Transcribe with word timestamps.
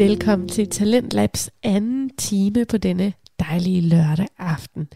Velkommen 0.00 0.48
til 0.48 0.68
Talentlabs 0.68 1.50
anden 1.62 2.10
time 2.16 2.64
på 2.64 2.76
denne 2.76 3.12
dejlige 3.38 3.80
lørdag 3.80 4.26
aften. 4.38 4.88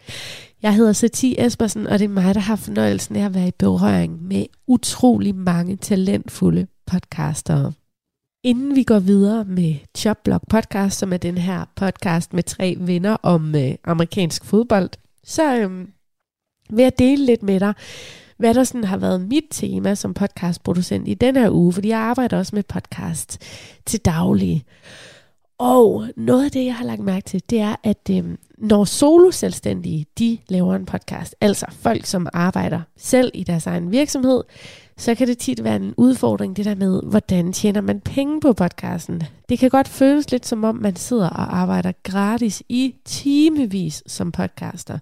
Jeg 0.63 0.75
hedder 0.75 0.93
Sati 0.93 1.35
Espersen, 1.39 1.87
og 1.87 1.99
det 1.99 2.05
er 2.05 2.09
mig, 2.09 2.35
der 2.35 2.41
har 2.41 2.57
fornøjelsen 2.57 3.17
af 3.17 3.25
at 3.25 3.35
være 3.35 3.49
i 3.49 3.55
berøring 3.59 4.23
med 4.23 4.47
utrolig 4.67 5.35
mange 5.35 5.77
talentfulde 5.77 6.67
podcastere. 6.87 7.73
Inden 8.43 8.77
vi 8.77 8.83
går 8.83 8.99
videre 8.99 9.45
med 9.45 9.75
Chopblock 9.97 10.45
Podcast, 10.49 10.99
som 10.99 11.13
er 11.13 11.17
den 11.17 11.39
her 11.39 11.65
podcast 11.77 12.33
med 12.33 12.43
tre 12.43 12.77
venner 12.81 13.17
om 13.23 13.55
øh, 13.55 13.75
amerikansk 13.85 14.45
fodbold, 14.45 14.91
så 15.25 15.57
øh, 15.57 15.71
vil 16.71 16.83
jeg 16.83 16.99
dele 16.99 17.27
lidt 17.27 17.43
med 17.43 17.61
dig, 17.61 17.75
hvad 18.37 18.55
der 18.55 18.65
sådan 18.65 18.85
har 18.85 18.97
været 18.97 19.21
mit 19.21 19.45
tema 19.51 19.95
som 19.95 20.15
podcastproducent 20.15 21.09
i 21.09 21.15
den 21.15 21.37
her 21.37 21.51
uge, 21.51 21.73
fordi 21.73 21.89
jeg 21.89 21.99
arbejder 21.99 22.39
også 22.39 22.57
med 22.57 22.63
podcast 22.63 23.39
til 23.87 24.01
daglig. 24.01 24.65
Og 25.59 26.09
noget 26.17 26.45
af 26.45 26.51
det, 26.51 26.65
jeg 26.65 26.75
har 26.75 26.85
lagt 26.85 27.01
mærke 27.01 27.25
til, 27.25 27.43
det 27.51 27.61
er, 27.61 27.77
at 27.83 28.11
øh, 28.11 28.25
når 28.59 28.85
solo-selvstændige, 28.85 30.07
de 30.19 30.39
laver 30.49 30.75
en 30.75 30.87
podcast, 30.87 31.35
altså 31.41 31.67
folk, 31.71 32.07
som 32.07 32.29
arbejder 32.33 32.81
selv 32.97 33.31
i 33.35 33.45
deres 33.45 33.67
egen 33.67 33.91
virksomhed, 33.91 34.43
så 34.97 35.15
kan 35.15 35.29
det 35.29 35.39
tit 35.39 35.65
være 35.65 35.77
en 35.77 35.95
udfordring, 35.97 36.57
det 36.57 36.65
der 36.65 36.75
med, 36.75 37.03
hvordan 37.03 37.53
tjener 37.53 37.81
man 37.81 38.01
penge 38.01 38.41
på 38.41 38.53
podcasten. 38.53 39.23
Det 39.49 39.59
kan 39.59 39.71
godt 39.71 39.89
føles 39.89 40.31
lidt 40.31 40.47
som 40.47 40.65
om, 40.65 40.77
man 40.77 40.97
sidder 40.97 41.29
og 41.29 41.57
arbejder 41.57 41.93
gratis 42.03 42.63
i 42.69 42.95
timevis 43.05 44.03
som 44.07 44.33
podcaster. 44.33 44.99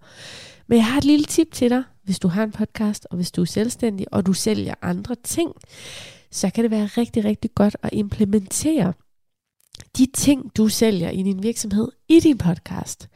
Men 0.67 0.77
jeg 0.77 0.87
har 0.87 0.99
et 0.99 1.05
lille 1.05 1.25
tip 1.25 1.53
til 1.53 1.71
dig, 1.71 1.83
hvis 2.05 2.19
du 2.19 2.29
har 2.29 2.42
en 2.42 2.52
podcast, 2.52 3.06
og 3.11 3.16
hvis 3.16 3.30
du 3.30 3.41
er 3.41 3.47
selvstændig, 3.47 4.06
og 4.12 4.27
du 4.27 4.33
sælger 4.33 4.74
andre 4.83 5.15
ting, 5.24 5.52
så 6.30 6.51
kan 6.51 6.65
det 6.65 6.70
være 6.70 6.86
rigtig, 6.86 7.25
rigtig 7.25 7.50
godt 7.55 7.77
at 7.83 7.91
implementere 7.92 8.92
de 9.98 10.06
ting, 10.14 10.56
du 10.56 10.69
sælger 10.69 11.11
i 11.11 11.22
din 11.22 11.42
virksomhed, 11.42 11.89
i 12.09 12.20
din 12.20 12.39
podcast. 12.39 13.09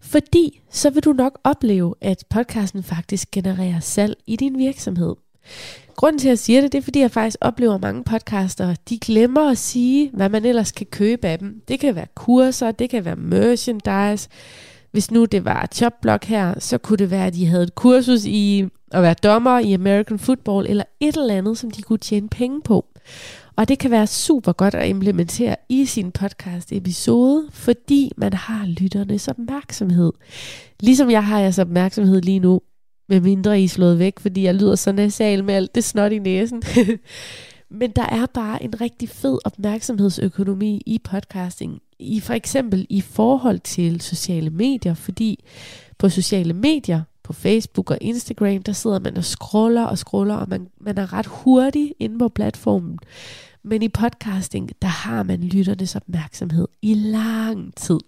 Fordi 0.00 0.60
så 0.70 0.90
vil 0.90 1.04
du 1.04 1.12
nok 1.12 1.38
opleve, 1.44 1.94
at 2.00 2.24
podcasten 2.30 2.82
faktisk 2.82 3.30
genererer 3.30 3.80
salg 3.80 4.16
i 4.26 4.36
din 4.36 4.58
virksomhed. 4.58 5.14
Grunden 5.96 6.18
til, 6.18 6.28
at 6.28 6.30
jeg 6.30 6.38
siger 6.38 6.60
det, 6.60 6.72
det 6.72 6.78
er, 6.78 6.82
fordi 6.82 7.00
jeg 7.00 7.10
faktisk 7.10 7.36
oplever 7.40 7.78
mange 7.78 8.04
podcaster, 8.04 8.74
de 8.88 8.98
glemmer 8.98 9.50
at 9.50 9.58
sige, 9.58 10.10
hvad 10.12 10.28
man 10.28 10.44
ellers 10.44 10.72
kan 10.72 10.86
købe 10.86 11.28
af 11.28 11.38
dem. 11.38 11.62
Det 11.68 11.80
kan 11.80 11.94
være 11.94 12.06
kurser, 12.14 12.70
det 12.70 12.90
kan 12.90 13.04
være 13.04 13.16
merchandise. 13.16 14.28
Hvis 14.92 15.10
nu 15.10 15.24
det 15.24 15.44
var 15.44 15.68
Chopblock 15.74 16.24
her, 16.24 16.54
så 16.58 16.78
kunne 16.78 16.96
det 16.96 17.10
være, 17.10 17.26
at 17.26 17.34
de 17.34 17.46
havde 17.46 17.62
et 17.62 17.74
kursus 17.74 18.24
i 18.24 18.64
at 18.90 19.02
være 19.02 19.14
dommer 19.14 19.58
i 19.58 19.72
American 19.72 20.18
Football, 20.18 20.66
eller 20.68 20.84
et 21.00 21.16
eller 21.16 21.34
andet, 21.34 21.58
som 21.58 21.70
de 21.70 21.82
kunne 21.82 21.98
tjene 21.98 22.28
penge 22.28 22.62
på. 22.62 22.86
Og 23.56 23.68
det 23.68 23.78
kan 23.78 23.90
være 23.90 24.06
super 24.06 24.52
godt 24.52 24.74
at 24.74 24.88
implementere 24.88 25.56
i 25.68 25.84
sin 25.84 26.12
podcast 26.12 26.72
episode, 26.72 27.48
fordi 27.50 28.12
man 28.16 28.32
har 28.32 28.66
lytternes 28.66 29.28
opmærksomhed. 29.28 30.12
Ligesom 30.80 31.10
jeg 31.10 31.24
har 31.24 31.40
jeres 31.40 31.58
opmærksomhed 31.58 32.22
lige 32.22 32.38
nu, 32.38 32.60
med 33.08 33.20
mindre 33.20 33.60
I 33.60 33.64
er 33.64 33.68
slået 33.68 33.98
væk, 33.98 34.20
fordi 34.20 34.42
jeg 34.42 34.54
lyder 34.54 34.74
så 34.74 34.92
nasal 34.92 35.44
med 35.44 35.54
alt 35.54 35.74
det 35.74 35.84
snot 35.84 36.12
i 36.12 36.18
næsen. 36.18 36.62
Men 37.80 37.90
der 37.90 38.06
er 38.06 38.26
bare 38.34 38.62
en 38.62 38.80
rigtig 38.80 39.08
fed 39.08 39.38
opmærksomhedsøkonomi 39.44 40.82
i 40.86 41.00
podcasting. 41.04 41.80
I 42.00 42.20
for 42.20 42.34
eksempel 42.34 42.86
i 42.88 43.00
forhold 43.00 43.58
til 43.58 44.00
sociale 44.00 44.50
medier, 44.50 44.94
fordi 44.94 45.44
på 45.98 46.08
sociale 46.08 46.52
medier, 46.52 47.02
på 47.22 47.32
Facebook 47.32 47.90
og 47.90 47.98
Instagram, 48.00 48.62
der 48.62 48.72
sidder 48.72 48.98
man 48.98 49.16
og 49.16 49.24
scroller 49.24 49.84
og 49.84 49.98
scroller, 49.98 50.34
og 50.34 50.48
man, 50.48 50.68
man 50.80 50.98
er 50.98 51.12
ret 51.12 51.26
hurtig 51.26 51.94
inde 51.98 52.18
på 52.18 52.28
platformen. 52.28 52.98
Men 53.62 53.82
i 53.82 53.88
podcasting, 53.88 54.70
der 54.82 54.88
har 54.88 55.22
man 55.22 55.40
lytternes 55.40 55.96
opmærksomhed 55.96 56.68
i 56.82 56.94
lang 56.94 57.74
tid. 57.74 58.00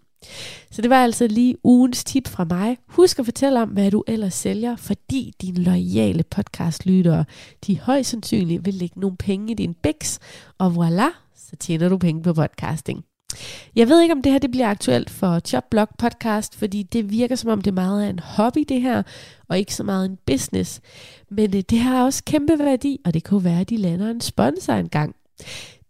Så 0.71 0.83
det 0.83 0.91
var 0.91 1.05
altså 1.05 1.27
lige 1.27 1.57
ugens 1.65 2.05
tip 2.05 2.29
fra 2.29 2.45
mig. 2.45 2.79
Husk 2.87 3.19
at 3.19 3.25
fortælle 3.25 3.63
om, 3.63 3.69
hvad 3.69 3.91
du 3.91 4.05
ellers 4.07 4.35
sælger, 4.35 4.77
fordi 4.77 5.35
dine 5.41 5.63
loyale 5.63 6.23
podcastlyttere, 6.23 7.25
de 7.67 7.81
højst 7.81 8.11
sandsynligt 8.11 8.67
vil 8.67 8.75
lægge 8.75 9.01
nogle 9.01 9.17
penge 9.17 9.53
i 9.53 9.55
din 9.55 9.75
bæks, 9.75 10.19
og 10.59 10.69
voilà, 10.69 11.11
så 11.37 11.57
tjener 11.57 11.89
du 11.89 11.99
penge 11.99 12.23
på 12.23 12.33
podcasting. 12.33 13.05
Jeg 13.77 13.89
ved 13.89 14.03
ikke, 14.03 14.13
om 14.13 14.23
det 14.23 14.33
her 14.33 14.39
det 14.39 14.51
bliver 14.51 14.69
aktuelt 14.69 15.11
for 15.11 15.41
Chopblock 15.41 15.91
podcast, 15.99 16.59
fordi 16.59 16.83
det 16.83 17.11
virker 17.11 17.37
som 17.37 17.51
om 17.51 17.61
det 17.61 17.71
er 17.71 17.75
meget 17.75 18.05
af 18.05 18.11
en 18.11 18.19
hobby 18.19 18.65
det 18.69 18.81
her, 18.81 19.03
og 19.49 19.59
ikke 19.59 19.75
så 19.75 19.83
meget 19.83 20.05
en 20.07 20.19
business. 20.27 20.81
Men 21.31 21.57
øh, 21.57 21.63
det 21.71 21.79
har 21.79 22.05
også 22.05 22.25
kæmpe 22.25 22.59
værdi, 22.59 23.01
og 23.05 23.15
det 23.15 23.25
kunne 23.25 23.45
være, 23.45 23.61
at 23.61 23.71
de 23.71 23.77
lander 23.77 24.11
en 24.11 24.21
sponsor 24.21 24.73
engang. 24.73 25.15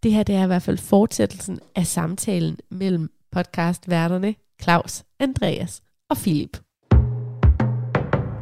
Det 0.03 0.13
her 0.13 0.23
det 0.23 0.35
er 0.35 0.45
i 0.45 0.47
hvert 0.47 0.63
fald 0.63 0.79
fortsættelsen 0.79 1.59
af 1.75 1.87
samtalen 1.87 2.57
mellem 2.71 3.11
podcastværterne 3.33 4.35
Claus, 4.63 5.03
Andreas 5.21 5.83
og 6.11 6.17
Philip. 6.17 6.57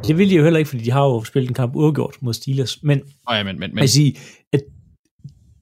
Det 0.07 0.17
vil 0.17 0.29
de 0.29 0.35
jo 0.35 0.43
heller 0.43 0.57
ikke, 0.57 0.69
fordi 0.69 0.83
de 0.83 0.91
har 0.91 1.03
jo 1.03 1.23
spillet 1.23 1.49
en 1.49 1.53
kamp 1.53 1.75
uafgjort 1.75 2.17
mod 2.21 2.33
Steelers. 2.33 2.83
Men, 2.83 3.01
oh 3.27 3.35
ja, 3.37 3.43
men, 3.43 3.59
men, 3.59 3.69
men. 3.69 3.79
Jeg 3.79 3.89
sige, 3.89 4.17
at 4.53 4.61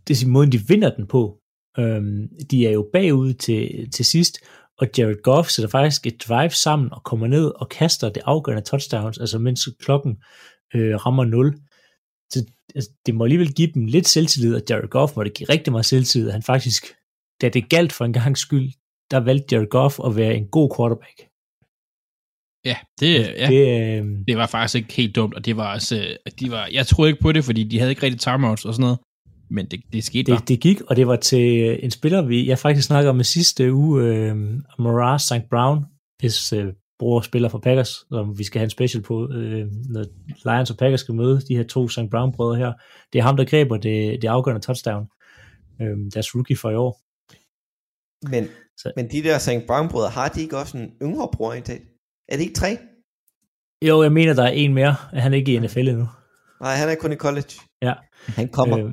det 0.08 0.24
er 0.24 0.28
måden, 0.28 0.52
de 0.52 0.68
vinder 0.68 0.96
den 0.96 1.08
på. 1.08 1.39
Øhm, 1.78 2.28
de 2.52 2.68
er 2.68 2.72
jo 2.72 2.90
bagud 2.94 3.34
til, 3.34 3.92
til 3.92 4.06
sidst, 4.06 4.40
og 4.80 4.88
Jared 4.98 5.22
Goff 5.24 5.50
sætter 5.50 5.70
faktisk 5.70 6.08
et 6.08 6.24
drive 6.28 6.50
sammen 6.50 6.94
og 6.94 7.04
kommer 7.04 7.28
ned 7.28 7.52
og 7.56 7.70
kaster 7.70 8.10
det 8.10 8.24
afgørende 8.26 8.64
touchdowns, 8.64 9.18
altså 9.18 9.40
mens 9.40 9.70
klokken 9.80 10.18
øh, 10.76 10.96
rammer 10.96 11.26
0. 11.26 11.60
Så 12.30 12.46
altså, 12.76 12.90
det 13.06 13.16
må 13.16 13.24
alligevel 13.24 13.54
give 13.54 13.72
dem 13.74 13.86
lidt 13.86 14.08
selvtillid, 14.08 14.56
og 14.56 14.62
Jared 14.70 14.90
Goff 14.90 15.16
må 15.16 15.24
det 15.24 15.34
give 15.34 15.50
rigtig 15.50 15.72
meget 15.72 15.86
selvtillid, 15.86 16.28
at 16.28 16.34
han 16.34 16.44
faktisk, 16.44 16.86
da 17.42 17.50
det 17.50 17.70
galt 17.70 17.94
for 17.94 18.06
en 18.06 18.14
gang 18.14 18.38
skyld, 18.38 18.72
der 19.12 19.20
valgte 19.20 19.56
Jared 19.56 19.70
Goff 19.70 20.00
at 20.06 20.16
være 20.16 20.36
en 20.36 20.48
god 20.48 20.70
quarterback. 20.78 21.18
Ja, 22.66 22.78
det, 23.00 23.14
ja. 23.20 23.48
det, 23.48 24.00
øh... 24.00 24.06
det 24.28 24.38
var 24.38 24.48
faktisk 24.48 24.76
ikke 24.76 24.94
helt 24.94 25.16
dumt, 25.16 25.34
og 25.36 25.46
det 25.46 25.58
var 25.58 25.74
også, 25.74 26.18
de 26.40 26.52
var, 26.52 26.70
jeg 26.72 26.88
troede 26.88 27.10
ikke 27.10 27.22
på 27.22 27.32
det, 27.32 27.44
fordi 27.44 27.64
de 27.64 27.80
havde 27.80 27.92
ikke 27.92 28.04
rigtig 28.04 28.20
timeouts 28.20 28.66
og 28.66 28.74
sådan 28.74 28.82
noget, 28.82 29.00
men 29.50 29.66
det, 29.66 29.82
det 29.94 30.04
skete 30.04 30.24
det, 30.24 30.32
bare. 30.32 30.46
Det 30.48 30.60
gik, 30.60 30.82
og 30.82 30.96
det 30.96 31.08
var 31.08 31.16
til 31.16 31.80
en 31.86 31.92
spiller, 31.92 32.22
vi, 32.22 32.48
jeg 32.48 32.60
faktisk 32.60 32.88
snakker 32.88 33.12
med 33.12 33.24
sidste 33.24 33.74
uge, 33.74 34.04
øh, 34.04 34.36
Maras 34.80 35.22
St. 35.22 35.50
Brown, 35.50 35.86
hvis 36.20 36.54
øh, 36.54 36.74
bror 37.00 37.22
spiller 37.22 37.50
for 37.50 37.60
Packers, 37.60 37.90
som 37.90 38.38
vi 38.38 38.44
skal 38.44 38.60
have 38.60 38.64
en 38.64 38.70
special 38.70 39.04
på, 39.04 39.30
øh, 39.34 39.68
når 39.90 40.06
Lions 40.46 40.72
og 40.72 40.78
Packers 40.78 41.00
skal 41.00 41.16
møde 41.16 41.42
de 41.42 41.56
her 41.58 41.64
to 41.64 41.90
St. 41.90 42.10
Brown-brødre 42.12 42.56
her. 42.56 42.74
Det 43.14 43.20
er 43.20 43.24
ham, 43.24 43.38
der 43.38 43.46
græber 43.46 43.78
det, 43.78 44.22
det 44.22 44.28
afgørende 44.28 44.62
touchdown, 44.62 45.08
øh, 45.82 45.98
deres 46.14 46.36
rookie 46.36 46.58
for 46.58 46.70
i 46.70 46.76
år. 46.76 47.02
Men, 48.30 48.48
så. 48.78 48.92
men 48.96 49.12
de 49.12 49.24
der 49.24 49.38
St. 49.38 49.68
Brown-brødre, 49.68 50.10
har 50.10 50.28
de 50.30 50.42
ikke 50.42 50.58
også 50.58 50.78
en 50.78 50.92
yngre 51.02 51.30
bror 51.34 51.54
i 51.54 51.58
Er 51.58 52.36
det 52.38 52.40
ikke 52.40 52.54
tre? 52.54 52.78
Jo, 53.88 54.04
jeg 54.04 54.12
mener, 54.12 54.34
der 54.34 54.44
er 54.44 54.52
en 54.52 54.74
mere. 54.74 54.96
Han 55.14 55.34
er 55.34 55.38
ikke 55.38 55.54
i 55.54 55.60
NFL 55.60 55.80
endnu. 55.80 56.08
Nej, 56.62 56.76
han 56.76 56.90
er 56.90 56.96
kun 56.96 57.12
i 57.12 57.16
college. 57.16 57.69
Ja. 57.82 57.94
Han 58.28 58.50
kommer. 58.50 58.78
Øh, 58.78 58.92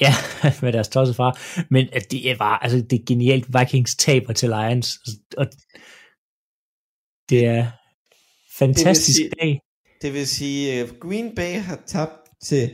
ja, 0.00 0.12
med 0.62 0.72
deres 0.72 0.88
tosse 0.88 1.14
far. 1.14 1.38
Men 1.70 1.88
at 1.92 2.10
det 2.10 2.38
var, 2.38 2.58
altså 2.58 2.78
det 2.90 3.00
er 3.00 3.04
genialt, 3.06 3.46
Vikings 3.58 3.96
taber 3.96 4.32
til 4.32 4.48
Lions. 4.48 4.98
Og 5.36 5.46
det 7.30 7.46
er 7.46 7.70
fantastisk 8.58 9.18
det 9.18 9.32
dag. 9.40 9.60
Det 10.02 10.12
vil 10.12 10.26
sige, 10.26 10.84
uh, 10.84 10.90
Green 10.98 11.34
Bay 11.34 11.54
har 11.60 11.80
tabt 11.86 12.30
til 12.42 12.70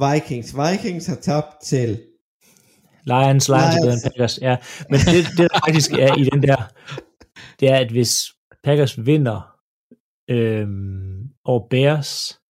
Vikings. 0.00 0.54
Vikings 0.56 1.06
har 1.06 1.16
tabt 1.16 1.62
til 1.64 1.88
Lions, 3.06 3.48
Lions, 3.48 3.74
Lions. 3.84 4.04
er 4.04 4.10
Packers. 4.10 4.38
Ja, 4.42 4.56
men 4.90 5.00
det, 5.00 5.26
det 5.36 5.50
der 5.50 5.60
faktisk 5.66 5.92
er 5.92 6.14
i 6.18 6.24
den 6.24 6.42
der, 6.42 6.72
det 7.60 7.68
er, 7.70 7.76
at 7.76 7.90
hvis 7.90 8.22
Packers 8.64 9.06
vinder 9.06 9.56
øhm, 10.30 11.28
over 11.44 11.68
Bears 11.68 12.40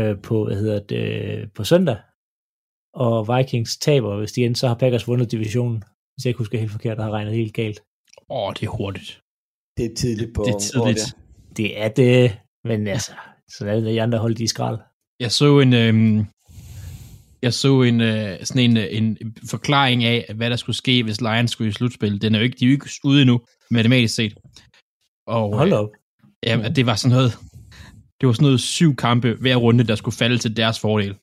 øh, 0.00 0.22
på, 0.22 0.44
hvad 0.44 0.56
hedder 0.56 0.80
det, 0.80 1.52
på 1.52 1.64
søndag, 1.64 1.96
og 2.94 3.28
Vikings 3.36 3.76
taber, 3.76 4.18
hvis 4.18 4.32
de 4.32 4.40
igen, 4.40 4.54
så 4.54 4.68
har 4.68 4.74
Packers 4.74 5.08
vundet 5.08 5.32
divisionen. 5.32 5.82
Hvis 6.14 6.24
jeg 6.24 6.30
ikke 6.30 6.38
husker 6.38 6.58
helt 6.58 6.70
forkert, 6.70 6.98
og 6.98 7.04
har 7.04 7.10
regnet 7.10 7.34
helt 7.34 7.54
galt. 7.54 7.80
Åh, 8.30 8.48
oh, 8.48 8.52
det 8.54 8.62
er 8.62 8.70
hurtigt. 8.70 9.20
Det 9.76 9.84
er 9.84 9.94
tidligt 9.94 10.34
på 10.34 10.42
Det 10.42 10.54
er 10.54 10.58
tidligt. 10.58 10.82
Året, 10.82 10.96
ja. 10.96 11.54
Det 11.56 11.82
er 11.82 11.88
det, 11.88 12.38
men 12.64 12.86
altså, 12.86 13.12
så 13.50 13.66
er 13.66 13.74
det 13.74 13.84
de 13.84 14.02
andre 14.02 14.18
hold, 14.18 14.34
de 14.34 14.44
i 14.44 14.46
skrald. 14.46 14.78
Jeg 15.20 15.32
så 15.32 15.60
en, 15.60 15.72
øhm, 15.72 16.26
jeg 17.42 17.54
så 17.54 17.82
en, 17.82 18.00
øh, 18.00 18.44
sådan 18.44 18.70
en, 18.70 18.76
øh, 18.76 18.86
en, 18.90 19.36
forklaring 19.50 20.04
af, 20.04 20.34
hvad 20.36 20.50
der 20.50 20.56
skulle 20.56 20.76
ske, 20.76 21.02
hvis 21.02 21.20
Lions 21.20 21.50
skulle 21.50 21.68
i 21.68 21.72
slutspil. 21.72 22.22
Den 22.22 22.34
er 22.34 22.38
jo 22.38 22.44
ikke, 22.44 22.56
de 22.60 22.64
er 22.64 22.68
jo 22.68 22.72
ikke 22.72 22.90
ude 23.04 23.20
endnu, 23.22 23.40
matematisk 23.70 24.14
set. 24.14 24.34
Og, 25.26 25.56
Hold 25.56 25.72
op. 25.72 25.88
Øh, 26.44 26.50
ja, 26.50 26.68
det 26.68 26.86
var 26.86 26.94
sådan 26.94 27.16
noget, 27.16 27.32
det 28.20 28.26
var 28.26 28.32
sådan 28.32 28.44
noget 28.44 28.60
syv 28.60 28.96
kampe 28.96 29.36
hver 29.40 29.56
runde, 29.56 29.84
der 29.84 29.94
skulle 29.94 30.16
falde 30.16 30.38
til 30.38 30.56
deres 30.56 30.80
fordel. 30.80 31.16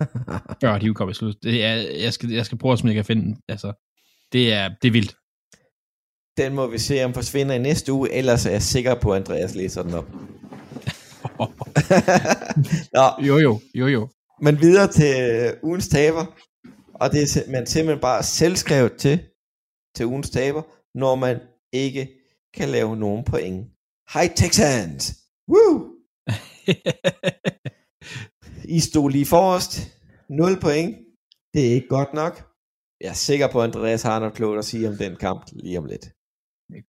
Før 0.62 0.78
de 0.78 0.94
kom 0.94 1.10
i 1.10 1.14
slut. 1.14 1.42
Det 1.42 1.64
er, 1.64 1.74
jeg, 2.02 2.12
skal, 2.12 2.30
jeg 2.30 2.46
skal 2.46 2.58
prøve 2.58 2.72
at 2.72 2.78
se, 2.78 2.84
om 2.84 2.88
jeg 2.88 2.94
kan 2.94 3.04
finde 3.04 3.36
Altså, 3.48 3.72
det 4.32 4.52
er, 4.52 4.68
det 4.82 4.88
er 4.88 4.92
vildt. 4.92 5.16
Den 6.36 6.54
må 6.54 6.66
vi 6.66 6.78
se, 6.78 7.04
om 7.04 7.14
forsvinder 7.14 7.54
i 7.54 7.58
næste 7.58 7.92
uge, 7.92 8.12
ellers 8.12 8.46
er 8.46 8.50
jeg 8.50 8.62
sikker 8.62 8.94
på, 8.94 9.12
at 9.12 9.20
Andreas 9.20 9.54
læser 9.54 9.82
den 9.82 9.94
op. 9.94 10.12
Nå. 12.94 13.26
Jo, 13.26 13.38
jo, 13.38 13.60
jo, 13.74 13.86
jo. 13.86 14.08
Men 14.42 14.60
videre 14.60 14.92
til 14.92 15.54
ugens 15.62 15.88
taber. 15.88 16.26
Og 16.94 17.12
det 17.12 17.22
er 17.22 17.50
man 17.50 17.66
simpelthen 17.66 18.00
bare 18.00 18.22
selvskrevet 18.22 18.92
til, 18.92 19.18
til 19.96 20.06
ugens 20.06 20.30
taber, 20.30 20.62
når 20.98 21.14
man 21.14 21.40
ikke 21.72 22.08
kan 22.54 22.68
lave 22.68 22.96
nogen 22.96 23.24
point. 23.24 23.66
Hej 24.12 24.32
Texans! 24.36 25.16
Woo! 25.48 25.83
I 28.76 28.80
stod 28.80 29.10
lige 29.10 29.26
forrest. 29.26 29.72
0 30.30 30.60
point. 30.60 30.96
Det 31.54 31.66
er 31.68 31.74
ikke 31.74 31.88
godt 31.88 32.14
nok. 32.14 32.42
Jeg 33.00 33.08
er 33.08 33.14
sikker 33.14 33.48
på, 33.52 33.60
at 33.62 33.68
Andreas 33.68 34.02
har 34.02 34.18
noget 34.18 34.34
klogt 34.34 34.58
at 34.58 34.64
sige 34.64 34.88
om 34.88 34.96
den 34.96 35.16
kamp 35.16 35.42
lige 35.52 35.78
om 35.78 35.84
lidt. 35.84 36.06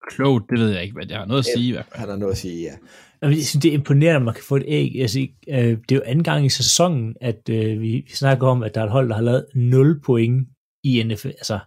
Klogt, 0.10 0.50
det 0.50 0.60
ved 0.60 0.70
jeg 0.72 0.84
ikke, 0.84 0.94
hvad 0.94 1.06
jeg 1.10 1.18
har 1.18 1.26
noget 1.26 1.40
at 1.40 1.46
sige. 1.46 1.68
i 1.68 1.72
hvert 1.72 1.86
fald. 1.86 2.00
Han 2.00 2.10
har 2.10 2.16
noget 2.18 2.32
at 2.32 2.38
sige, 2.38 2.62
ja. 2.64 2.74
Jeg 3.22 3.34
synes, 3.34 3.62
det 3.62 3.70
er 3.70 3.74
imponerende, 3.74 4.16
at 4.16 4.22
man 4.22 4.34
kan 4.34 4.44
få 4.44 4.56
et 4.56 4.64
æg. 4.68 5.02
Altså, 5.02 5.28
øh, 5.50 5.56
det 5.58 5.92
er 5.92 5.96
jo 5.96 6.02
anden 6.06 6.24
gang 6.24 6.46
i 6.46 6.50
sæsonen, 6.50 7.16
at 7.22 7.50
øh, 7.50 7.82
vi, 7.82 8.04
vi 8.08 8.12
snakker 8.14 8.48
om, 8.48 8.64
at 8.64 8.76
der 8.76 8.82
er 8.82 8.86
et 8.86 8.92
hold, 8.92 9.10
der 9.10 9.16
har 9.16 9.22
lavet 9.22 9.46
0 9.56 10.02
point 10.02 10.48
i 10.84 11.04
NFL. 11.04 11.28
Altså, 11.28 11.60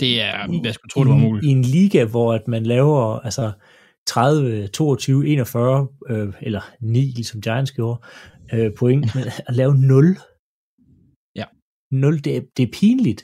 Det 0.00 0.22
er, 0.22 0.60
jeg 0.64 0.74
skulle 0.74 0.90
tro, 0.90 1.04
det 1.04 1.10
var 1.10 1.16
i, 1.16 1.20
muligt. 1.20 1.46
I 1.46 1.48
en 1.48 1.62
liga, 1.62 2.04
hvor 2.04 2.34
at 2.34 2.48
man 2.48 2.66
laver 2.66 3.18
altså 3.20 3.52
30, 4.06 4.68
22, 4.68 5.26
41, 5.26 5.88
øh, 6.08 6.34
eller 6.42 6.62
9, 6.80 6.98
ligesom 7.00 7.40
Giants 7.40 7.72
gjorde, 7.72 8.00
øh, 8.52 8.70
point, 8.78 9.04
men 9.14 9.24
at 9.46 9.54
lave 9.54 9.74
0. 9.74 10.18
Ja. 11.36 11.44
0, 11.90 12.24
det 12.24 12.36
er, 12.36 12.40
det 12.56 12.62
er 12.62 12.72
pinligt. 12.72 13.20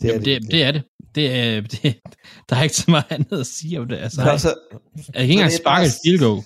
Det 0.00 0.08
er 0.08 0.12
Jamen, 0.12 0.24
det, 0.24 0.50
det 0.52 0.62
er 0.62 0.72
det. 0.72 0.82
Det 1.14 1.26
er, 1.36 1.60
det, 1.72 2.00
der 2.48 2.56
er 2.56 2.62
ikke 2.62 2.76
så 2.76 2.90
meget 2.90 3.12
andet 3.12 3.40
at 3.40 3.46
sige 3.46 3.80
om 3.80 3.88
det. 3.88 3.96
Altså, 3.96 4.16
Så, 4.16 4.38
så, 4.38 4.54
jeg 4.96 5.12
kan 5.14 5.22
ikke 5.22 5.32
engang 5.32 5.50
det 5.50 5.58
er 5.58 5.62
sparke 5.62 5.86
et 5.86 5.92
field 6.04 6.20
goal. 6.20 6.42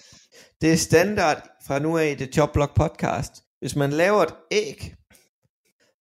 det 0.60 0.72
er 0.72 0.76
standard 0.76 1.40
fra 1.66 1.78
nu 1.78 1.98
af 1.98 2.08
i 2.10 2.14
det 2.14 2.36
Jobblock 2.36 2.72
podcast. 2.76 3.32
Hvis 3.60 3.76
man 3.76 3.90
laver 3.90 4.22
et 4.22 4.34
æg, 4.52 4.94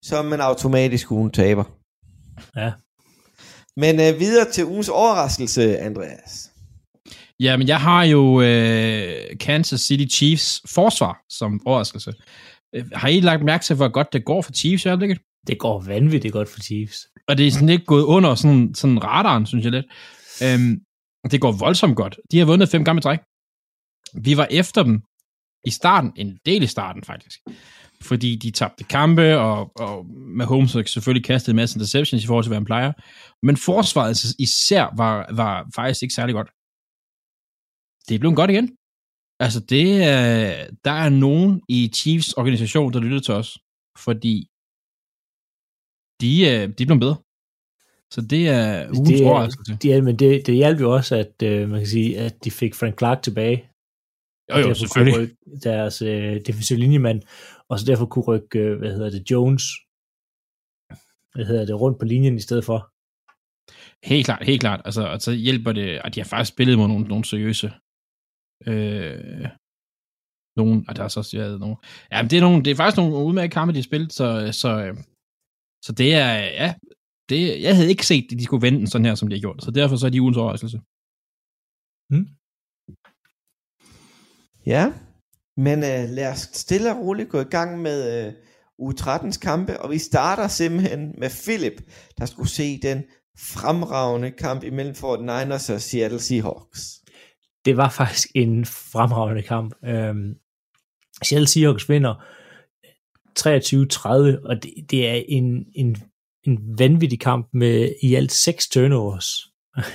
så 0.08 0.14
er 0.18 0.24
man 0.32 0.42
automatisk 0.42 1.12
ugen 1.12 1.32
taber. 1.32 1.66
Ja. 2.62 2.72
Men 3.78 4.00
øh, 4.00 4.20
videre 4.20 4.52
til 4.52 4.66
ugens 4.66 4.90
overraskelse, 4.90 5.78
Andreas. 5.78 6.52
Ja, 7.40 7.58
men 7.58 7.68
jeg 7.68 7.82
har 7.82 8.04
jo 8.04 8.42
øh, 8.42 9.38
Kansas 9.40 9.82
City 9.82 10.16
Chiefs 10.16 10.62
forsvar 10.70 11.18
som 11.30 11.62
overraskelse. 11.66 12.14
Øh, 12.76 12.86
Har 12.94 13.08
I 13.08 13.20
lagt 13.20 13.44
mærke 13.44 13.64
til, 13.64 13.76
hvor 13.76 13.88
godt 13.88 14.14
det 14.14 14.26
går 14.26 14.42
for 14.42 14.52
Chiefs 14.52 14.86
i 14.86 14.88
øjeblikket? 14.88 15.20
Det 15.48 15.60
går 15.60 15.82
vanvittigt 15.82 16.34
godt 16.34 16.50
for 16.50 16.60
Chiefs. 16.60 17.08
Og 17.28 17.38
det 17.38 17.48
er 17.48 17.52
sådan 17.52 17.70
ikke 17.70 17.86
gået 17.86 18.04
under 18.04 18.36
sådan, 18.36 18.76
sådan 18.76 19.04
radaren, 19.04 19.46
synes 19.46 19.64
jeg 19.64 19.72
lidt. 19.72 19.86
Øhm, 20.44 20.82
det 21.32 21.42
går 21.42 21.52
voldsomt 21.52 21.96
godt. 21.96 22.20
De 22.32 22.40
har 22.40 22.46
vundet 22.46 22.70
fem 22.70 22.86
gamle 22.86 23.02
træk. 23.02 23.20
Vi 24.14 24.38
var 24.38 24.48
efter 24.52 24.84
dem 24.84 25.02
i 25.66 25.72
starten, 25.72 26.14
en 26.16 26.38
del 26.46 26.64
i 26.64 26.68
starten 26.68 27.04
faktisk. 27.04 27.40
Fordi 28.02 28.36
de 28.36 28.52
tabte 28.52 28.84
kampe, 28.84 29.38
og, 29.40 29.72
og 29.76 30.06
Mahomes 30.16 30.74
har 30.74 30.84
selvfølgelig 30.84 31.26
kastet 31.26 31.50
en 31.50 31.56
masse 31.56 31.78
interceptions 31.78 32.24
i 32.24 32.28
forhold 32.28 32.44
til, 32.44 32.50
hvad 32.50 32.58
han 32.58 32.66
plejer. 32.66 32.92
Men 33.46 33.58
forsvaret 33.58 34.26
især 34.40 34.94
var, 34.98 35.34
var 35.34 35.70
faktisk 35.76 36.04
ikke 36.04 36.14
særlig 36.16 36.34
godt. 36.36 36.50
Det 38.10 38.16
er 38.16 38.20
blevet 38.20 38.36
godt 38.36 38.52
igen. 38.52 38.78
Altså, 39.40 39.60
det 39.60 40.04
er, 40.04 40.68
der 40.86 40.92
er 40.92 41.10
nogen 41.10 41.62
i 41.70 41.92
Chiefs 41.96 42.34
organisation, 42.34 42.94
der 42.94 43.00
lytter 43.00 43.20
til 43.20 43.34
os. 43.34 43.58
Fordi 44.06 44.36
de, 46.22 46.32
er- 46.50 46.68
de 46.68 46.84
er 46.84 46.88
blevet 46.88 47.00
bedre. 47.00 47.18
Så 48.14 48.22
det 48.22 48.44
er 48.50 48.88
ugens 48.98 49.10
Det 49.10 49.22
er- 49.22 49.30
overraskelse. 49.30 49.78
De, 49.82 49.88
ja, 49.88 50.02
men 50.02 50.16
det, 50.20 50.48
det 50.48 50.56
hjalp 50.56 50.80
jo 50.82 50.94
også, 50.94 51.16
at 51.16 51.44
øh, 51.44 51.70
man 51.70 51.80
kan 51.80 51.88
sige, 51.88 52.20
at 52.20 52.44
de 52.44 52.52
fik 52.52 52.76
Frank 52.76 52.98
Clark 53.00 53.22
tilbage. 53.22 53.70
Jo, 54.52 54.58
jo, 54.58 54.74
selvfølgelig. 54.74 55.36
Deres 55.64 56.02
øh, 56.02 56.42
defensive 56.48 56.80
linjemand, 56.80 57.22
og 57.70 57.80
så 57.80 57.86
derfor 57.86 58.06
kunne 58.06 58.28
rykke, 58.32 58.60
øh, 58.60 58.78
hvad 58.80 58.92
hedder 58.96 59.10
det, 59.16 59.32
Jones, 59.32 59.66
hvad 61.34 61.46
hedder 61.50 61.66
det, 61.66 61.82
rundt 61.82 62.00
på 62.00 62.06
linjen 62.06 62.36
i 62.38 62.46
stedet 62.48 62.66
for. 62.70 62.80
Helt 64.12 64.26
klart, 64.26 64.44
helt 64.46 64.62
klart. 64.62 64.82
Altså, 64.86 65.04
og 65.14 65.22
så 65.22 65.32
hjælper 65.32 65.72
det, 65.80 65.88
at 66.06 66.16
de 66.16 66.20
har 66.20 66.30
faktisk 66.32 66.54
spillet 66.54 66.78
mod 66.78 66.88
nogle, 66.88 67.08
nogle 67.08 67.26
seriøse. 67.26 67.68
Øh, 68.70 69.48
nogen, 70.60 70.78
og 70.88 70.96
der 70.96 71.04
er 71.04 71.08
så 71.08 71.20
også 71.20 71.38
været 71.38 71.60
nogle. 71.60 71.78
Ja, 72.12 72.22
men 72.22 72.30
det 72.30 72.38
er, 72.38 72.46
nogle, 72.48 72.64
det 72.64 72.72
er 72.72 72.76
faktisk 72.76 72.98
nogle 72.98 73.26
udmærkede 73.28 73.56
kampe, 73.58 73.74
de 73.74 73.82
har 73.82 73.90
spillet, 73.92 74.14
så, 74.14 74.28
så, 74.62 74.70
øh, 74.86 74.96
så 75.86 75.92
det 76.02 76.10
er, 76.26 76.34
ja, 76.62 76.70
det, 77.30 77.40
jeg 77.66 77.76
havde 77.76 77.90
ikke 77.90 78.08
set, 78.12 78.32
at 78.32 78.40
de 78.40 78.44
skulle 78.44 78.66
vende 78.66 78.80
den 78.80 78.88
sådan 78.88 79.06
her, 79.06 79.16
som 79.16 79.28
de 79.30 79.36
har 79.36 79.46
gjort. 79.46 79.64
Så 79.64 79.72
derfor 79.72 79.96
så 79.96 80.06
er 80.06 80.14
de 80.14 80.22
ugens 80.22 80.38
overraskelse. 80.38 80.80
Ja, 84.74 84.84
men 85.58 85.80
øh, 85.80 86.10
lad 86.10 86.32
os 86.32 86.50
stille 86.54 86.92
og 86.92 86.98
roligt 86.98 87.30
gå 87.30 87.40
i 87.40 87.44
gang 87.44 87.82
med 87.82 88.28
øh, 88.28 88.34
U13's 88.82 89.40
kampe, 89.40 89.82
og 89.82 89.92
vi 89.92 89.98
starter 89.98 90.48
simpelthen 90.48 91.16
med 91.18 91.30
Philip, 91.46 91.82
der 92.18 92.26
skulle 92.26 92.50
se 92.50 92.80
den 92.82 93.04
fremragende 93.38 94.32
kamp 94.32 94.64
imellem 94.64 94.96
Fort 94.96 95.20
Niners 95.20 95.70
og 95.70 95.82
Seattle 95.82 96.20
Seahawks. 96.20 96.82
Det 97.66 97.78
var 97.78 97.90
faktisk 97.90 98.28
en 98.36 98.66
fremragende 98.66 99.42
kamp. 99.42 99.74
Øhm, 99.86 100.34
Seattle 101.24 101.48
Seahawks 101.48 101.90
vinder 101.90 102.16
23-30, 103.40 104.48
og 104.50 104.64
det, 104.64 104.74
det 104.90 105.10
er 105.10 105.24
en, 105.28 105.66
en, 105.76 105.98
en 106.44 106.80
vanvittig 106.80 107.20
kamp 107.20 107.50
med 107.54 107.92
i 108.04 108.16
alt 108.16 108.32
seks 108.32 108.70
turnovers 108.70 109.28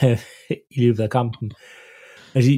i 0.76 0.80
løbet 0.80 1.00
af 1.00 1.10
kampen. 1.10 1.52
Altså, 2.34 2.50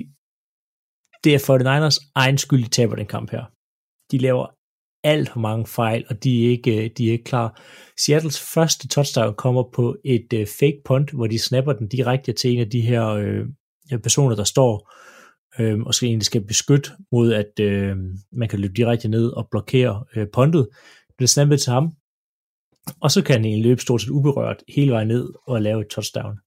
det 1.24 1.34
er 1.34 1.38
49ers 1.38 2.12
egen 2.14 2.38
skyld, 2.38 2.64
de 2.64 2.68
taber 2.68 2.96
den 2.96 3.06
kamp 3.06 3.30
her. 3.30 3.44
De 4.10 4.18
laver 4.18 4.46
alt 5.04 5.28
for 5.28 5.40
mange 5.40 5.66
fejl, 5.66 6.04
og 6.08 6.24
de 6.24 6.46
er 6.46 6.50
ikke, 6.50 6.84
øh, 6.84 6.90
de 6.98 7.08
er 7.08 7.12
ikke 7.12 7.24
klar. 7.24 7.60
Seattles 7.98 8.40
første 8.54 8.88
touchdown 8.88 9.34
kommer 9.34 9.62
på 9.74 9.96
et 10.04 10.32
øh, 10.34 10.46
fake 10.46 10.80
punt, 10.84 11.10
hvor 11.10 11.26
de 11.26 11.38
snapper 11.38 11.72
den 11.72 11.88
direkte 11.88 12.32
til 12.32 12.50
en 12.52 12.60
af 12.60 12.70
de 12.70 12.80
her 12.80 13.06
øh, 13.06 13.46
personer, 14.02 14.36
der 14.36 14.44
står 14.44 14.92
øh, 15.58 15.80
og 15.80 15.94
skal 15.94 16.06
egentlig 16.06 16.26
skal 16.26 16.46
beskytte 16.46 16.90
mod, 17.12 17.32
at 17.32 17.60
øh, 17.60 17.96
man 18.32 18.48
kan 18.48 18.58
løbe 18.58 18.74
direkte 18.74 19.08
ned 19.08 19.28
og 19.28 19.48
blokere 19.50 20.04
øh, 20.16 20.26
puntet. 20.32 20.68
Det 21.08 21.14
bliver 21.16 21.28
snappet 21.28 21.60
til 21.60 21.72
ham, 21.72 21.92
og 23.00 23.10
så 23.10 23.22
kan 23.22 23.44
han 23.44 23.60
løbe 23.60 23.80
stort 23.80 24.00
set 24.00 24.10
uberørt 24.10 24.62
hele 24.68 24.92
vejen 24.92 25.08
ned 25.08 25.32
og 25.46 25.62
lave 25.62 25.80
et 25.80 25.88
touchdown. 25.88 26.38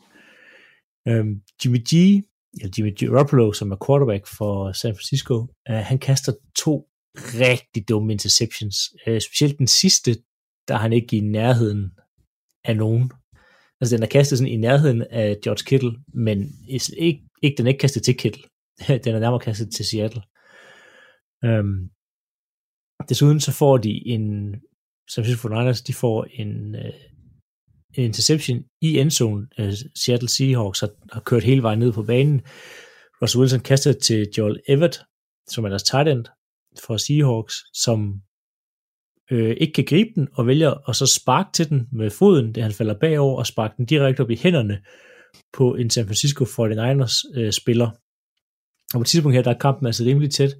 Øh, 1.07 1.25
Jimmy 1.65 1.79
G, 1.93 2.23
eller 2.61 2.73
Jimmy 2.77 2.97
Garoppolo, 2.97 3.53
som 3.53 3.71
er 3.71 3.85
quarterback 3.87 4.27
for 4.37 4.71
San 4.71 4.95
Francisco, 4.95 5.47
øh, 5.69 5.75
han 5.75 5.99
kaster 5.99 6.33
to 6.57 6.87
rigtig 7.17 7.89
dumme 7.89 8.11
interceptions. 8.13 8.75
Øh, 9.07 9.21
specielt 9.21 9.57
den 9.57 9.67
sidste, 9.67 10.11
der 10.67 10.73
er 10.73 10.79
han 10.79 10.93
ikke 10.93 11.17
i 11.17 11.19
nærheden 11.19 11.91
af 12.63 12.77
nogen. 12.77 13.11
Altså 13.81 13.95
den 13.95 14.03
er 14.03 14.07
kastet 14.07 14.37
sådan 14.37 14.53
i 14.53 14.57
nærheden 14.57 15.01
af 15.01 15.37
George 15.43 15.63
Kittle, 15.65 15.93
men 16.13 16.37
ikke, 16.97 17.21
ikke 17.41 17.57
den 17.57 17.65
er 17.65 17.69
ikke 17.69 17.79
kastet 17.79 18.03
til 18.03 18.17
Kittle. 18.17 18.43
den 19.03 19.15
er 19.15 19.19
nærmere 19.19 19.39
kastet 19.39 19.73
til 19.75 19.85
Seattle. 19.85 20.21
Øhm, 21.45 21.89
desuden 23.09 23.39
så 23.39 23.51
får 23.51 23.77
de 23.77 24.07
en, 24.07 24.55
San 25.09 25.23
Francisco 25.23 25.47
49ers, 25.47 25.83
de 25.87 25.93
får 25.93 26.23
en, 26.23 26.75
øh, 26.75 26.85
en 26.85 27.14
interception 28.03 28.63
i 28.81 28.99
endzone. 28.99 29.47
Øh, 29.59 29.73
Seattle 29.95 30.29
Seahawks 30.29 30.79
har, 30.79 30.89
har 31.13 31.21
kørt 31.21 31.43
hele 31.43 31.63
vejen 31.63 31.79
ned 31.79 31.91
på 31.91 32.03
banen. 32.03 32.41
Russell 33.21 33.41
Wilson 33.41 33.59
kaster 33.59 33.93
til 33.93 34.27
Joel 34.37 34.59
Everett, 34.67 35.01
som 35.49 35.65
er 35.65 35.69
deres 35.69 35.83
tight 35.83 36.09
end 36.09 36.25
for 36.85 36.97
Seahawks, 36.97 37.55
som 37.73 38.21
øh, 39.31 39.55
ikke 39.59 39.73
kan 39.73 39.85
gribe 39.85 40.09
den, 40.15 40.27
og 40.33 40.47
vælger 40.47 40.89
at 40.89 40.95
så 40.95 41.05
sparke 41.05 41.49
til 41.53 41.69
den 41.69 41.87
med 41.91 42.09
foden, 42.09 42.55
det 42.55 42.63
han 42.63 42.71
falder 42.71 42.99
bagover, 42.99 43.37
og 43.37 43.47
sparke 43.47 43.73
den 43.77 43.85
direkte 43.85 44.21
op 44.21 44.29
i 44.29 44.35
hænderne 44.35 44.81
på 45.53 45.75
en 45.75 45.89
San 45.89 46.05
Francisco 46.05 46.43
49ers 46.43 47.39
øh, 47.39 47.51
spiller. 47.51 47.89
Og 48.93 48.99
på 48.99 49.01
et 49.01 49.07
tidspunkt 49.07 49.35
her, 49.35 49.43
der 49.43 49.53
er 49.53 49.59
kampen 49.59 49.85
altså 49.85 50.03
rimelig 50.03 50.31
tæt, 50.31 50.57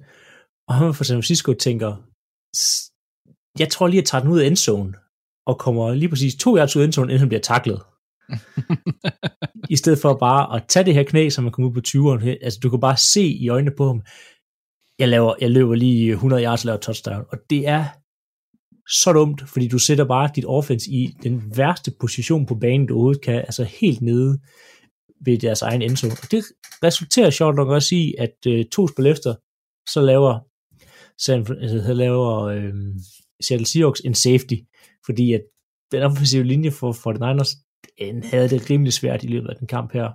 og 0.68 0.74
han 0.74 0.94
fra 0.94 1.04
San 1.04 1.16
Francisco 1.16 1.52
tænker, 1.52 1.90
jeg 3.58 3.68
tror 3.68 3.86
lige, 3.86 3.98
at 3.98 4.02
jeg 4.02 4.08
tager 4.08 4.22
den 4.22 4.32
ud 4.32 4.40
af 4.40 4.46
endzone, 4.46 4.94
og 5.46 5.58
kommer 5.58 5.94
lige 5.94 6.08
præcis 6.08 6.34
to 6.34 6.56
yards 6.56 6.76
ud 6.76 6.84
endzone, 6.84 7.06
inden 7.06 7.18
han 7.18 7.28
bliver 7.28 7.40
taklet. 7.40 7.80
I 9.74 9.76
stedet 9.76 9.98
for 9.98 10.14
bare 10.14 10.56
at 10.56 10.64
tage 10.68 10.84
det 10.84 10.94
her 10.94 11.02
knæ, 11.02 11.28
så 11.28 11.42
man 11.42 11.52
kommer 11.52 11.70
ud 11.70 11.74
på 11.74 11.80
20'eren. 11.88 12.44
Altså, 12.44 12.58
du 12.62 12.70
kan 12.70 12.80
bare 12.80 12.96
se 12.96 13.22
i 13.22 13.48
øjnene 13.48 13.76
på 13.76 13.86
ham, 13.86 14.02
jeg, 14.98 15.08
laver, 15.08 15.34
jeg 15.40 15.50
løber 15.50 15.74
lige 15.74 16.12
100 16.12 16.44
yards 16.44 16.64
og 16.64 16.66
laver 16.66 16.78
touchdown. 16.78 17.24
Og 17.32 17.38
det 17.50 17.68
er 17.68 17.84
så 18.90 19.12
dumt, 19.12 19.48
fordi 19.48 19.68
du 19.68 19.78
sætter 19.78 20.04
bare 20.04 20.30
dit 20.36 20.44
offense 20.46 20.90
i 20.90 21.16
den 21.22 21.56
værste 21.56 21.92
position 22.00 22.46
på 22.46 22.54
banen, 22.54 22.86
du 22.86 22.94
overhovedet 22.94 23.22
kan, 23.22 23.34
altså 23.34 23.64
helt 23.64 24.00
nede 24.00 24.38
ved 25.24 25.38
deres 25.38 25.62
egen 25.62 25.82
endzone. 25.82 26.12
Og 26.12 26.30
det 26.30 26.44
resulterer 26.82 27.30
sjovt 27.30 27.56
nok 27.56 27.68
også 27.68 27.94
i, 27.94 28.14
at 28.18 28.36
øh, 28.46 28.64
to 28.64 28.88
spil 28.88 29.06
efter, 29.06 29.34
så 29.90 30.00
laver, 30.00 30.38
San, 31.24 31.38
altså, 31.60 31.82
så 31.86 31.94
laver 31.94 32.42
øh, 32.44 32.74
Seattle 33.42 33.66
Seahawks 33.66 34.00
en 34.00 34.14
safety, 34.14 34.54
fordi 35.06 35.32
at 35.32 35.42
den 35.92 36.02
offensive 36.02 36.44
linje 36.44 36.70
for, 36.70 36.92
for 36.92 37.12
den 37.12 37.28
Niners, 37.28 37.50
den 37.98 38.22
havde 38.22 38.48
det 38.48 38.70
rimelig 38.70 38.92
svært 38.92 39.24
i 39.24 39.26
løbet 39.26 39.48
af 39.48 39.56
den 39.56 39.66
kamp 39.66 39.92
her. 39.92 40.10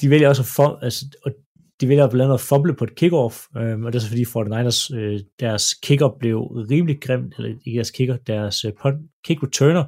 De 0.00 0.10
vælger 0.10 0.28
også 0.28 0.42
at 0.42 0.46
for, 0.46 0.78
altså, 0.82 1.04
og 1.24 1.32
de 1.80 1.88
vælger 1.88 2.10
blandt 2.10 2.22
andet 2.24 2.34
at 2.34 2.40
fumble 2.40 2.74
på 2.76 2.84
et 2.84 2.94
kickoff, 2.94 3.36
øh, 3.56 3.80
og 3.80 3.92
det 3.92 3.98
er 3.98 4.02
så 4.02 4.08
fordi 4.08 4.24
49ers, 4.24 4.96
øh, 4.96 5.20
deres 5.40 5.74
kicker 5.74 6.08
blev 6.20 6.38
rimelig 6.42 7.00
grimt, 7.00 7.34
eller 7.36 7.48
ikke 7.66 7.76
deres 7.76 7.90
kicker, 7.90 8.16
deres 8.16 8.64
øh, 8.64 8.72
punt, 8.82 8.96
kick 9.24 9.42
returner 9.42 9.84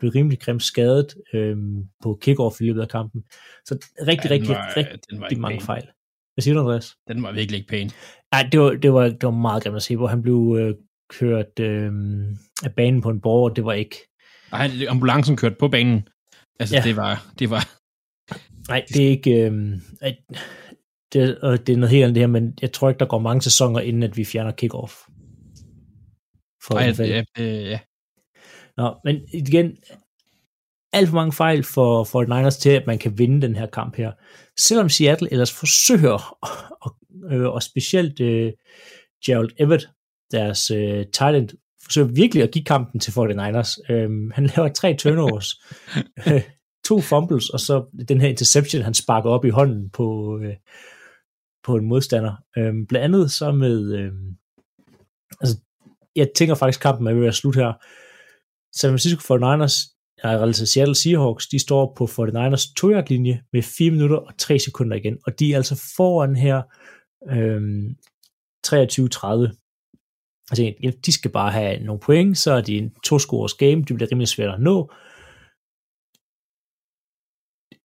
blev 0.00 0.10
rimelig 0.10 0.40
grimt 0.40 0.62
skadet 0.62 1.14
øh, 1.34 1.56
på 2.02 2.18
kickoff 2.20 2.60
i 2.60 2.64
løbet 2.64 2.80
af 2.80 2.88
kampen. 2.88 3.24
Så 3.64 3.78
rigtig, 4.06 4.28
Ja, 4.30 4.34
rigtig, 4.34 4.48
var- 4.48 4.76
rigtig, 4.76 5.22
rigtig 5.22 5.40
mange 5.40 5.58
pæn. 5.58 5.66
fejl. 5.66 5.88
Hvad 6.38 6.42
siger 6.42 6.54
du, 6.54 6.60
Andreas? 6.60 6.96
Den 7.08 7.22
var 7.22 7.32
virkelig 7.32 7.58
ikke 7.58 7.68
pæn. 7.68 7.90
Nej, 8.32 8.48
det 8.52 8.60
var, 8.60 8.70
det 8.70 8.92
var, 8.92 9.02
det 9.04 9.22
var 9.22 9.30
meget 9.30 9.62
grimt 9.62 9.76
at 9.76 9.82
se, 9.82 9.96
hvor 9.96 10.06
han 10.06 10.22
blev 10.22 10.56
øh, 10.60 10.74
kørt 11.10 11.58
øh, 11.60 11.92
af 12.64 12.74
banen 12.76 13.00
på 13.00 13.10
en 13.10 13.20
borger, 13.20 13.48
det 13.48 13.64
var 13.64 13.72
ikke, 13.72 13.96
han, 14.52 14.70
ambulancen 14.88 15.36
kørte 15.36 15.56
på 15.58 15.68
banen. 15.68 16.08
Altså, 16.60 16.74
Ja. 16.76 16.80
ja. 16.80 16.88
det 16.88 16.96
var, 16.96 17.32
det 17.38 17.50
var, 17.50 17.68
nej, 18.68 18.84
det 18.88 19.04
er 19.06 19.10
ikke, 19.10 19.50
øh, 19.50 19.76
ej, 20.02 20.16
det, 21.12 21.38
og 21.38 21.66
det 21.66 21.72
er 21.72 21.76
noget 21.76 21.90
helt 21.90 22.02
andet 22.04 22.14
det 22.14 22.22
her, 22.22 22.26
men 22.26 22.58
jeg 22.62 22.72
tror 22.72 22.88
ikke, 22.88 22.98
der 22.98 23.06
går 23.06 23.18
mange 23.18 23.42
sæsoner, 23.42 23.80
inden 23.80 24.02
at 24.02 24.16
vi 24.16 24.24
fjerner 24.24 24.52
kickoff. 24.52 24.94
For 26.66 26.74
ej, 26.74 26.90
NFL. 26.90 27.02
ja, 27.02 27.22
øh, 27.38 27.64
ja. 27.64 27.78
Nå, 28.76 28.96
men 29.04 29.16
igen, 29.32 29.76
alt 30.92 31.08
for 31.08 31.14
mange 31.14 31.32
fejl 31.32 31.64
for, 31.64 32.04
for 32.04 32.22
Niners 32.22 32.56
til, 32.56 32.70
at 32.70 32.86
man 32.86 32.98
kan 32.98 33.18
vinde 33.18 33.42
den 33.42 33.56
her 33.56 33.66
kamp 33.66 33.96
her. 33.96 34.12
Selvom 34.60 34.88
Seattle 34.88 35.32
ellers 35.32 35.52
forsøger, 35.52 36.38
og, 36.80 36.96
øh, 37.32 37.46
og 37.46 37.62
specielt 37.62 38.20
øh, 38.20 38.52
Gerald 39.26 39.50
Everett, 39.58 39.88
deres 40.32 40.70
øh, 40.70 41.06
tight 41.12 41.36
end, 41.36 41.48
forsøger 41.84 42.08
virkelig 42.08 42.42
at 42.42 42.50
give 42.50 42.64
kampen 42.64 43.00
til 43.00 43.10
49ers. 43.10 43.92
Øh, 43.92 44.30
han 44.34 44.46
laver 44.56 44.68
tre 44.68 44.94
turnovers, 44.94 45.62
øh, 46.28 46.42
to 46.84 47.00
fumbles, 47.00 47.50
og 47.50 47.60
så 47.60 48.04
den 48.08 48.20
her 48.20 48.28
interception, 48.28 48.82
han 48.82 48.94
sparker 48.94 49.30
op 49.30 49.44
i 49.44 49.50
hånden 49.50 49.90
på, 49.90 50.38
øh, 50.42 50.54
på 51.64 51.76
en 51.76 51.88
modstander. 51.88 52.34
Øh, 52.58 52.74
blandt 52.88 53.04
andet 53.04 53.30
så 53.30 53.52
med, 53.52 53.94
øh, 53.94 54.12
altså, 55.40 55.56
jeg 56.16 56.28
tænker 56.36 56.54
faktisk, 56.54 56.80
kampen 56.80 57.06
er 57.06 57.10
ved 57.10 57.20
at 57.20 57.22
være 57.22 57.32
slut 57.32 57.56
her. 57.56 57.72
San 58.76 58.90
Francisco 58.90 59.34
49ers, 59.34 59.97
nej, 60.24 60.42
altså 60.42 60.66
Seattle 60.66 60.94
Seahawks, 60.94 61.46
de 61.46 61.58
står 61.58 61.94
på 61.96 62.04
49ers 62.04 62.72
2 62.76 62.88
linje 63.08 63.42
med 63.52 63.62
4 63.62 63.90
minutter 63.90 64.16
og 64.16 64.38
3 64.38 64.58
sekunder 64.58 64.96
igen, 64.96 65.18
og 65.26 65.38
de 65.38 65.52
er 65.52 65.56
altså 65.56 65.92
foran 65.96 66.36
her 66.36 66.62
øhm, 67.30 67.96
23-30. 68.66 69.68
Altså, 70.50 70.92
de 71.06 71.12
skal 71.12 71.30
bare 71.30 71.52
have 71.52 71.80
nogle 71.80 72.00
point, 72.00 72.38
så 72.38 72.52
er 72.52 72.60
de 72.60 72.78
en 72.78 72.94
to-scores 73.04 73.54
game, 73.54 73.84
det 73.84 73.94
bliver 73.94 74.12
rimelig 74.12 74.28
svært 74.28 74.54
at 74.54 74.60
nå. 74.60 74.92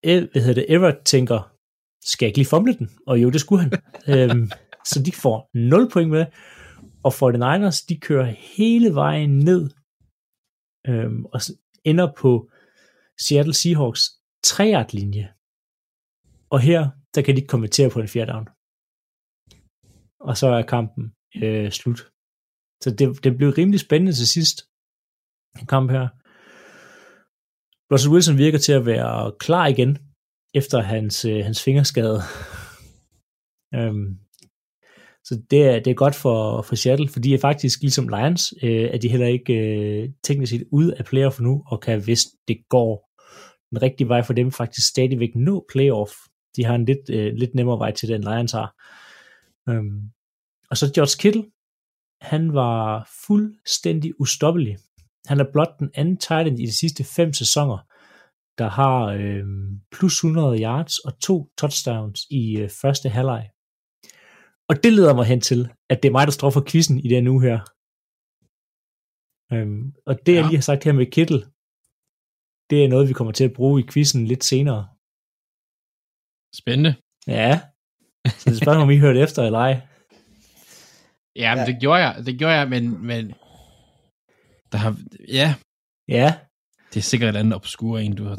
Hvad 0.04 0.42
hedder 0.42 0.54
det, 0.54 0.66
Everett 0.70 1.06
tænker, 1.06 1.54
skal 2.06 2.26
jeg 2.26 2.30
ikke 2.30 2.38
lige 2.38 2.48
fumble 2.48 2.78
den? 2.78 2.90
Og 3.08 3.22
jo, 3.22 3.30
det 3.30 3.42
skulle 3.42 3.62
han. 3.62 3.72
øhm, 4.14 4.52
så 4.86 5.04
de 5.04 5.12
får 5.12 5.50
0 5.54 5.90
point 5.90 6.10
med, 6.10 6.26
og 7.04 7.14
49ers, 7.14 7.86
de 7.90 8.00
kører 8.00 8.26
hele 8.58 8.96
vejen 8.96 9.40
ned 9.40 9.70
øhm, 10.88 11.26
og 11.26 11.42
ender 11.86 12.14
på 12.18 12.52
Seattle 13.20 13.54
Seahawks 13.54 14.02
3 14.44 14.86
linje. 14.94 15.34
Og 16.50 16.60
her, 16.60 16.90
der 17.16 17.22
kan 17.22 17.36
de 17.36 17.40
ikke 17.40 17.54
kommentere 17.56 17.90
på 17.90 18.00
en 18.00 18.08
fjerde 18.08 18.32
down. 18.32 18.48
Og 20.20 20.38
så 20.38 20.48
er 20.48 20.62
kampen 20.62 21.14
øh, 21.44 21.72
slut. 21.72 22.00
Så 22.84 22.96
det, 22.98 23.24
det 23.24 23.38
blev 23.38 23.50
rimelig 23.50 23.80
spændende 23.80 24.14
til 24.14 24.28
sidst. 24.28 24.58
En 25.62 25.68
kamp 25.68 25.92
her. 25.92 26.08
Russell 27.92 28.14
Wilson 28.14 28.38
virker 28.38 28.58
til 28.58 28.74
at 28.74 28.86
være 28.86 29.34
klar 29.40 29.68
igen, 29.68 29.98
efter 30.54 30.82
hans, 30.82 31.26
øh, 31.26 31.44
hans 31.48 31.64
fingerskade. 31.64 32.20
øhm, 33.76 34.20
så 35.26 35.42
det 35.52 35.64
er, 35.64 35.80
det 35.80 35.92
er 35.92 35.96
godt 35.96 36.16
for, 36.16 36.62
for 36.62 36.76
Seattle, 36.76 37.10
for 37.10 37.20
de 37.20 37.34
er 37.34 37.40
faktisk 37.40 37.82
ligesom 37.82 38.08
Lions, 38.08 38.54
øh, 38.64 38.90
at 38.94 39.02
de 39.02 39.10
heller 39.10 39.28
ikke 39.28 39.54
øh, 39.54 40.10
teknisk 40.24 40.50
set 40.50 40.64
ude 40.72 40.96
af 40.96 41.06
playoff 41.06 41.40
nu, 41.40 41.64
og 41.68 41.82
kan, 41.82 42.04
hvis 42.04 42.26
det 42.48 42.58
går 42.70 43.10
den 43.70 43.82
rigtige 43.82 44.10
vej 44.10 44.24
for 44.24 44.34
dem, 44.34 44.52
faktisk 44.52 44.88
stadigvæk 44.88 45.30
nå 45.36 45.66
playoff. 45.72 46.12
De 46.56 46.66
har 46.66 46.76
en 46.76 46.86
lidt, 46.86 47.10
øh, 47.10 47.34
lidt 47.34 47.56
nemmere 47.56 47.80
vej 47.80 47.92
til 47.92 48.10
den, 48.10 48.22
Lions 48.22 48.52
har. 48.52 48.76
Øhm, 49.70 50.02
og 50.70 50.78
så 50.78 50.92
George 50.96 51.18
Kittle, 51.20 51.46
han 52.22 52.54
var 52.54 53.10
fuldstændig 53.28 54.22
ustoppelig. 54.22 54.78
Han 55.28 55.40
er 55.40 55.46
blot 55.54 55.80
den 55.80 55.92
anden 55.96 56.18
tight 56.18 56.48
end 56.48 56.60
i 56.60 56.66
de 56.66 56.78
sidste 56.78 57.04
fem 57.04 57.34
sæsoner, 57.34 57.78
der 58.58 58.70
har 58.70 59.06
øh, 59.06 59.44
plus 59.92 60.14
100 60.14 60.62
yards 60.62 61.00
og 61.00 61.20
to 61.20 61.50
touchdowns 61.58 62.22
i 62.30 62.58
øh, 62.58 62.70
første 62.82 63.10
halvleg. 63.10 63.53
Og 64.70 64.76
det 64.84 64.94
leder 64.94 65.14
mig 65.16 65.26
hen 65.26 65.42
til, 65.42 65.62
at 65.92 65.98
det 66.04 66.08
er 66.10 66.16
mig, 66.18 66.26
der 66.28 66.32
står 66.40 66.50
for 66.50 66.64
quizzen 66.70 66.98
i 67.06 67.08
den 67.16 67.28
uge 67.34 67.42
her. 67.48 67.60
Øhm, 69.54 69.84
og 70.10 70.14
det, 70.26 70.34
ja. 70.34 70.38
jeg 70.38 70.46
lige 70.48 70.60
har 70.62 70.68
sagt 70.70 70.84
her 70.84 70.94
med 71.00 71.06
Kittle, 71.16 71.42
det 72.70 72.78
er 72.84 72.88
noget, 72.94 73.10
vi 73.10 73.14
kommer 73.14 73.34
til 73.34 73.44
at 73.50 73.54
bruge 73.54 73.82
i 73.82 73.88
quizzen 73.92 74.22
lidt 74.32 74.44
senere. 74.44 74.82
Spændende. 76.62 76.94
Ja, 77.28 77.52
så 78.40 78.46
det 78.50 78.58
spørger 78.62 78.82
om 78.86 78.90
I 78.96 78.98
hørte 79.06 79.20
efter 79.26 79.42
eller 79.44 79.60
ej. 79.70 79.76
Ja, 81.44 81.50
men 81.56 81.62
Ja. 81.66 81.72
det 81.72 81.82
gjorde 81.82 82.02
jeg, 82.06 82.26
det 82.26 82.40
gjorde 82.40 82.54
jeg, 82.60 82.70
men, 82.70 82.84
men 83.10 83.24
der 84.72 84.78
har, 84.84 84.92
ja, 85.40 85.56
Ja, 86.08 86.28
det 86.94 86.98
er 87.00 87.02
sikkert 87.12 87.36
et 87.36 87.40
andet 87.40 87.56
obskur 87.56 87.98
en, 88.00 88.16
du 88.16 88.24
har. 88.24 88.36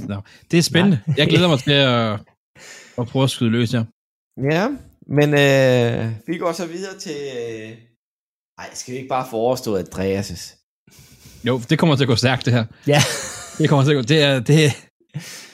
Det 0.50 0.59
er 0.59 0.62
spændende. 0.62 0.99
Nej. 1.07 1.16
jeg 1.19 1.26
glæder 1.28 1.49
mig 1.49 1.59
til 1.59 1.73
at, 1.73 2.12
at 3.00 3.07
prøve 3.11 3.23
at 3.23 3.31
skyde 3.31 3.50
løs 3.50 3.73
her. 3.73 3.85
Ja, 4.54 4.64
men 5.06 5.28
øh, 5.34 6.11
vi 6.26 6.38
går 6.38 6.52
så 6.52 6.66
videre 6.66 6.99
til... 6.99 7.16
Øh... 7.37 7.73
Ej, 8.58 8.70
skal 8.75 8.92
vi 8.92 8.99
ikke 8.99 9.08
bare 9.08 9.26
få 9.30 9.37
overstået 9.37 9.88
Andreas' 9.88 10.61
Jo, 11.44 11.61
det 11.70 11.78
kommer 11.78 11.96
til 11.96 12.04
at 12.04 12.08
gå 12.08 12.16
stærkt, 12.16 12.44
det 12.44 12.52
her. 12.52 12.64
ja. 12.87 13.02
Det 13.58 13.68
kommer 13.68 13.84
til 13.84 13.90
at 13.90 13.96
gå, 13.96 14.02
det, 14.02 14.23
er, 14.23 14.40
det, 14.40 14.73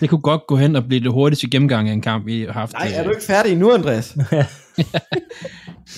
det 0.01 0.11
kunne 0.11 0.21
godt 0.21 0.43
gå 0.49 0.57
hen 0.57 0.77
og 0.77 0.85
blive 0.85 1.01
det 1.01 1.13
hurtigste 1.13 1.51
gennemgang 1.51 1.89
af 1.89 1.93
en 1.93 2.01
kamp, 2.01 2.27
vi 2.27 2.43
har 2.43 2.53
haft. 2.53 2.73
Nej, 2.73 2.93
er 2.95 3.05
du 3.05 3.11
ikke 3.11 3.23
færdig 3.23 3.57
nu, 3.57 3.75
Andreas? 3.75 4.17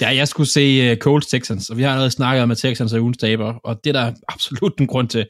Ja, 0.00 0.08
jeg 0.08 0.28
skulle 0.28 0.50
se 0.50 0.92
uh, 0.92 0.96
Colts 0.98 1.26
Texans, 1.26 1.70
og 1.70 1.76
vi 1.76 1.82
har 1.82 1.90
allerede 1.90 2.10
snakket 2.10 2.42
om, 2.42 2.50
at 2.50 2.58
Texans 2.58 2.92
er 2.92 3.00
ugens 3.00 3.18
taber, 3.18 3.54
og 3.64 3.80
det 3.84 3.96
er 3.96 4.04
der 4.04 4.12
absolut 4.28 4.78
en 4.78 4.86
grund 4.86 5.08
til. 5.08 5.26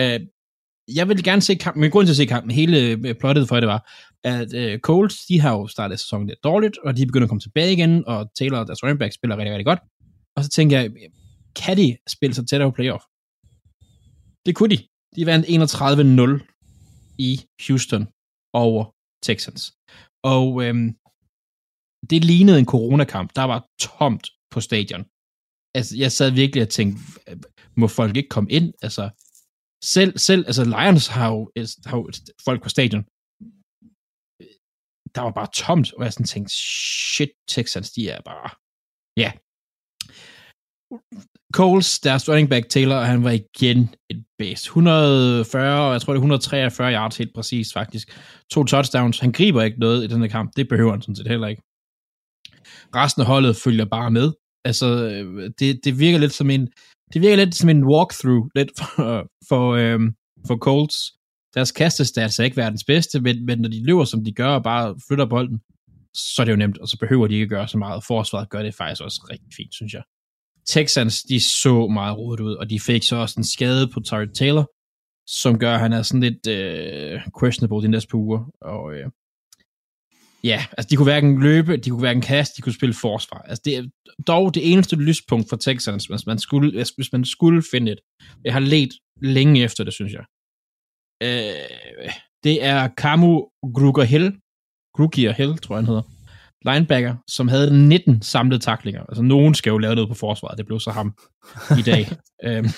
Uh, 0.00 0.04
jeg 0.96 1.08
vil 1.08 1.24
gerne 1.24 1.42
se 1.42 1.54
kampen, 1.54 1.80
men 1.80 1.90
grund 1.90 2.06
til 2.06 2.12
at 2.12 2.16
se 2.16 2.26
kampen, 2.26 2.50
hele 2.50 2.78
øh, 2.78 3.14
plottet 3.14 3.48
for 3.48 3.60
det 3.60 3.68
var, 3.68 3.90
at 4.24 4.54
uh, 4.54 4.78
Colts, 4.80 5.26
de 5.26 5.40
har 5.40 5.52
jo 5.52 5.66
startet 5.66 6.00
sæsonen 6.00 6.26
lidt 6.26 6.44
dårligt, 6.44 6.78
og 6.78 6.96
de 6.96 7.06
begynder 7.06 7.24
at 7.24 7.28
komme 7.28 7.40
tilbage 7.40 7.72
igen, 7.72 8.06
og 8.06 8.30
Taylor, 8.38 8.64
deres 8.64 8.82
running 8.82 8.98
back, 8.98 9.14
spiller 9.14 9.36
rigtig, 9.36 9.52
rigtig 9.52 9.66
godt. 9.66 9.80
Og 10.36 10.44
så 10.44 10.50
tænker 10.50 10.80
jeg, 10.80 10.90
kan 11.56 11.76
de 11.76 11.96
spille 12.08 12.34
sig 12.34 12.48
tættere 12.48 12.70
på 12.70 12.74
playoff? 12.74 13.04
Det 14.46 14.54
kunne 14.54 14.76
de. 14.76 14.86
De 15.16 15.26
vandt 15.26 15.46
31-0 15.46 17.14
i 17.18 17.40
Houston 17.66 18.08
over 18.52 18.84
Texans. 19.22 19.72
Og 20.22 20.64
øhm, 20.64 20.88
det 22.10 22.24
lignede 22.24 22.58
en 22.58 22.66
coronakamp. 22.66 23.30
Der 23.36 23.42
var 23.42 23.66
tomt 23.80 24.30
på 24.50 24.60
stadion. 24.60 25.04
Altså, 25.74 25.96
jeg 25.96 26.12
sad 26.12 26.30
virkelig 26.30 26.62
og 26.62 26.68
tænkte, 26.68 27.02
må 27.76 27.88
folk 27.88 28.16
ikke 28.16 28.28
komme 28.28 28.50
ind? 28.50 28.72
Altså, 28.82 29.10
selv, 29.84 30.18
selv 30.18 30.46
altså 30.46 30.64
Lions 30.64 31.06
har 31.06 31.28
jo, 31.32 31.50
altså, 31.56 31.76
har 31.86 31.96
jo 31.96 32.10
folk 32.44 32.62
på 32.62 32.68
stadion. 32.68 33.04
Der 35.14 35.20
var 35.20 35.30
bare 35.30 35.48
tomt, 35.54 35.92
og 35.92 36.04
jeg 36.04 36.12
sådan 36.12 36.26
tænkte, 36.26 36.54
shit, 36.54 37.30
Texans, 37.48 37.90
de 37.90 38.08
er 38.08 38.20
bare, 38.24 38.50
ja. 39.16 39.32
Coles, 41.52 42.00
deres 42.00 42.28
running 42.28 42.48
back 42.48 42.68
Taylor, 42.68 43.00
han 43.00 43.24
var 43.24 43.30
igen 43.30 43.94
et 44.10 44.24
bedst. 44.38 44.64
140, 44.64 45.86
og 45.86 45.92
jeg 45.92 46.00
tror 46.00 46.12
det 46.12 46.18
er 46.18 46.20
143 46.20 46.92
yards 46.92 47.16
helt 47.16 47.34
præcis 47.34 47.72
faktisk. 47.72 48.18
To 48.50 48.64
touchdowns. 48.64 49.18
Han 49.18 49.32
griber 49.32 49.62
ikke 49.62 49.80
noget 49.80 50.04
i 50.04 50.06
den 50.06 50.20
her 50.22 50.28
kamp. 50.28 50.50
Det 50.56 50.68
behøver 50.68 50.90
han 50.90 51.02
sådan 51.02 51.16
set 51.16 51.28
heller 51.28 51.48
ikke 51.48 51.62
resten 52.94 53.22
af 53.22 53.26
holdet 53.26 53.56
følger 53.56 53.84
bare 53.84 54.10
med. 54.10 54.32
Altså, 54.64 54.86
øh, 54.86 55.50
det, 55.58 55.80
det 55.84 55.98
virker 55.98 56.18
lidt 56.18 56.32
som 56.32 56.50
en, 56.50 56.68
det 57.12 57.22
virker 57.22 57.36
lidt 57.36 57.54
som 57.54 57.68
en 57.68 57.84
walkthrough, 57.84 58.48
lidt 58.54 58.70
for, 58.78 59.28
for, 59.48 59.72
øhm, 59.72 60.14
for 60.46 60.56
Colts. 60.56 61.12
Deres 61.54 61.72
kastestats 61.72 62.18
er 62.18 62.22
altså 62.22 62.42
ikke 62.42 62.56
verdens 62.56 62.84
bedste, 62.84 63.20
men, 63.20 63.46
men 63.46 63.58
når 63.58 63.68
de 63.68 63.86
løber, 63.86 64.04
som 64.04 64.24
de 64.24 64.32
gør, 64.32 64.48
og 64.48 64.62
bare 64.62 64.94
flytter 65.08 65.26
bolden, 65.26 65.60
så 66.14 66.42
er 66.42 66.44
det 66.44 66.52
jo 66.52 66.56
nemt, 66.56 66.78
og 66.78 66.88
så 66.88 66.98
behøver 66.98 67.26
de 67.26 67.34
ikke 67.34 67.48
gøre 67.48 67.68
så 67.68 67.78
meget. 67.78 68.04
Forsvaret 68.04 68.50
gør 68.50 68.62
det 68.62 68.74
faktisk 68.74 69.02
også 69.02 69.26
rigtig 69.30 69.48
fint, 69.56 69.74
synes 69.74 69.92
jeg. 69.92 70.02
Texans, 70.66 71.22
de 71.22 71.40
så 71.40 71.86
meget 71.88 72.18
rodet 72.18 72.40
ud, 72.40 72.54
og 72.54 72.70
de 72.70 72.80
fik 72.80 73.02
så 73.02 73.16
også 73.16 73.34
en 73.38 73.44
skade 73.44 73.88
på 73.88 74.00
Tyrod 74.00 74.34
Taylor, 74.34 74.70
som 75.26 75.58
gør, 75.58 75.74
at 75.74 75.80
han 75.80 75.92
er 75.92 76.02
sådan 76.02 76.20
lidt 76.20 76.46
øh, 76.46 77.20
questionable 77.40 77.82
de 77.82 77.88
næste 77.88 78.08
par 78.08 78.18
uger, 78.18 78.50
og 78.60 78.94
øh, 78.94 79.10
Ja, 80.44 80.64
altså 80.78 80.88
de 80.90 80.96
kunne 80.96 81.12
hverken 81.12 81.42
løbe, 81.42 81.76
de 81.76 81.90
kunne 81.90 82.00
hverken 82.00 82.22
kaste, 82.22 82.56
de 82.56 82.62
kunne 82.62 82.72
spille 82.72 82.94
forsvar. 82.94 83.38
Altså 83.38 83.62
det 83.64 83.76
er 83.76 83.82
dog 84.26 84.54
det 84.54 84.72
eneste 84.72 84.96
lyspunkt 84.96 85.48
for 85.48 85.56
Texans, 85.56 86.04
hvis 86.06 86.26
man 86.26 86.38
skulle, 86.38 86.84
hvis 86.96 87.12
man 87.12 87.24
skulle 87.24 87.62
finde 87.70 87.92
et. 87.92 87.98
Jeg 88.44 88.52
har 88.52 88.60
let 88.60 88.90
længe 89.22 89.62
efter 89.62 89.84
det, 89.84 89.92
synes 89.92 90.12
jeg. 90.12 90.24
Øh, 91.22 92.10
det 92.44 92.64
er 92.64 92.88
Kamu 92.88 93.40
Gruger 93.74 94.04
Hill, 94.04 94.36
Grugier 94.94 95.32
Hill, 95.32 95.58
tror 95.58 95.74
jeg 95.74 95.78
han 95.78 95.86
hedder. 95.86 96.02
linebacker, 96.72 97.16
som 97.28 97.48
havde 97.48 97.88
19 97.88 98.22
samlede 98.22 98.60
taklinger. 98.62 99.02
Altså, 99.02 99.22
nogen 99.22 99.54
skal 99.54 99.70
jo 99.70 99.78
lave 99.78 99.94
noget 99.94 100.08
på 100.08 100.14
forsvaret. 100.14 100.58
Det 100.58 100.66
blev 100.66 100.80
så 100.80 100.90
ham 100.90 101.14
i 101.78 101.82
dag. 101.82 102.08
øhm, 102.46 102.68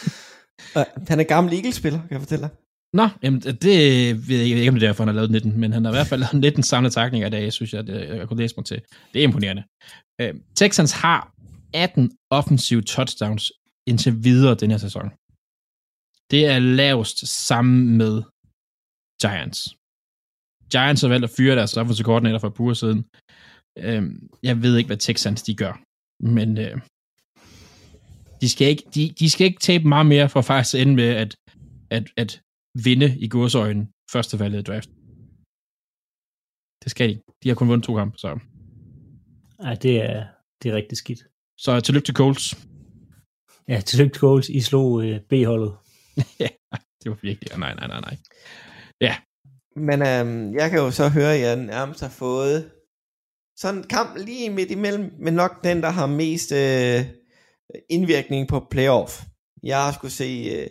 han 1.09 1.21
er 1.21 1.25
gammel 1.25 1.55
Eagles-spiller, 1.55 1.99
kan 1.99 2.11
jeg 2.11 2.21
fortælle 2.21 2.43
dig. 2.43 2.51
Nå, 2.93 3.09
jamen, 3.23 3.41
det 3.41 4.29
ved 4.29 4.37
jeg 4.37 4.47
ikke, 4.47 4.69
om 4.69 4.75
det 4.75 4.83
er 4.83 4.89
derfor, 4.89 5.05
han 5.05 5.09
har 5.09 5.15
lavet 5.15 5.31
19, 5.31 5.61
men 5.61 5.73
han 5.73 5.85
har 5.85 5.93
i 5.93 5.97
hvert 5.97 6.07
fald 6.07 6.21
lavet 6.21 6.35
19 6.35 6.63
samlede 6.63 6.95
taklinger 6.95 7.27
i 7.27 7.31
dag, 7.31 7.53
synes 7.53 7.73
jeg, 7.75 7.87
det, 7.87 8.09
jeg 8.09 8.29
kunne 8.29 8.41
læse 8.41 8.55
mig 8.57 8.65
til. 8.67 8.81
Det 9.15 9.21
er 9.21 9.25
imponerende. 9.25 9.63
Øh, 10.21 10.35
Texans 10.57 10.93
har 10.93 11.33
18 11.75 12.11
offensive 12.31 12.83
touchdowns 12.83 13.53
indtil 13.87 14.25
videre 14.25 14.55
den 14.55 14.71
her 14.71 14.79
sæson. 14.79 15.11
Det 16.31 16.47
er 16.47 16.59
lavest 16.59 17.47
sammen 17.47 17.97
med 17.97 18.23
Giants. 19.25 19.61
Giants 20.73 21.03
har 21.03 21.09
valgt 21.09 21.25
at 21.25 21.35
fyre 21.37 21.57
deres 21.57 21.77
offensive 21.77 22.05
coordinator 22.05 22.39
for 22.39 22.71
et 22.71 22.77
siden. 22.77 23.01
Øh, 23.79 24.03
jeg 24.43 24.63
ved 24.63 24.77
ikke, 24.77 24.89
hvad 24.89 24.97
Texans 24.97 25.43
de 25.43 25.55
gør, 25.63 25.75
men 26.37 26.59
øh, 26.59 26.77
de, 28.41 28.49
skal 28.49 28.69
ikke, 28.69 28.85
de, 28.95 29.03
de 29.21 29.31
skal 29.31 29.47
ikke 29.47 29.61
tabe 29.61 29.89
meget 29.89 30.07
mere 30.07 30.29
for 30.29 30.43
faktisk 30.43 30.75
at 30.75 30.81
ende 30.83 30.95
med 30.95 31.11
at, 31.23 31.37
at, 31.91 32.05
at 32.17 32.31
vinde 32.87 33.09
i 33.19 33.29
godsøjne 33.29 33.89
første 34.13 34.39
valget 34.39 34.61
i 34.61 34.63
draft. 34.63 34.91
Det 36.83 36.91
skal 36.91 37.09
de. 37.11 37.21
De 37.43 37.49
har 37.49 37.55
kun 37.55 37.69
vundet 37.69 37.87
to 37.87 37.95
kampe, 37.95 38.19
så. 38.19 38.39
Ej, 39.59 39.75
det 39.75 39.95
er, 40.11 40.27
det 40.63 40.71
er 40.71 40.77
rigtig 40.77 40.99
skidt. 40.99 41.21
Så 41.59 41.81
tillykke 41.81 42.07
til 42.07 42.15
Coles. 42.15 42.67
Ja, 43.69 43.81
tillykke 43.81 44.15
til 44.15 44.21
Coles. 44.21 44.49
I 44.49 44.61
slog 44.61 45.05
øh, 45.05 45.21
B-holdet. 45.21 45.73
ja, 46.43 46.49
det 47.03 47.11
var 47.11 47.19
virkelig. 47.23 47.59
Nej, 47.59 47.75
nej, 47.75 47.87
nej, 47.87 48.01
nej. 48.01 48.17
Ja. 49.01 49.17
Men 49.77 50.03
øhm, 50.03 50.55
jeg 50.55 50.71
kan 50.71 50.79
jo 50.79 50.91
så 50.91 51.09
høre, 51.09 51.35
at 51.35 51.41
jeg 51.41 51.57
nærmest 51.57 52.01
har 52.01 52.09
fået 52.09 52.71
sådan 53.57 53.81
en 53.81 53.87
kamp 53.87 54.17
lige 54.17 54.51
midt 54.51 54.71
imellem, 54.71 55.13
men 55.19 55.35
nok 55.35 55.65
den, 55.65 55.83
der 55.83 55.91
har 55.91 56.07
mest 56.07 56.53
øh, 56.53 57.07
indvirkning 57.89 58.49
på 58.49 58.67
playoff. 58.71 59.23
Jeg 59.63 59.85
har 59.85 59.93
skulle 59.93 60.13
se 60.13 60.51
øh, 60.55 60.67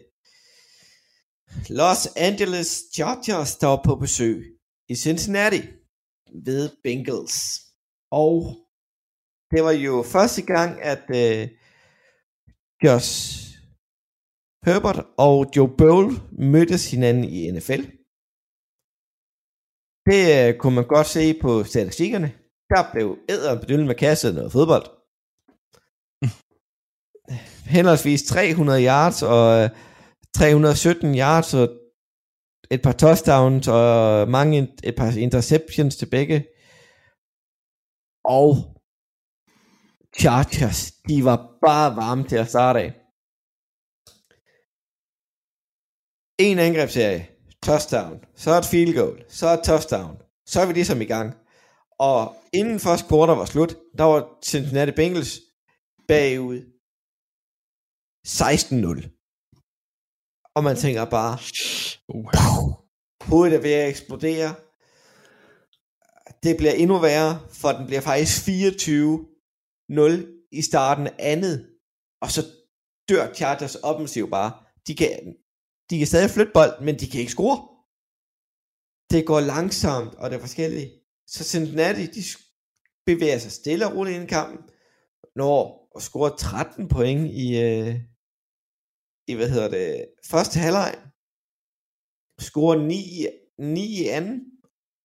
Los 1.70 2.08
Angeles 2.16 2.84
Chargers 2.94 3.50
står 3.50 3.82
på 3.86 3.96
besøg 3.96 4.58
i 4.90 4.96
Cincinnati 4.96 5.62
ved 6.46 6.70
Bengals. 6.84 7.62
Og 8.12 8.56
det 9.52 9.64
var 9.64 9.72
jo 9.72 10.04
første 10.04 10.42
gang, 10.42 10.82
at 10.82 11.04
øh, 11.10 11.48
Josh 12.84 13.44
Herbert 14.66 15.06
og 15.18 15.52
Joe 15.56 15.78
Burrow 15.78 16.12
mødtes 16.32 16.92
hinanden 16.92 17.24
i 17.24 17.52
NFL. 17.52 18.03
Det 20.10 20.22
øh, 20.38 20.58
kunne 20.60 20.76
man 20.76 20.88
godt 20.88 21.08
se 21.08 21.34
på 21.42 21.64
statistikkerne. 21.64 22.30
Der 22.72 22.92
blev 22.94 23.18
æderen 23.30 23.60
bedyllet 23.60 23.88
med 23.88 23.96
kasse 23.96 24.34
noget 24.34 24.52
fodbold. 24.52 24.86
Henholdsvis 27.76 28.24
300 28.24 28.86
yards 28.86 29.24
og 29.24 29.64
øh, 29.64 29.70
317 30.36 31.18
yards 31.18 31.54
og 31.54 31.66
et 32.72 32.82
par 32.82 32.96
touchdowns 33.04 33.68
og 33.68 34.30
mange 34.30 34.58
et 34.84 34.96
par 34.96 35.12
interceptions 35.26 35.96
til 35.96 36.10
begge. 36.16 36.38
Og 38.40 38.50
Chargers, 40.20 40.92
de 41.08 41.26
var 41.26 41.38
bare 41.66 41.96
varme 41.96 42.24
til 42.28 42.36
at 42.36 42.48
starte 42.48 42.80
af. 42.80 42.90
En 46.40 46.60
angrebsserie, 46.60 47.33
touchdown, 47.64 48.20
så 48.36 48.58
et 48.58 48.66
field 48.66 48.94
goal, 49.00 49.24
så 49.30 49.54
et 49.54 49.64
touchdown, 49.64 50.18
så 50.46 50.62
er 50.62 50.66
vi 50.66 50.74
ligesom 50.74 51.02
i 51.02 51.06
gang. 51.06 51.34
Og 52.00 52.36
inden 52.54 52.80
første 52.80 53.08
quarter 53.10 53.36
var 53.36 53.46
slut, 53.46 53.78
der 53.98 54.04
var 54.04 54.38
Cincinnati 54.44 54.92
Bengals 54.92 55.40
bagud 56.08 56.60
16-0. 58.28 59.10
Og 60.56 60.64
man 60.64 60.76
tænker 60.76 61.06
bare, 61.06 61.38
Uh. 62.08 62.32
hovedet 63.30 63.56
er 63.58 63.62
ved 63.62 63.74
at 63.74 63.90
eksplodere. 63.90 64.56
Det 66.44 66.58
bliver 66.58 66.74
endnu 66.74 67.00
værre, 67.00 67.40
for 67.52 67.72
den 67.72 67.86
bliver 67.86 68.02
faktisk 68.02 68.48
24-0 68.48 68.52
i 70.52 70.62
starten 70.62 71.08
andet. 71.20 71.70
Og 72.22 72.32
så 72.32 72.42
dør 73.10 73.34
Chargers 73.34 73.76
offensiv 73.76 74.30
bare. 74.30 74.52
De 74.88 74.96
kan, 74.96 75.36
de 75.90 75.98
kan 75.98 76.08
stadig 76.08 76.30
flytte 76.30 76.52
bolden, 76.54 76.86
men 76.86 77.00
de 77.00 77.10
kan 77.10 77.20
ikke 77.20 77.32
score. 77.32 77.58
Det 79.12 79.22
går 79.30 79.40
langsomt, 79.40 80.14
og 80.16 80.30
det 80.30 80.36
er 80.36 80.46
forskelligt. 80.48 80.92
Så 81.28 81.44
Cincinnati, 81.44 82.06
de 82.06 82.24
bevæger 83.06 83.40
sig 83.40 83.52
stille 83.52 83.88
og 83.88 83.96
roligt 83.96 84.16
ind 84.16 84.24
i 84.24 84.28
kampen, 84.28 84.60
når 85.36 85.84
og 85.96 86.02
scorer 86.02 86.36
13 86.36 86.88
point 86.88 87.32
i, 87.32 87.48
øh, 87.62 87.96
i 89.28 89.34
hvad 89.34 89.50
hedder 89.50 89.70
det, 89.70 90.06
første 90.32 90.60
halvleg. 90.60 90.96
Scorer 92.40 92.78
9, 92.78 93.28
9 93.60 93.82
i 94.02 94.08
anden. 94.08 94.40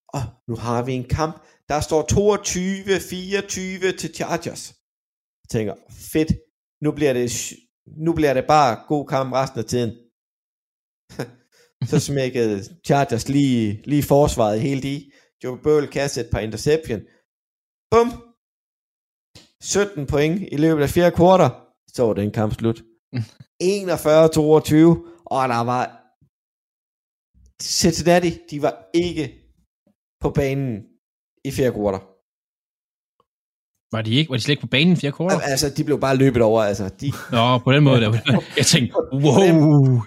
Og 0.08 0.22
nu 0.48 0.54
har 0.56 0.82
vi 0.84 0.92
en 0.92 1.08
kamp, 1.08 1.34
der 1.68 1.80
står 1.80 2.02
22-24 2.02 3.96
til 4.00 4.14
Chargers. 4.14 4.74
Jeg 5.42 5.48
tænker, 5.50 5.74
fedt, 6.12 6.32
nu 6.84 6.92
bliver 6.92 7.12
det, 7.12 7.52
nu 7.86 8.12
bliver 8.14 8.34
det 8.34 8.44
bare 8.46 8.84
god 8.88 9.06
kamp 9.06 9.32
resten 9.32 9.58
af 9.58 9.64
tiden 9.64 10.07
så 11.90 12.00
smækkede 12.00 12.64
Chargers 12.86 13.28
lige, 13.28 13.82
lige 13.84 14.02
forsvaret 14.02 14.60
helt 14.60 14.84
i. 14.84 15.12
Joe 15.44 15.58
Burrow 15.62 15.86
kastede 15.86 16.26
et 16.26 16.30
par 16.32 16.40
interception. 16.40 17.00
Bum! 17.90 18.08
17 19.62 20.06
point 20.06 20.48
i 20.52 20.56
løbet 20.56 20.82
af 20.82 20.88
fjerde 20.90 21.16
kvartal. 21.16 21.50
Så 21.94 22.02
var 22.06 22.14
den 22.14 22.30
kamp 22.32 22.52
slut. 22.54 22.78
41-22, 22.78 22.82
og 25.34 25.48
der 25.48 25.64
var 25.72 25.84
Cincinnati, 27.62 28.30
de 28.50 28.62
var 28.62 28.74
ikke 28.94 29.24
på 30.20 30.30
banen 30.30 30.72
i 31.44 31.50
fjerde 31.50 31.72
kvartal. 31.72 32.00
Var 33.92 34.02
de 34.02 34.14
ikke? 34.14 34.30
Var 34.30 34.36
de 34.36 34.42
slet 34.42 34.52
ikke 34.52 34.60
på 34.60 34.66
banen 34.76 34.92
i 34.92 34.96
fjerde 34.96 35.16
kvartal? 35.16 35.40
Altså, 35.50 35.70
de 35.76 35.84
blev 35.84 36.00
bare 36.00 36.16
løbet 36.16 36.42
over, 36.42 36.62
altså. 36.62 36.88
De, 37.00 37.12
Nå, 37.32 37.58
på 37.58 37.72
den 37.72 37.84
måde. 37.84 38.00
Der. 38.00 38.10
Jeg 38.56 38.66
tænkte, 38.66 38.94
wow. 39.24 40.02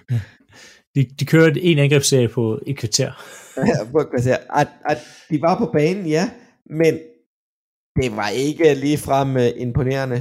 De, 0.94 1.04
de 1.20 1.26
kørte 1.26 1.60
en 1.62 1.78
angrebsserie 1.78 2.28
på 2.28 2.60
et 2.66 2.78
kvarter. 2.78 3.12
på 3.92 3.98
et 3.98 4.10
kvarter. 4.10 4.36
At, 4.60 4.68
at 4.84 4.98
de 5.30 5.40
var 5.40 5.58
på 5.58 5.66
banen, 5.72 6.06
ja, 6.06 6.30
men 6.66 6.94
det 7.96 8.16
var 8.16 8.28
ikke 8.28 8.74
ligefrem 8.74 9.36
uh, 9.36 9.60
imponerende. 9.60 10.16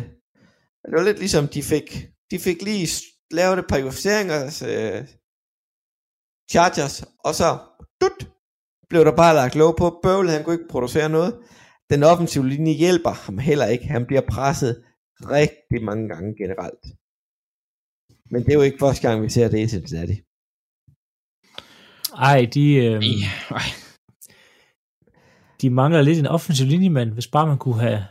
Det 0.86 0.93
var 0.97 1.03
lidt 1.03 1.19
ligesom, 1.19 1.47
de 1.47 1.63
fik, 1.63 2.07
de 2.31 2.39
fik 2.39 2.62
lige 2.62 2.88
lavet 3.31 3.60
et 3.60 3.65
par 3.69 3.77
justeringer, 3.77 4.41
uh, 4.43 4.69
øh, 4.69 5.07
Chargers, 6.51 7.03
og 7.19 7.36
så 7.36 7.57
dut, 8.01 8.31
blev 8.89 9.05
der 9.05 9.15
bare 9.15 9.36
lagt 9.36 9.55
lov 9.55 9.77
på. 9.77 9.99
Bøvle, 10.03 10.31
han 10.31 10.43
kunne 10.43 10.55
ikke 10.55 10.73
producere 10.75 11.10
noget. 11.10 11.34
Den 11.89 12.03
offensive 12.03 12.49
linje 12.49 12.73
hjælper 12.73 13.10
ham 13.10 13.38
heller 13.38 13.65
ikke. 13.65 13.86
Han 13.86 14.05
bliver 14.05 14.21
presset 14.21 14.84
rigtig 15.21 15.84
mange 15.84 16.10
gange 16.10 16.36
generelt. 16.41 16.84
Men 18.31 18.43
det 18.43 18.49
er 18.49 18.53
jo 18.53 18.62
ikke 18.62 18.79
første 18.79 19.07
gang, 19.07 19.23
vi 19.23 19.29
ser 19.29 19.47
det 19.47 19.60
i 19.60 19.67
Cincinnati. 19.67 20.21
Ej, 22.17 22.47
de, 22.54 22.74
øh, 22.74 23.04
ej. 23.52 23.62
de 25.62 25.69
mangler 25.69 26.02
lidt 26.02 26.19
en 26.19 26.28
offensiv 26.28 26.67
linjemand, 26.67 27.12
hvis 27.12 27.28
bare 27.28 27.47
man 27.47 27.58
kunne 27.58 27.80
have 27.80 28.06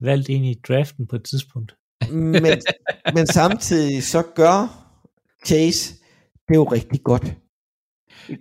valgt 0.00 0.30
en 0.30 0.44
i 0.44 0.54
draften 0.68 1.06
på 1.06 1.16
et 1.16 1.24
tidspunkt. 1.24 1.74
men, 2.10 2.62
men 3.14 3.26
samtidig 3.26 4.02
så 4.02 4.22
gør 4.34 4.88
Chase 5.46 5.94
det 6.48 6.54
er 6.54 6.58
jo 6.58 6.64
rigtig 6.64 7.02
godt. 7.04 7.34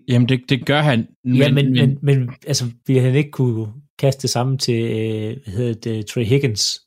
Jamen, 0.08 0.30
det, 0.30 0.41
det 0.50 0.65
gør 0.65 0.82
han. 0.82 1.08
Men, 1.24 1.36
ja, 1.36 1.52
men, 1.52 1.71
men, 1.71 1.97
men 2.02 2.30
altså, 2.47 2.65
ville 2.88 3.02
han 3.02 3.15
ikke 3.15 3.32
kunne 3.32 3.67
kaste 4.00 4.21
det 4.21 4.30
samme 4.30 4.58
til, 4.58 4.84
øh, 4.84 5.38
hvad 5.43 5.54
hedder 5.54 5.74
det, 5.74 6.06
Trey 6.06 6.24
Higgins? 6.24 6.82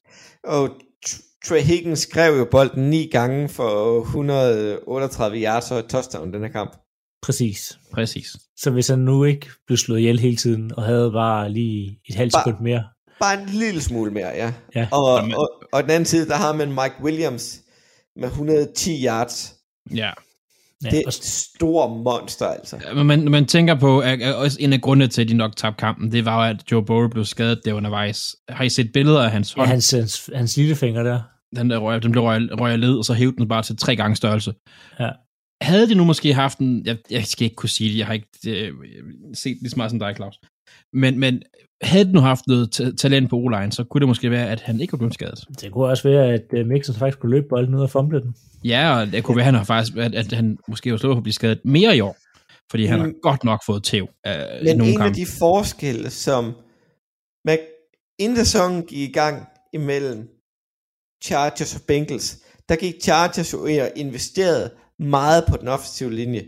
Og 0.44 0.70
Tr- 1.06 1.40
Trey 1.44 1.60
Higgins 1.60 1.98
skrev 1.98 2.38
jo 2.38 2.44
bolden 2.50 2.90
ni 2.90 3.06
gange 3.06 3.48
for 3.48 4.00
138 4.00 5.42
yards 5.42 5.70
og 5.70 5.88
touchdown 5.88 6.32
den 6.32 6.42
her 6.42 6.48
kamp. 6.48 6.76
Præcis. 7.24 7.78
Præcis. 7.92 8.36
Så 8.56 8.70
hvis 8.70 8.88
han 8.88 8.98
nu 8.98 9.24
ikke 9.24 9.46
blev 9.66 9.76
slået 9.76 9.98
ihjel 9.98 10.18
hele 10.20 10.36
tiden, 10.36 10.72
og 10.76 10.82
havde 10.82 11.12
bare 11.12 11.50
lige 11.52 11.98
et 12.08 12.14
halvt 12.14 12.32
sekund 12.32 12.60
mere, 12.60 12.84
Bare 13.20 13.42
en 13.42 13.48
lille 13.48 13.80
smule 13.80 14.10
mere, 14.10 14.28
ja. 14.28 14.52
Ja. 14.74 14.88
Og, 14.92 15.18
Jamen. 15.18 15.34
og, 15.34 15.50
og 15.72 15.82
den 15.82 15.90
anden 15.90 16.04
side, 16.06 16.28
der 16.28 16.34
har 16.36 16.52
man 16.52 16.68
Mike 16.68 16.94
Williams 17.02 17.60
med 18.16 18.28
110 18.28 19.04
yards. 19.06 19.54
Ja. 19.94 20.10
ja, 20.84 20.90
Det 20.90 20.98
er 20.98 21.08
et 21.08 21.14
stort 21.14 21.90
monster, 22.04 22.46
altså. 22.46 22.76
Men 22.94 23.06
man, 23.06 23.30
man 23.30 23.46
tænker 23.46 23.74
på, 23.74 23.98
at, 24.00 24.22
at 24.22 24.34
også 24.34 24.56
en 24.60 24.72
af 24.72 24.80
grundene 24.80 25.06
til, 25.06 25.22
at 25.22 25.28
de 25.28 25.34
nok 25.34 25.56
tabte 25.56 25.80
kampen, 25.80 26.12
det 26.12 26.24
var 26.24 26.38
at 26.38 26.56
Joe 26.72 26.84
Burrow 26.84 27.08
blev 27.08 27.24
skadet 27.24 27.60
der 27.64 27.72
undervejs. 27.72 28.36
Har 28.48 28.64
I 28.64 28.68
set 28.68 28.92
billeder 28.92 29.22
af 29.22 29.30
hans 29.30 29.56
ja, 29.56 29.60
hånd? 29.60 29.70
hans, 29.70 29.90
hans, 29.90 30.30
hans 30.34 30.56
lillefinger 30.56 31.02
der. 31.02 31.20
Den, 31.56 31.70
der 31.70 31.78
røg, 31.78 32.02
den 32.02 32.12
blev 32.12 32.22
røg, 32.22 32.60
røg 32.60 32.78
led, 32.78 32.94
og 32.94 33.04
så 33.04 33.12
hævde 33.14 33.36
den 33.36 33.48
bare 33.48 33.62
til 33.62 33.76
tre 33.76 33.96
gange 33.96 34.16
størrelse. 34.16 34.54
Ja. 35.00 35.08
Havde 35.64 35.88
de 35.88 35.94
nu 35.94 36.04
måske 36.04 36.34
haft 36.34 36.58
en... 36.58 36.86
Jeg, 36.86 36.96
jeg 37.10 37.24
skal 37.24 37.44
ikke 37.44 37.56
kunne 37.56 37.68
sige 37.68 37.90
det, 37.90 37.98
jeg 37.98 38.06
har 38.06 38.12
ikke 38.14 38.28
øh, 38.48 38.72
set 39.34 39.56
lige 39.60 39.70
så 39.70 39.76
meget 39.76 39.90
som 39.90 39.98
dig, 39.98 40.12
Claus. 40.16 40.40
Men, 40.92 41.18
men 41.18 41.42
havde 41.82 42.12
du 42.12 42.20
haft 42.20 42.46
noget 42.46 42.72
ta- 42.72 42.90
talent 42.98 43.30
på 43.30 43.36
O-line, 43.36 43.72
så 43.72 43.84
kunne 43.84 44.00
det 44.00 44.08
måske 44.08 44.30
være, 44.30 44.50
at 44.50 44.60
han 44.60 44.80
ikke 44.80 44.92
var 44.92 44.98
blevet 44.98 45.14
skadet. 45.14 45.44
Det 45.60 45.72
kunne 45.72 45.84
også 45.86 46.08
være, 46.08 46.32
at 46.32 46.44
uh, 46.60 46.66
Mixon 46.66 46.94
faktisk 46.94 47.18
kunne 47.20 47.30
løbe 47.34 47.46
bolden 47.48 47.74
ud 47.74 47.80
og 47.82 47.90
fumble 47.90 48.20
den. 48.20 48.34
Ja, 48.64 48.98
og 49.00 49.06
det 49.12 49.24
kunne 49.24 49.36
være, 49.36 49.42
at 49.42 49.46
han 49.46 49.54
har 49.54 49.64
faktisk, 49.64 49.96
at, 49.96 50.14
at 50.14 50.32
han 50.32 50.58
måske 50.68 50.90
var 50.92 50.96
slået 50.98 51.14
på 51.14 51.18
at 51.18 51.22
blive 51.22 51.32
skadet 51.34 51.60
mere 51.64 51.96
i 51.96 52.00
år. 52.00 52.16
Fordi 52.70 52.84
han 52.84 52.98
Mm. 52.98 53.04
har 53.04 53.12
godt 53.22 53.44
nok 53.44 53.60
fået 53.66 53.82
tæv 53.84 54.02
uh, 54.02 54.32
i 54.32 54.64
Men 54.64 54.76
nogle 54.76 54.92
en 54.92 55.00
af 55.00 55.04
kampe. 55.04 55.20
de 55.20 55.26
forskelle, 55.38 56.10
som 56.10 56.44
Mac, 57.46 57.58
inden 58.18 58.36
sæsonen 58.36 58.82
gik 58.86 59.08
i 59.08 59.12
gang 59.12 59.46
imellem 59.72 60.28
Chargers 61.24 61.74
og 61.74 61.80
Bengals, 61.88 62.38
der 62.68 62.76
gik 62.76 62.94
Chargers 63.02 63.52
jo 63.52 63.64
ind 63.66 63.80
og 63.80 63.90
investerede 63.96 64.70
meget 64.98 65.44
på 65.50 65.56
den 65.56 65.68
offensive 65.68 66.12
linje. 66.12 66.40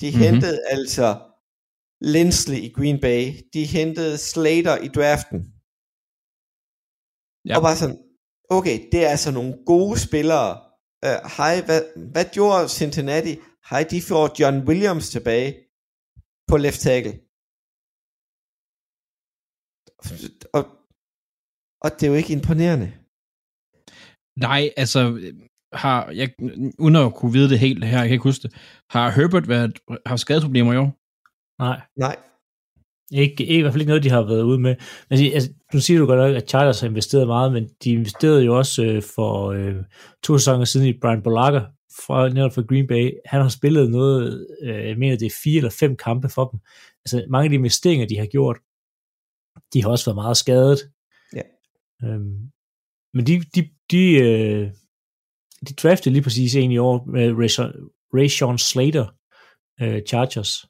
De 0.00 0.06
Mhm. 0.06 0.14
mm-hmm. 0.14 0.24
hentede 0.24 0.58
altså 0.70 1.06
Lindsley 2.00 2.56
i 2.56 2.72
Green 2.76 3.00
Bay. 3.00 3.22
De 3.54 3.64
hentede 3.64 4.18
Slater 4.18 4.76
i 4.86 4.88
draften. 4.96 5.40
Ja. 7.48 7.54
Og 7.56 7.62
bare 7.66 7.76
sådan, 7.82 7.98
okay, 8.56 8.76
det 8.92 9.00
er 9.04 9.10
altså 9.16 9.30
nogle 9.38 9.52
gode 9.66 9.96
spillere. 10.06 10.50
Uh, 11.06 11.20
hej, 11.36 11.54
hvad, 11.66 11.80
hvad 12.12 12.26
gjorde 12.36 12.68
Cincinnati? 12.68 13.32
Hej, 13.70 13.82
de 13.92 13.98
får 14.08 14.24
John 14.40 14.56
Williams 14.68 15.10
tilbage 15.10 15.50
på 16.48 16.56
left 16.56 16.80
tackle. 16.80 17.14
Og, 20.56 20.62
og 21.84 21.90
det 21.96 22.02
er 22.02 22.10
jo 22.12 22.20
ikke 22.20 22.32
imponerende. 22.38 22.88
Nej, 24.46 24.62
altså, 24.82 25.00
har, 25.72 26.10
jeg, 26.10 26.30
uden 26.78 26.96
at 26.96 27.14
kunne 27.14 27.32
vide 27.32 27.50
det 27.50 27.58
helt 27.58 27.84
her, 27.84 27.98
jeg 27.98 28.08
kan 28.08 28.12
ikke 28.12 28.22
huske 28.22 28.42
det, 28.42 28.56
har 28.90 29.10
Herbert 29.10 29.48
været, 29.48 29.78
har 30.06 30.16
skadeproblemer 30.16 30.72
i 30.72 30.76
år? 30.76 30.98
Nej, 31.62 31.80
Nej, 31.96 32.16
ikke, 33.12 33.42
ikke, 33.42 33.58
i 33.58 33.60
hvert 33.60 33.72
fald 33.72 33.80
ikke 33.80 33.90
noget, 33.90 34.04
de 34.04 34.10
har 34.10 34.22
været 34.22 34.42
ude 34.42 34.58
med. 34.58 34.76
Men 35.10 35.18
altså, 35.34 35.50
nu 35.74 35.80
siger 35.80 36.00
du 36.00 36.06
godt 36.06 36.18
nok, 36.18 36.36
at 36.36 36.48
Chargers 36.48 36.80
har 36.80 36.88
investeret 36.88 37.26
meget, 37.26 37.52
men 37.52 37.68
de 37.84 37.90
investerede 37.90 38.44
jo 38.44 38.58
også 38.58 38.84
øh, 38.84 39.02
for 39.14 39.50
øh, 39.50 39.74
to 40.22 40.38
sæsoner 40.38 40.64
siden 40.64 40.86
i 40.86 40.98
Brian 41.00 41.22
Bolaga 41.22 41.60
fra, 42.06 42.28
netop 42.28 42.54
fra 42.54 42.62
Green 42.62 42.86
Bay. 42.86 43.10
Han 43.26 43.40
har 43.40 43.48
spillet 43.48 43.90
noget, 43.90 44.46
øh, 44.62 44.88
jeg 44.88 44.98
mener, 44.98 45.16
det 45.16 45.26
er 45.26 45.40
fire 45.44 45.56
eller 45.56 45.76
fem 45.80 45.96
kampe 45.96 46.28
for 46.28 46.44
dem. 46.48 46.60
Altså, 47.04 47.26
mange 47.30 47.44
af 47.44 47.50
de 47.50 47.54
investeringer, 47.54 48.06
de 48.06 48.18
har 48.18 48.26
gjort, 48.26 48.56
de 49.72 49.82
har 49.82 49.90
også 49.90 50.04
været 50.06 50.16
meget 50.16 50.36
skadet. 50.36 50.78
Ja. 51.36 51.42
Øhm, 52.04 52.50
men 53.14 53.26
de, 53.26 53.42
de, 53.54 53.68
de, 53.90 54.14
øh, 54.14 54.70
de 55.68 55.74
draftede 55.74 56.12
lige 56.12 56.22
præcis 56.22 56.54
en 56.54 56.72
i 56.72 56.78
år 56.78 57.04
med 57.04 57.32
Rayshon 58.14 58.58
Slater, 58.58 59.06
øh, 59.80 60.02
Chargers, 60.08 60.66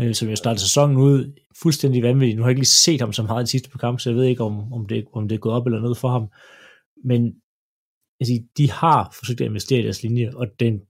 øh, 0.00 0.14
som 0.14 0.28
jo 0.28 0.36
startede 0.36 0.60
sæsonen 0.60 0.96
ud 0.96 1.40
fuldstændig 1.62 2.02
vanvittigt. 2.02 2.36
Nu 2.36 2.42
har 2.42 2.48
jeg 2.48 2.52
ikke 2.52 2.60
lige 2.60 2.66
set 2.84 3.00
ham 3.00 3.12
så 3.12 3.22
meget 3.22 3.42
i 3.42 3.44
de 3.44 3.50
sidste 3.50 3.70
par 3.70 3.78
kampe, 3.78 4.00
så 4.00 4.10
jeg 4.10 4.16
ved 4.16 4.24
ikke, 4.24 4.44
om, 4.44 4.72
om, 4.72 4.86
det, 4.86 5.04
om 5.12 5.28
det 5.28 5.34
er 5.34 5.40
gået 5.40 5.54
op 5.54 5.66
eller 5.66 5.80
noget 5.80 5.98
for 5.98 6.08
ham. 6.08 6.28
Men 7.04 7.34
altså, 8.20 8.44
de 8.56 8.70
har 8.70 9.14
forsøgt 9.18 9.40
at 9.40 9.46
investere 9.46 9.80
i 9.80 9.82
deres 9.82 10.02
linje, 10.02 10.30
og 10.34 10.46
den 10.60 10.80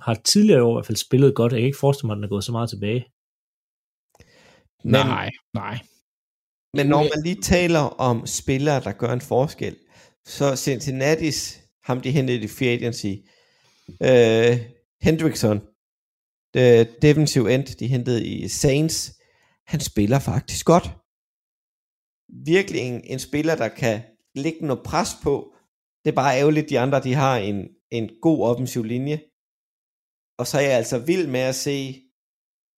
har 0.00 0.14
tidligere 0.14 0.58
i 0.58 0.62
år 0.62 0.74
i 0.74 0.76
hvert 0.76 0.86
fald 0.86 0.96
spillet 0.96 1.34
godt. 1.34 1.52
Jeg 1.52 1.60
kan 1.60 1.66
ikke 1.66 1.78
forestille 1.78 2.06
mig, 2.06 2.14
at 2.14 2.16
den 2.16 2.24
er 2.24 2.28
gået 2.28 2.44
så 2.44 2.52
meget 2.52 2.70
tilbage. 2.70 3.06
men, 4.84 4.92
nej, 4.92 5.30
nej. 5.54 5.78
men 6.74 6.86
når 6.86 7.02
man 7.02 7.22
lige 7.24 7.42
taler 7.42 7.80
om 7.80 8.26
spillere, 8.26 8.80
der 8.80 8.92
gør 8.92 9.12
en 9.12 9.20
forskel, 9.20 9.76
så 10.26 10.52
Cincinnati's, 10.52 11.65
ham 11.86 12.00
de 12.00 12.10
hentede 12.10 12.44
i 12.44 12.48
free 12.56 12.72
agency, 12.76 13.12
øh, 14.08 14.54
Hendrickson, 15.06 15.58
det 16.54 17.02
defensive 17.02 17.54
end, 17.54 17.64
de 17.80 17.86
hentede 17.94 18.26
i 18.26 18.48
Saints, 18.48 18.96
han 19.72 19.80
spiller 19.80 20.18
faktisk 20.18 20.66
godt. 20.66 20.86
Virkelig 22.52 22.80
en, 22.80 23.04
en 23.04 23.18
spiller, 23.18 23.54
der 23.62 23.68
kan 23.68 23.96
lægge 24.34 24.66
noget 24.66 24.82
pres 24.84 25.10
på. 25.22 25.34
Det 26.02 26.10
er 26.10 26.14
bare 26.22 26.38
ærgerligt, 26.40 26.70
de 26.70 26.78
andre, 26.78 27.02
de 27.02 27.14
har 27.14 27.36
en, 27.50 27.58
en 27.90 28.06
god 28.22 28.38
offensiv 28.50 28.82
linje. 28.84 29.18
Og 30.38 30.46
så 30.46 30.54
er 30.58 30.66
jeg 30.68 30.76
altså 30.80 30.98
vild 30.98 31.26
med 31.26 31.40
at 31.40 31.54
se, 31.54 31.76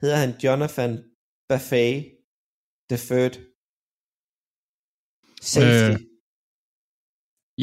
hedder 0.03 0.19
han 0.25 0.33
Jonathan 0.45 0.93
Buffet, 1.49 1.95
the 2.91 2.99
third. 3.09 3.35
Safety. 5.41 5.93
Øh, 5.93 6.09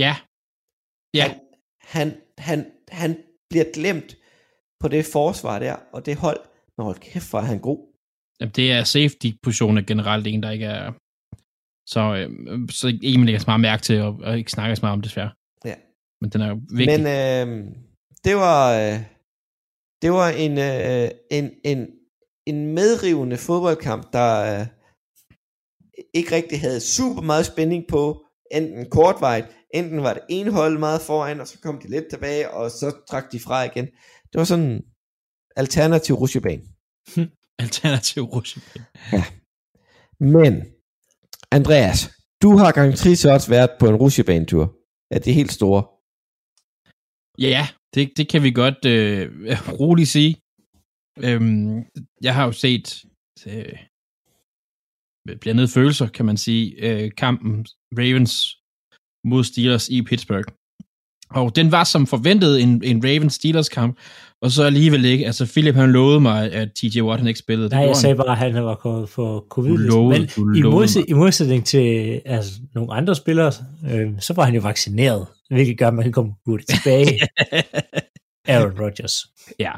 Ja. 0.04 0.14
Ja. 1.16 1.26
Han, 1.26 1.40
han, 1.82 2.16
han, 2.38 2.72
han 2.90 3.18
bliver 3.50 3.66
glemt 3.74 4.18
på 4.80 4.88
det 4.88 5.06
forsvar 5.06 5.60
der, 5.60 5.76
og 5.94 6.06
det 6.06 6.16
hold, 6.16 6.40
men 6.78 6.86
hold 6.86 7.00
kæft, 7.00 7.30
hvor 7.30 7.40
er 7.40 7.44
han 7.44 7.60
god. 7.60 7.80
Jamen, 8.40 8.54
det 8.56 8.72
er 8.72 8.84
safety-positionen 8.84 9.86
generelt 9.86 10.28
en, 10.28 10.44
der 10.44 10.52
ikke 10.52 10.66
er... 10.66 10.92
Så, 11.88 12.16
øh, 12.16 12.30
så 12.70 12.88
ikke 13.02 13.18
man 13.18 13.26
lægger 13.26 13.40
så 13.40 13.48
meget 13.48 13.62
mærke 13.62 13.84
til, 13.84 14.02
og, 14.02 14.20
og 14.24 14.38
ikke 14.38 14.52
snakker 14.52 14.76
så 14.76 14.82
meget 14.82 14.94
om 14.94 15.02
det, 15.02 15.10
desværre. 15.10 15.32
Ja. 15.66 15.76
Men 16.22 16.30
den 16.30 16.42
er 16.42 16.48
jo 16.48 16.60
vigtig. 16.76 17.00
Men 17.00 17.08
øh, 17.08 17.48
det 18.24 18.36
var 18.36 18.62
øh, 18.80 19.00
det 20.02 20.12
var 20.12 20.30
en, 20.30 20.58
øh, 20.58 21.10
en, 21.32 21.52
en, 21.64 21.80
en 22.46 22.74
medrivende 22.74 23.38
fodboldkamp, 23.38 24.14
der 24.14 24.60
øh, 24.60 24.68
ikke 26.14 26.36
rigtig 26.36 26.60
havde 26.62 26.80
super 26.80 27.22
meget 27.22 27.46
spænding 27.46 27.84
på, 27.88 28.26
enten 28.52 28.90
kortvejt, 28.90 29.46
enten 29.80 30.04
var 30.04 30.14
det 30.14 30.24
ene 30.30 30.52
hold 30.52 30.78
meget 30.80 31.02
foran, 31.02 31.42
og 31.42 31.48
så 31.48 31.60
kom 31.60 31.82
de 31.82 31.90
lidt 31.90 32.06
tilbage, 32.10 32.52
og 32.52 32.72
så 32.72 32.88
trak 33.10 33.32
de 33.32 33.40
fra 33.40 33.64
igen. 33.64 33.86
Det 34.30 34.38
var 34.40 34.44
sådan 34.44 34.66
en 34.66 34.82
alternativ 35.56 36.16
rutsjebane. 36.16 36.64
Alternativ 37.66 38.24
rutsjebane. 38.24 38.86
Men, 40.20 40.54
Andreas, 41.52 42.00
du 42.42 42.58
har 42.58 42.72
garanteret 42.72 43.26
også 43.26 43.50
været 43.50 43.70
på 43.80 43.86
en 43.90 43.96
rutsjebanetur. 43.96 44.64
Er 45.12 45.20
det 45.20 45.34
helt 45.34 45.52
store? 45.52 45.82
Ja, 47.44 47.50
ja, 47.58 47.68
det, 47.94 48.12
det 48.18 48.30
kan 48.30 48.44
vi 48.44 48.52
godt 48.52 48.86
øh, 48.86 49.26
roligt 49.82 50.10
sige. 50.10 50.36
Øhm, 51.26 51.86
jeg 52.22 52.34
har 52.36 52.46
jo 52.46 52.52
set 52.52 53.06
øh, 53.48 53.78
blandede 55.42 55.68
følelser, 55.68 56.08
kan 56.08 56.26
man 56.26 56.38
sige, 56.38 56.66
øh, 56.86 57.12
kampen 57.18 57.66
Ravens 58.00 58.34
mod 59.26 59.44
Steelers 59.44 59.90
i 59.90 60.02
Pittsburgh. 60.02 60.46
Og 61.30 61.56
den 61.56 61.72
var 61.72 61.84
som 61.84 62.08
forventet 62.08 62.62
en, 62.62 62.82
en 62.84 63.04
Ravens-Steelers 63.06 63.70
kamp, 63.70 63.98
og 64.42 64.52
så 64.52 64.64
alligevel 64.64 65.06
ikke. 65.06 65.26
Altså, 65.26 65.46
Philip 65.46 65.76
han 65.76 65.92
lovede 65.92 66.20
mig, 66.20 66.52
at 66.54 66.70
TJ 66.76 67.02
Watt 67.02 67.20
han 67.20 67.28
ikke 67.28 67.40
spillede. 67.40 67.70
Det 67.70 67.76
Nej, 67.78 67.86
jeg 67.86 67.96
sagde 67.96 68.16
bare, 68.16 68.32
at 68.32 68.38
han 68.38 68.64
var 68.64 68.76
kommet 68.76 69.10
for 69.10 69.46
covid 69.50 69.72
Du 69.72 69.76
lovede- 69.78 70.20
Men 70.20 70.28
du 70.64 70.70
i, 70.70 70.72
modsæt, 70.72 71.00
mig. 71.02 71.10
i 71.10 71.14
modsætning 71.14 71.66
til 71.66 72.22
altså, 72.26 72.52
nogle 72.76 72.94
andre 72.94 73.16
spillere, 73.16 73.52
øh, 73.92 74.10
så 74.20 74.34
var 74.34 74.44
han 74.46 74.56
jo 74.56 74.62
vaccineret, 74.62 75.26
hvilket 75.50 75.78
gør, 75.78 75.88
at 75.88 75.94
man 75.94 76.04
kan 76.04 76.12
komme 76.12 76.34
hurtigt 76.46 76.70
tilbage. 76.70 77.20
Aaron 78.48 78.80
Rodgers. 78.82 79.26
Ja, 79.60 79.72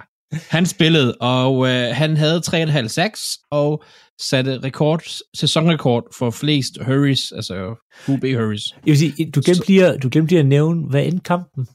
han 0.50 0.66
spillede, 0.66 1.16
og 1.16 1.68
øh, 1.70 1.96
han 1.96 2.18
havde 2.18 2.42
3,5 2.48 2.88
sacks, 2.88 3.38
og 3.52 3.84
satte 4.20 4.60
rekord, 4.64 5.04
sæsonrekord 5.36 6.16
for 6.18 6.30
flest 6.32 6.78
hurries, 6.86 7.32
altså 7.32 7.76
QB 8.06 8.24
hurries. 8.24 8.64
Jeg 8.74 8.80
vil 8.86 8.98
sige, 8.98 9.32
du 9.32 9.42
glemte, 9.46 9.68
lige, 9.68 9.86
at- 9.88 10.04
du 10.04 10.10
glemte 10.12 10.32
lige 10.32 10.40
at 10.40 10.46
nævne, 10.46 10.90
hvad 10.90 11.04
endte 11.06 11.24
kampen? 11.24 11.68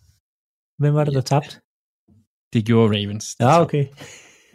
Hvem 0.79 0.95
var 0.95 1.05
det, 1.05 1.15
der 1.15 1.21
tabte? 1.21 1.57
Det 2.53 2.65
gjorde 2.65 2.89
Ravens. 2.97 3.27
Ja, 3.41 3.61
okay. 3.61 3.85
Er 3.85 3.87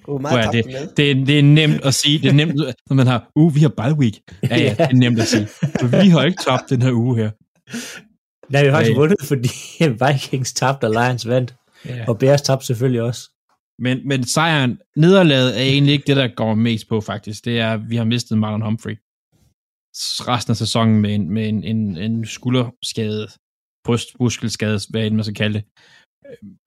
Prøv 0.05 0.21
meget 0.21 0.37
at, 0.37 0.43
tabt 0.43 0.53
det, 0.67 0.97
det, 0.97 1.11
er- 1.11 1.25
det 1.25 1.39
er 1.39 1.43
nemt 1.43 1.85
at 1.85 1.93
sige. 1.93 2.19
Det 2.19 2.27
er 2.29 2.33
nemt, 2.33 2.55
når 2.89 2.93
man 2.93 3.07
har, 3.07 3.29
uh, 3.35 3.55
vi 3.55 3.59
har 3.59 3.69
bye 3.69 3.93
week. 3.99 4.19
Ja, 4.43 4.57
ja, 4.57 4.69
det 4.69 4.79
er 4.79 4.93
nemt 4.93 5.19
at 5.19 5.27
sige. 5.27 5.47
For 5.79 6.01
vi 6.03 6.09
har 6.09 6.23
ikke 6.23 6.43
tabt 6.47 6.69
den 6.69 6.81
her 6.81 6.91
uge 6.91 7.17
her. 7.17 7.31
Nej, 8.51 8.61
vi 8.63 8.67
har 8.69 8.75
faktisk 8.75 8.97
vundet, 8.97 9.17
fordi 9.23 9.47
Vikings 10.05 10.53
tabte, 10.53 10.85
og 10.85 10.91
Lions 10.91 11.27
vandt. 11.27 11.55
Ja. 11.85 12.05
Og 12.07 12.19
Bears 12.19 12.41
tabte 12.41 12.65
selvfølgelig 12.65 13.01
også. 13.01 13.21
Men, 13.79 14.07
men 14.07 14.23
sejren, 14.23 14.79
nederlaget 14.95 15.57
er 15.57 15.63
egentlig 15.63 15.93
ikke 15.93 16.07
det, 16.07 16.15
der 16.15 16.27
går 16.27 16.55
mest 16.55 16.89
på, 16.89 17.01
faktisk. 17.01 17.45
Det 17.45 17.59
er, 17.59 17.73
at 17.73 17.89
vi 17.89 17.95
har 17.95 18.05
mistet 18.05 18.37
Marlon 18.37 18.61
Humphrey. 18.61 18.97
Resten 20.27 20.51
af 20.51 20.57
sæsonen 20.57 21.01
med 21.01 21.15
en, 21.15 21.29
med 21.29 21.49
en, 21.49 21.63
en, 21.63 21.97
en 21.97 22.25
skulderskade, 22.25 23.27
brystmuskelskade, 23.83 24.79
hvad 24.89 25.05
end 25.05 25.15
man 25.15 25.23
skal 25.23 25.35
kalde 25.35 25.53
det. 25.53 25.63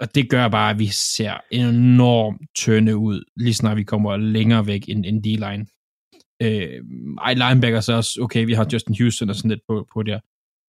Og 0.01 0.14
det 0.14 0.31
gør 0.31 0.49
bare, 0.49 0.70
at 0.70 0.79
vi 0.79 0.87
ser 0.87 1.35
enormt 1.51 2.40
tynde 2.57 2.96
ud, 2.96 3.25
lige 3.37 3.55
snart 3.55 3.77
vi 3.77 3.85
kommer 3.85 4.16
længere 4.16 4.66
væk 4.66 4.88
end, 4.88 5.07
end 5.07 5.23
D-line. 5.25 5.66
Øh, 6.42 6.85
ej, 7.27 7.35
linebacker 7.35 7.81
så 7.81 7.92
også, 7.92 8.20
okay, 8.23 8.46
vi 8.46 8.53
har 8.53 8.66
Justin 8.73 8.96
Houston 8.99 9.31
og 9.31 9.37
sådan 9.37 9.51
lidt 9.51 9.66
på, 9.68 9.88
på 9.92 10.03
der, 10.03 10.20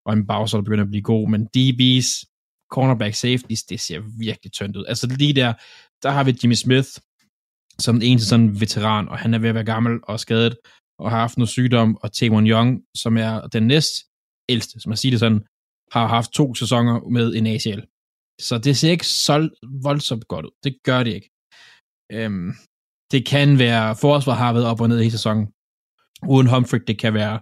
og 0.05 0.13
en 0.13 0.27
Bowser, 0.27 0.57
der 0.57 0.63
begynder 0.63 0.83
at 0.83 0.89
blive 0.89 1.03
god, 1.03 1.29
men 1.29 1.47
DB's, 1.57 2.09
cornerback 2.71 3.15
safeties, 3.15 3.63
det 3.63 3.79
ser 3.79 3.99
virkelig 4.19 4.51
tyndt 4.51 4.77
ud. 4.77 4.85
Altså 4.87 5.07
lige 5.07 5.33
der, 5.33 5.53
der 6.03 6.09
har 6.09 6.23
vi 6.23 6.39
Jimmy 6.43 6.57
Smith, 6.63 6.89
som 7.79 7.95
den 7.95 8.07
eneste 8.09 8.27
sådan 8.27 8.59
veteran, 8.61 9.09
og 9.09 9.17
han 9.17 9.33
er 9.33 9.39
ved 9.39 9.49
at 9.49 9.55
være 9.55 9.71
gammel 9.73 9.99
og 10.03 10.19
skadet, 10.19 10.55
og 10.99 11.11
har 11.11 11.19
haft 11.19 11.37
noget 11.37 11.49
sygdom, 11.49 11.97
og 12.03 12.13
Taewon 12.13 12.47
Young, 12.47 12.83
som 12.97 13.17
er 13.17 13.47
den 13.47 13.67
næst 13.67 13.93
ældste, 14.49 14.79
som 14.79 14.89
man 14.89 14.97
siger 14.97 15.11
det 15.11 15.19
sådan, 15.19 15.41
har 15.91 16.07
haft 16.07 16.31
to 16.31 16.55
sæsoner 16.55 17.09
med 17.09 17.35
en 17.35 17.47
ACL. 17.47 17.81
Så 18.47 18.57
det 18.57 18.77
ser 18.77 18.91
ikke 18.91 19.07
så 19.07 19.49
voldsomt 19.83 20.27
godt 20.27 20.45
ud. 20.45 20.51
Det 20.63 20.73
gør 20.83 21.03
det 21.03 21.13
ikke. 21.13 21.29
Øhm, 22.11 22.51
det 23.11 23.21
kan 23.25 23.59
være, 23.59 23.95
forsvar 23.95 24.33
har 24.33 24.53
været 24.53 24.65
op 24.71 24.81
og 24.81 24.89
ned 24.89 25.01
i 25.01 25.09
sæsonen. 25.09 25.45
uden 26.33 26.47
Humphrey, 26.53 26.81
det 26.87 26.97
kan 27.03 27.13
være, 27.13 27.35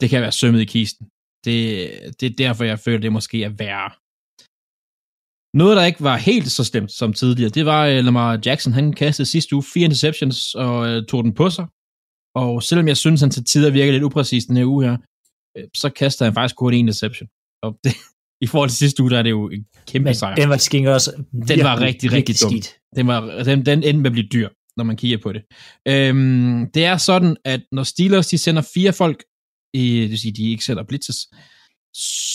det 0.00 0.10
kan 0.10 0.22
være 0.22 0.32
sømmet 0.32 0.60
i 0.60 0.72
kisten. 0.76 1.04
Det, 1.44 1.60
det 2.20 2.26
er 2.30 2.36
derfor, 2.44 2.64
jeg 2.64 2.78
føler, 2.78 3.00
det 3.00 3.12
måske 3.12 3.44
er 3.44 3.48
værre. 3.48 3.90
Noget, 5.54 5.76
der 5.76 5.84
ikke 5.84 6.02
var 6.02 6.16
helt 6.16 6.50
så 6.50 6.64
slemt 6.64 6.92
som 6.92 7.12
tidligere, 7.12 7.50
det 7.50 7.66
var 7.66 7.88
uh, 7.88 8.04
Lamar 8.04 8.40
Jackson. 8.46 8.72
Han 8.72 8.92
kastede 8.92 9.28
sidste 9.28 9.54
uge 9.54 9.64
fire 9.74 9.84
interceptions 9.84 10.54
og 10.54 10.96
uh, 10.96 11.04
tog 11.08 11.24
den 11.24 11.34
på 11.34 11.50
sig. 11.50 11.66
Og 12.34 12.62
selvom 12.62 12.88
jeg 12.88 12.96
synes, 12.96 13.20
han 13.20 13.30
til 13.30 13.44
tider 13.44 13.70
virker 13.70 13.92
lidt 13.92 14.04
upræcis 14.04 14.44
den 14.44 14.56
her 14.56 14.64
uge 14.64 14.84
her, 14.84 14.96
uh, 15.58 15.64
så 15.76 15.88
kaster 15.88 16.24
han 16.24 16.34
faktisk 16.34 16.56
kun 16.56 16.74
en 16.74 16.78
interception. 16.78 17.28
Og 17.62 17.78
det, 17.84 17.92
i 18.44 18.46
forhold 18.46 18.70
til 18.70 18.78
sidste 18.78 19.02
uge, 19.02 19.10
der 19.10 19.18
er 19.18 19.22
det 19.22 19.30
jo 19.30 19.48
en 19.48 19.66
kæmpe 19.86 20.04
Men 20.04 20.14
sejr. 20.14 20.34
den 20.34 20.48
var 20.48 20.56
skænker 20.56 20.92
også 20.94 21.12
Den 21.48 21.64
var 21.64 21.80
rigtig, 21.80 22.12
rigtig 22.12 22.34
dum. 22.42 22.50
skidt. 22.50 22.76
Den, 22.96 23.06
var, 23.06 23.42
den, 23.42 23.66
den 23.66 23.82
endte 23.82 23.96
med 23.96 24.06
at 24.06 24.12
blive 24.12 24.28
dyr, 24.32 24.48
når 24.76 24.84
man 24.84 24.96
kigger 24.96 25.18
på 25.22 25.32
det. 25.32 25.42
Øhm, 25.88 26.70
det 26.74 26.84
er 26.84 26.96
sådan, 26.96 27.36
at 27.44 27.60
når 27.72 27.82
Steelers 27.82 28.26
de 28.26 28.38
sender 28.38 28.62
fire 28.74 28.92
folk, 28.92 29.24
i, 29.74 30.00
det 30.00 30.10
vil 30.10 30.18
sige, 30.18 30.32
de 30.32 30.50
ikke 30.50 30.64
sender 30.64 30.82
blitzes, 30.82 31.16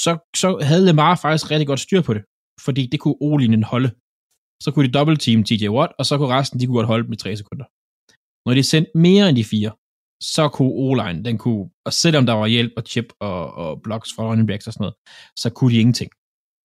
så, 0.03 0.29
så 0.35 0.59
havde 0.61 0.85
Lamar 0.85 1.15
faktisk 1.15 1.51
rigtig 1.51 1.67
godt 1.67 1.79
styr 1.79 2.01
på 2.01 2.13
det, 2.13 2.21
fordi 2.65 2.85
det 2.91 2.99
kunne 2.99 3.21
O-linjen 3.21 3.63
holde. 3.63 3.89
Så 4.63 4.71
kunne 4.71 4.87
de 4.87 4.91
double 4.97 5.17
team 5.17 5.43
TJ 5.43 5.67
Watt, 5.67 5.93
og 5.99 6.05
så 6.05 6.17
kunne 6.17 6.35
resten, 6.37 6.59
de 6.59 6.65
kunne 6.65 6.79
godt 6.79 6.87
holde 6.87 7.05
dem 7.05 7.13
i 7.13 7.21
tre 7.23 7.37
sekunder. 7.37 7.65
Når 8.45 8.53
de 8.53 8.63
sendte 8.63 8.91
mere 8.95 9.29
end 9.29 9.37
de 9.37 9.43
fire, 9.43 9.71
så 10.21 10.49
kunne 10.49 10.73
o 10.83 10.95
den 11.27 11.37
kunne, 11.37 11.69
og 11.85 11.93
selvom 11.93 12.25
der 12.25 12.33
var 12.33 12.47
hjælp 12.47 12.73
og 12.77 12.83
chip 12.83 13.07
og, 13.19 13.53
og 13.53 13.81
blocks 13.81 14.09
fra 14.15 14.23
running 14.23 14.47
backs 14.47 14.67
og 14.67 14.73
sådan 14.73 14.83
noget, 14.83 14.95
så 15.39 15.49
kunne 15.49 15.73
de 15.73 15.79
ingenting. 15.79 16.11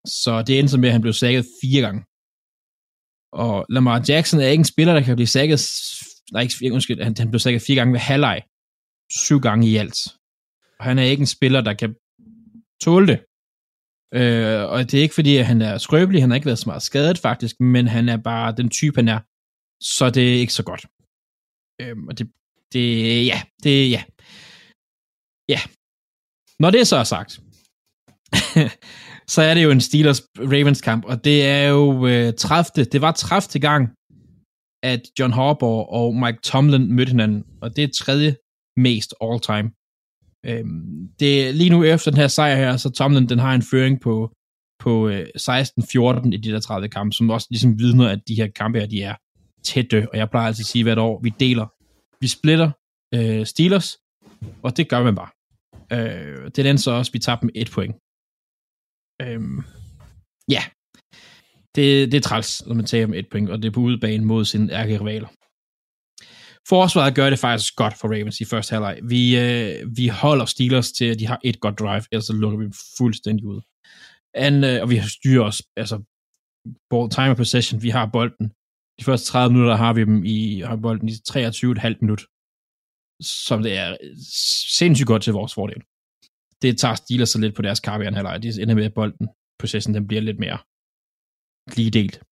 Så 0.06 0.42
det 0.46 0.58
endte 0.58 0.70
så 0.70 0.78
med, 0.78 0.88
at 0.88 0.92
han 0.92 1.00
blev 1.00 1.12
sækket 1.12 1.46
fire 1.62 1.82
gange. 1.86 2.00
Og 3.32 3.66
Lamar 3.68 4.04
Jackson 4.08 4.40
er 4.40 4.46
ikke 4.46 4.60
en 4.60 4.72
spiller, 4.74 4.94
der 4.94 5.00
kan 5.00 5.16
blive 5.16 5.26
sækket, 5.26 5.60
nej, 6.32 6.42
ikke, 6.42 6.74
undskyld, 6.74 7.02
han, 7.02 7.14
han 7.18 7.30
blev 7.30 7.40
sækket 7.40 7.62
fire 7.62 7.76
gange 7.76 7.92
ved 7.92 8.00
halvleg, 8.00 8.42
syv 9.24 9.40
gange 9.40 9.68
i 9.70 9.76
alt. 9.76 9.98
Og 10.78 10.84
han 10.84 10.98
er 10.98 11.02
ikke 11.02 11.20
en 11.20 11.34
spiller, 11.36 11.60
der 11.60 11.74
kan 11.74 11.94
tåle 12.84 13.06
det. 13.06 13.18
Øh, 14.20 14.70
og 14.72 14.78
det 14.90 14.94
er 14.94 15.02
ikke 15.02 15.14
fordi, 15.14 15.36
at 15.36 15.46
han 15.46 15.62
er 15.62 15.78
skrøbelig, 15.78 16.22
han 16.22 16.30
har 16.30 16.34
ikke 16.34 16.46
været 16.46 16.58
så 16.58 16.68
meget 16.68 16.82
skadet 16.82 17.18
faktisk, 17.18 17.60
men 17.60 17.88
han 17.88 18.08
er 18.08 18.16
bare 18.16 18.56
den 18.56 18.68
type, 18.68 18.96
han 18.96 19.08
er, 19.08 19.20
så 19.82 20.10
det 20.10 20.34
er 20.34 20.40
ikke 20.40 20.52
så 20.52 20.62
godt. 20.62 20.86
Øh, 21.80 21.96
og 22.08 22.18
det, 22.18 22.26
det, 22.72 22.86
ja, 23.26 23.42
det, 23.62 23.90
ja. 23.90 24.02
Ja. 25.48 25.60
Når 26.58 26.70
det 26.70 26.86
så 26.86 26.96
er 26.96 27.04
sagt, 27.04 27.40
så 29.34 29.42
er 29.42 29.54
det 29.54 29.62
jo 29.64 29.70
en 29.70 29.80
Steelers-Ravens 29.88 30.80
kamp, 30.80 31.04
og 31.04 31.24
det 31.24 31.46
er 31.46 31.68
jo 31.68 32.06
øh, 32.06 32.34
30. 32.34 32.84
Det 32.84 33.00
var 33.00 33.12
30. 33.12 33.60
gang, 33.60 33.82
at 34.82 35.02
John 35.18 35.32
Harbaugh 35.32 35.88
og 35.98 36.14
Mike 36.14 36.38
Tomlin 36.42 36.92
mødte 36.92 37.10
hinanden, 37.10 37.44
og 37.62 37.76
det 37.76 37.84
er 37.84 37.88
tredje 37.98 38.36
mest 38.76 39.14
all-time. 39.20 39.70
Øhm, 40.48 41.08
det 41.20 41.48
er 41.48 41.52
lige 41.52 41.70
nu 41.70 41.84
efter 41.84 42.10
den 42.10 42.20
her 42.20 42.28
sejr 42.28 42.56
her, 42.56 42.76
så 42.76 42.90
Tomlin 42.90 43.28
den 43.28 43.38
har 43.38 43.54
en 43.54 43.62
føring 43.62 44.00
på, 44.00 44.32
på 44.78 45.08
øh, 45.08 45.26
16-14 45.38 46.30
i 46.32 46.36
de 46.36 46.52
der 46.52 46.60
30 46.60 46.88
kampe, 46.88 47.12
som 47.12 47.30
også 47.30 47.46
ligesom 47.50 47.78
vidner, 47.78 48.08
at 48.08 48.20
de 48.28 48.34
her 48.34 48.46
kampe 48.46 48.80
her, 48.80 48.86
de 48.86 49.02
er 49.02 49.14
tætte, 49.64 50.08
og 50.12 50.18
jeg 50.18 50.30
plejer 50.30 50.46
altid 50.46 50.62
at 50.62 50.66
sige 50.66 50.82
hvert 50.82 50.98
år, 50.98 51.20
vi 51.22 51.32
deler, 51.40 51.66
vi 52.20 52.28
splitter 52.28 52.70
øh, 53.14 53.46
Steelers, 53.46 53.96
og 54.62 54.76
det 54.76 54.88
gør 54.88 55.02
man 55.02 55.14
bare. 55.14 55.30
Øh, 55.92 56.44
det 56.44 56.58
er 56.58 56.62
den 56.62 56.78
så 56.78 56.90
også, 56.90 57.12
vi 57.12 57.18
tabte 57.18 57.42
dem 57.42 57.50
et 57.54 57.70
point. 57.70 57.96
Øhm, 59.22 59.58
ja, 60.50 60.62
det, 61.74 62.12
det 62.12 62.14
er 62.14 62.20
træls, 62.20 62.66
når 62.66 62.74
man 62.74 62.84
tager 62.84 63.06
med 63.06 63.18
et 63.18 63.28
point, 63.30 63.50
og 63.50 63.62
det 63.62 63.68
er 63.68 63.72
på 63.72 63.80
udebane 63.80 64.24
mod 64.24 64.44
sine 64.44 64.72
ærgerivaler. 64.72 65.28
Forsvaret 66.68 67.14
gør 67.14 67.30
det 67.30 67.38
faktisk 67.38 67.76
godt 67.76 67.94
for 67.98 68.08
Ravens 68.08 68.40
i 68.40 68.44
første 68.44 68.72
halvleg. 68.72 68.98
Vi, 69.02 69.38
øh, 69.38 69.96
vi 69.96 70.08
holder 70.08 70.44
Steelers 70.44 70.92
til, 70.92 71.04
at 71.04 71.18
de 71.18 71.26
har 71.26 71.40
et 71.44 71.60
godt 71.60 71.78
drive, 71.78 72.02
ellers 72.12 72.24
så 72.24 72.32
lukker 72.32 72.58
vi 72.58 72.64
dem 72.64 72.72
fuldstændig 72.98 73.46
ud. 73.46 73.60
And, 74.34 74.66
øh, 74.66 74.82
og 74.82 74.90
vi 74.90 74.96
har 74.96 75.08
styr 75.08 75.40
os, 75.40 75.62
altså 75.76 75.96
ball 76.90 77.10
time 77.10 77.30
of 77.30 77.36
possession, 77.36 77.82
vi 77.82 77.90
har 77.90 78.06
bolden. 78.06 78.48
De 78.98 79.04
første 79.04 79.26
30 79.26 79.52
minutter 79.52 79.76
har 79.76 79.92
vi 79.92 80.00
dem 80.00 80.24
i, 80.24 80.60
har 80.60 80.76
bolden 80.76 81.08
i 81.08 81.12
23,5 81.12 81.98
minut, 82.00 82.22
som 83.20 83.62
det 83.62 83.76
er 83.76 83.96
øh, 84.02 84.16
sindssygt 84.76 85.06
godt 85.06 85.22
til 85.22 85.32
vores 85.32 85.54
fordel 85.54 85.82
det 86.62 86.78
tager 86.78 86.94
Steelers 86.94 87.28
så 87.28 87.38
lidt 87.40 87.54
på 87.54 87.62
deres 87.62 87.80
karriere 87.80 88.14
halvleg. 88.14 88.42
De 88.42 88.62
ender 88.62 88.74
med, 88.74 88.84
at 88.84 88.94
bolden, 88.94 89.28
possession, 89.58 89.94
den 89.94 90.06
bliver 90.06 90.22
lidt 90.22 90.38
mere 90.38 90.58
lige 91.76 91.90
delt. 91.90 92.22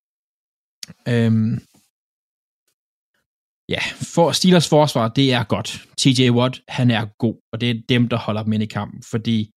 Øhm, 1.09 1.59
ja, 3.69 3.79
for 4.15 4.33
Steelers 4.33 4.69
forsvar, 4.69 5.09
det 5.09 5.33
er 5.33 5.45
godt. 5.45 5.69
TJ 5.99 6.31
Watt, 6.31 6.63
han 6.69 6.91
er 6.91 7.07
god, 7.19 7.37
og 7.53 7.61
det 7.61 7.71
er 7.71 7.83
dem, 7.89 8.09
der 8.09 8.17
holder 8.17 8.43
dem 8.43 8.53
ind 8.53 8.63
i 8.63 8.67
kampen, 8.67 9.03
fordi 9.11 9.51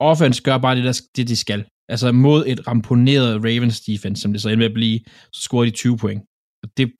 offense 0.00 0.42
gør 0.42 0.58
bare 0.58 0.76
det, 0.76 0.84
der, 0.84 1.00
det 1.16 1.28
de 1.28 1.36
skal. 1.36 1.64
Altså 1.88 2.12
mod 2.12 2.46
et 2.46 2.66
ramponeret 2.66 3.44
Ravens 3.44 3.80
defense, 3.80 4.22
som 4.22 4.32
det 4.32 4.42
så 4.42 4.48
ender 4.48 4.58
med 4.58 4.66
at 4.66 4.74
blive, 4.74 5.00
så 5.32 5.40
scorer 5.40 5.64
de 5.64 5.70
20 5.70 5.96
point. 5.98 6.22
Og 6.62 6.68
det 6.76 6.92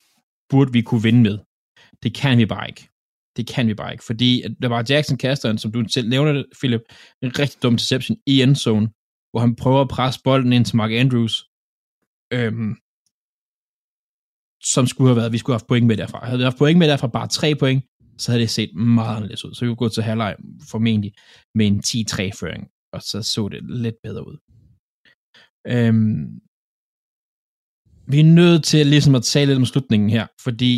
burde 0.49 0.71
vi 0.73 0.81
kunne 0.81 1.03
vinde 1.03 1.21
med. 1.21 1.37
Det 2.03 2.15
kan 2.15 2.37
vi 2.37 2.45
bare 2.45 2.67
ikke. 2.67 2.89
Det 3.37 3.47
kan 3.47 3.67
vi 3.67 3.73
bare 3.73 3.91
ikke, 3.91 4.03
fordi 4.03 4.43
der 4.61 4.67
var 4.67 4.85
Jackson 4.89 5.17
kasteren, 5.17 5.57
som 5.57 5.71
du 5.71 5.85
selv 5.89 6.09
nævner 6.09 6.33
det, 6.33 6.45
Philip, 6.59 6.81
en 7.21 7.39
rigtig 7.39 7.63
dum 7.63 7.77
deception 7.77 8.17
i 8.25 8.41
endzone, 8.41 8.89
hvor 9.31 9.39
han 9.39 9.55
prøver 9.55 9.81
at 9.81 9.87
presse 9.89 10.19
bolden 10.23 10.53
ind 10.53 10.65
til 10.65 10.75
Mark 10.75 10.91
Andrews, 10.91 11.45
øhm, 12.33 12.75
som 14.63 14.87
skulle 14.87 15.09
have 15.09 15.15
været, 15.15 15.31
vi 15.31 15.37
skulle 15.37 15.53
have 15.53 15.59
haft 15.59 15.67
point 15.67 15.87
med 15.87 15.97
derfra. 15.97 16.25
Havde 16.25 16.37
vi 16.37 16.43
haft 16.43 16.57
point 16.57 16.79
med 16.79 16.87
derfra, 16.87 17.07
bare 17.07 17.27
tre 17.27 17.55
point, 17.55 17.83
så 18.17 18.31
havde 18.31 18.41
det 18.41 18.49
set 18.49 18.75
meget 18.75 19.15
anderledes 19.15 19.45
ud. 19.45 19.53
Så 19.53 19.65
vi 19.65 19.69
kunne 19.69 19.85
gå 19.85 19.89
til 19.89 20.03
halvleg 20.03 20.35
formentlig 20.71 21.13
med 21.55 21.67
en 21.67 21.79
10-3-føring, 21.87 22.63
og 22.93 23.01
så 23.01 23.21
så 23.21 23.47
det 23.47 23.63
lidt 23.83 23.95
bedre 24.03 24.27
ud. 24.27 24.37
Øhm, 25.73 26.41
vi 28.11 28.19
er 28.19 28.33
nødt 28.41 28.63
til 28.63 28.87
ligesom 28.87 29.15
at 29.15 29.23
tale 29.23 29.45
lidt 29.45 29.59
om 29.59 29.65
slutningen 29.65 30.09
her, 30.09 30.27
fordi 30.45 30.73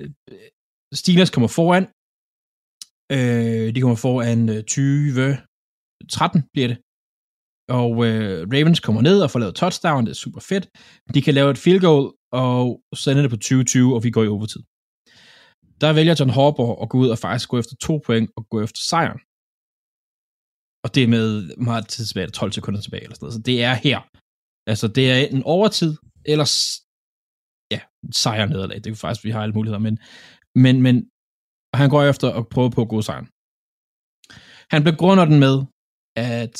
øh, 0.00 0.10
Steelers 1.00 1.30
kommer 1.30 1.48
foran. 1.58 1.84
Øh, 3.16 3.74
de 3.74 3.80
kommer 3.80 4.00
foran 4.06 4.40
øh, 4.48 4.62
20, 4.64 5.38
13 6.08 6.42
bliver 6.52 6.68
det. 6.68 6.78
Og 7.80 7.92
øh, 8.06 8.48
Ravens 8.52 8.80
kommer 8.80 9.02
ned 9.02 9.18
og 9.22 9.30
får 9.30 9.38
lavet 9.38 9.54
touchdown, 9.54 10.04
det 10.04 10.10
er 10.10 10.24
super 10.24 10.40
fedt. 10.40 10.64
De 11.14 11.22
kan 11.22 11.34
lave 11.34 11.50
et 11.50 11.62
field 11.64 11.80
goal, 11.80 12.06
og 12.32 12.64
så 13.00 13.06
ender 13.10 13.22
det 13.22 13.30
på 13.30 13.36
2020, 13.36 13.94
og 13.96 14.00
vi 14.04 14.10
går 14.16 14.24
i 14.24 14.34
overtid. 14.36 14.62
Der 15.82 15.92
vælger 15.98 16.14
John 16.18 16.36
Harbaugh 16.36 16.74
at 16.82 16.88
gå 16.92 16.96
ud 17.02 17.08
og 17.14 17.18
faktisk 17.18 17.48
gå 17.48 17.56
efter 17.62 17.74
to 17.86 17.94
point 18.06 18.30
og 18.36 18.42
gå 18.52 18.56
efter 18.66 18.80
sejren. 18.90 19.20
Og 20.84 20.88
det 20.94 21.02
er 21.02 21.10
med 21.16 21.56
meget 21.68 21.84
tid 21.92 22.04
tilbage, 22.06 22.28
12 22.28 22.52
sekunder 22.52 22.80
tilbage 22.80 23.02
eller 23.04 23.14
sådan 23.16 23.24
noget. 23.26 23.38
Så 23.38 23.42
det 23.50 23.56
er 23.68 23.74
her. 23.86 23.98
Altså, 24.70 24.86
det 24.96 25.04
er 25.12 25.18
en 25.36 25.42
overtid, 25.56 25.92
eller 26.32 26.46
ja, 27.74 27.80
sejr 28.22 28.46
nederlag. 28.46 28.78
Det 28.84 28.90
er 28.90 29.02
faktisk, 29.04 29.24
vi 29.24 29.30
har 29.34 29.42
alle 29.42 29.56
muligheder, 29.58 29.82
men, 29.86 29.94
men, 30.64 30.74
men 30.86 30.94
han 31.80 31.88
går 31.90 32.02
efter 32.12 32.28
at 32.38 32.48
prøve 32.54 32.70
på 32.76 32.82
at 32.82 32.92
gå 32.94 32.98
sejren. 33.08 33.28
Han 34.74 34.82
begrunder 34.90 35.24
den 35.30 35.38
med, 35.46 35.56
at 36.16 36.56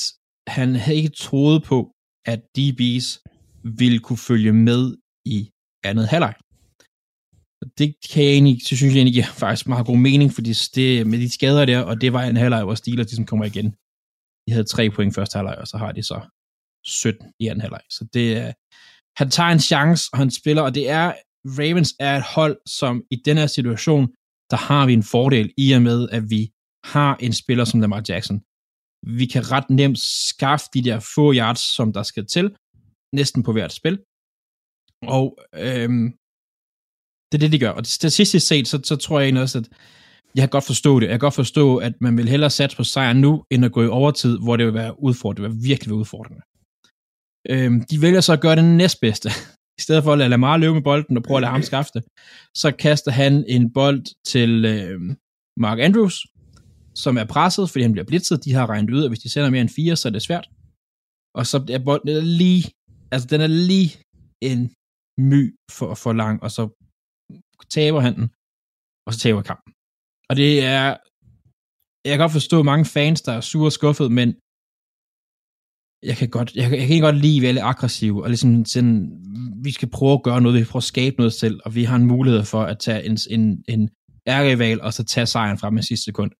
han 0.56 0.68
havde 0.82 0.98
ikke 1.00 1.16
troet 1.24 1.58
på, 1.70 1.78
at 2.32 2.40
DB's 2.58 3.08
ville 3.80 4.00
kunne 4.06 4.22
følge 4.30 4.52
med 4.68 4.82
i 5.36 5.38
andet 5.84 6.08
halvleg. 6.08 6.34
Det 7.78 7.94
kan 8.10 8.24
jeg 8.24 8.32
egentlig, 8.32 8.62
så 8.62 8.76
synes 8.76 8.92
jeg 8.92 8.98
egentlig 8.98 9.12
giver 9.12 9.26
faktisk 9.44 9.68
meget 9.68 9.86
god 9.86 9.96
mening, 9.96 10.32
fordi 10.32 10.52
det 10.74 11.06
med 11.06 11.18
de 11.18 11.30
skader 11.32 11.64
der, 11.64 11.80
og 11.80 12.00
det 12.00 12.12
var 12.12 12.22
en 12.22 12.36
halvleg, 12.36 12.64
hvor 12.64 12.74
Steelers 12.74 13.06
ligesom 13.06 13.26
kommer 13.26 13.44
igen. 13.44 13.68
De 14.46 14.52
havde 14.52 14.64
tre 14.64 14.90
point 14.90 15.14
første 15.14 15.36
halvleg, 15.36 15.58
og 15.58 15.66
så 15.68 15.76
har 15.76 15.92
de 15.92 16.02
så 16.02 16.20
17 16.84 17.32
i 17.40 17.46
anden 17.46 17.60
halvleg. 17.60 17.80
Så 17.90 18.06
det 18.14 18.36
er, 18.36 18.52
han 19.20 19.30
tager 19.30 19.50
en 19.50 19.60
chance, 19.60 20.10
og 20.12 20.18
han 20.18 20.30
spiller, 20.30 20.62
og 20.62 20.74
det 20.74 20.88
er, 20.88 21.12
Ravens 21.58 21.94
er 22.00 22.16
et 22.16 22.26
hold, 22.34 22.56
som 22.66 23.04
i 23.10 23.16
den 23.24 23.36
her 23.38 23.46
situation, 23.46 24.08
der 24.50 24.56
har 24.56 24.86
vi 24.86 24.92
en 24.92 25.02
fordel 25.02 25.52
i 25.56 25.72
og 25.72 25.82
med, 25.82 26.08
at 26.10 26.30
vi 26.30 26.50
har 26.84 27.16
en 27.20 27.32
spiller 27.32 27.64
som 27.64 27.80
Lamar 27.80 28.02
Jackson. 28.08 28.38
Vi 29.20 29.26
kan 29.26 29.50
ret 29.50 29.70
nemt 29.70 29.98
skaffe 29.98 30.66
de 30.74 30.84
der 30.84 30.98
få 31.14 31.34
yards, 31.34 31.74
som 31.76 31.92
der 31.92 32.02
skal 32.02 32.26
til, 32.26 32.56
næsten 33.12 33.42
på 33.42 33.52
hvert 33.52 33.72
spil. 33.72 33.98
Og 35.06 35.38
øhm, 35.54 36.12
det 37.32 37.38
er 37.38 37.42
det, 37.44 37.52
de 37.52 37.58
gør. 37.58 37.70
Og 37.70 37.86
statistisk 37.86 38.46
set, 38.46 38.68
så, 38.68 38.80
så 38.84 38.96
tror 38.96 39.18
jeg 39.18 39.26
egentlig 39.26 39.42
også, 39.42 39.58
at 39.58 39.68
jeg 40.34 40.42
kan 40.42 40.48
godt 40.48 40.64
forstå 40.64 41.00
det. 41.00 41.06
Jeg 41.06 41.12
kan 41.12 41.26
godt 41.26 41.34
forstå, 41.34 41.76
at 41.76 41.92
man 42.00 42.16
vil 42.16 42.28
hellere 42.28 42.50
satse 42.50 42.76
på 42.76 42.84
sejr 42.84 43.12
nu, 43.12 43.44
end 43.50 43.64
at 43.64 43.72
gå 43.72 43.82
i 43.82 43.88
overtid, 43.88 44.38
hvor 44.38 44.56
det 44.56 44.66
vil 44.66 44.74
være 44.74 45.02
udfordrende. 45.02 45.48
Det 45.48 45.56
vil 45.56 45.68
virkelig 45.68 45.90
være 45.90 45.98
udfordrende. 45.98 46.42
Øhm, 47.50 47.84
de 47.90 48.02
vælger 48.02 48.20
så 48.20 48.32
at 48.32 48.40
gøre 48.40 48.56
det 48.56 48.64
næstbedste. 48.64 49.30
I 49.78 49.80
stedet 49.80 50.04
for 50.04 50.12
at 50.12 50.18
lade 50.18 50.28
Lamar 50.30 50.56
løbe 50.56 50.74
med 50.74 50.82
bolden 50.82 51.16
og 51.16 51.22
prøve 51.22 51.38
at 51.38 51.42
lade 51.42 51.52
ham 51.52 51.62
skaffe 51.62 51.90
det, 51.94 52.04
så 52.56 52.70
kaster 52.70 53.10
han 53.10 53.44
en 53.48 53.72
bold 53.72 54.04
til 54.24 54.64
øh, 54.64 55.00
Mark 55.56 55.78
Andrews, 55.78 56.26
som 56.94 57.16
er 57.18 57.24
presset, 57.24 57.70
fordi 57.70 57.82
han 57.82 57.92
bliver 57.92 58.04
blitzet. 58.04 58.44
De 58.44 58.52
har 58.52 58.66
regnet 58.66 58.94
ud, 58.94 59.04
at 59.04 59.10
hvis 59.10 59.18
de 59.18 59.28
sender 59.28 59.50
mere 59.50 59.60
end 59.60 59.68
fire, 59.68 59.96
så 59.96 60.08
er 60.08 60.12
det 60.12 60.22
svært. 60.22 60.48
Og 61.34 61.46
så 61.46 61.56
er 61.70 61.78
bolden 61.84 62.08
er 62.08 62.20
lige, 62.20 62.64
altså 63.12 63.28
den 63.28 63.40
er 63.40 63.46
lige 63.46 63.90
en 64.40 64.70
my 65.18 65.42
for, 65.76 65.94
for 66.02 66.12
lang, 66.12 66.42
og 66.42 66.50
så 66.50 66.64
taber 67.76 68.00
han 68.06 68.14
den, 68.18 68.26
og 69.06 69.10
så 69.12 69.18
taber 69.24 69.42
kampen. 69.50 69.72
Og 70.30 70.36
det 70.36 70.52
er, 70.64 70.86
jeg 72.04 72.12
kan 72.12 72.22
godt 72.24 72.38
forstå 72.40 72.62
mange 72.62 72.86
fans, 72.96 73.22
der 73.22 73.32
er 73.32 73.40
sure 73.40 73.68
og 73.68 73.76
skuffet, 73.78 74.08
men 74.18 74.28
jeg 76.08 76.16
kan 76.20 76.30
godt, 76.36 76.50
jeg, 76.58 76.66
jeg 76.80 76.86
kan 76.88 77.00
godt 77.08 77.22
lide 77.24 77.38
at 77.38 77.42
være 77.42 77.52
lidt 77.52 77.70
aggressiv, 77.72 78.12
og 78.22 78.28
ligesom 78.28 78.64
sådan, 78.64 78.94
vi 79.66 79.70
skal 79.70 79.90
prøve 79.90 80.12
at 80.12 80.22
gøre 80.22 80.40
noget, 80.40 80.60
vi 80.60 80.64
prøver 80.64 80.86
at 80.86 80.92
skabe 80.94 81.16
noget 81.16 81.32
selv, 81.32 81.60
og 81.64 81.74
vi 81.74 81.84
har 81.84 81.96
en 81.96 82.10
mulighed 82.14 82.44
for 82.44 82.62
at 82.62 82.78
tage 82.78 83.04
en, 83.08 83.16
en, 83.30 83.64
en 83.68 83.90
ærrival, 84.26 84.80
og 84.80 84.92
så 84.92 85.02
tage 85.04 85.26
sejren 85.26 85.58
fra 85.58 85.70
med 85.70 85.82
sidste 85.82 86.04
sekund. 86.04 86.30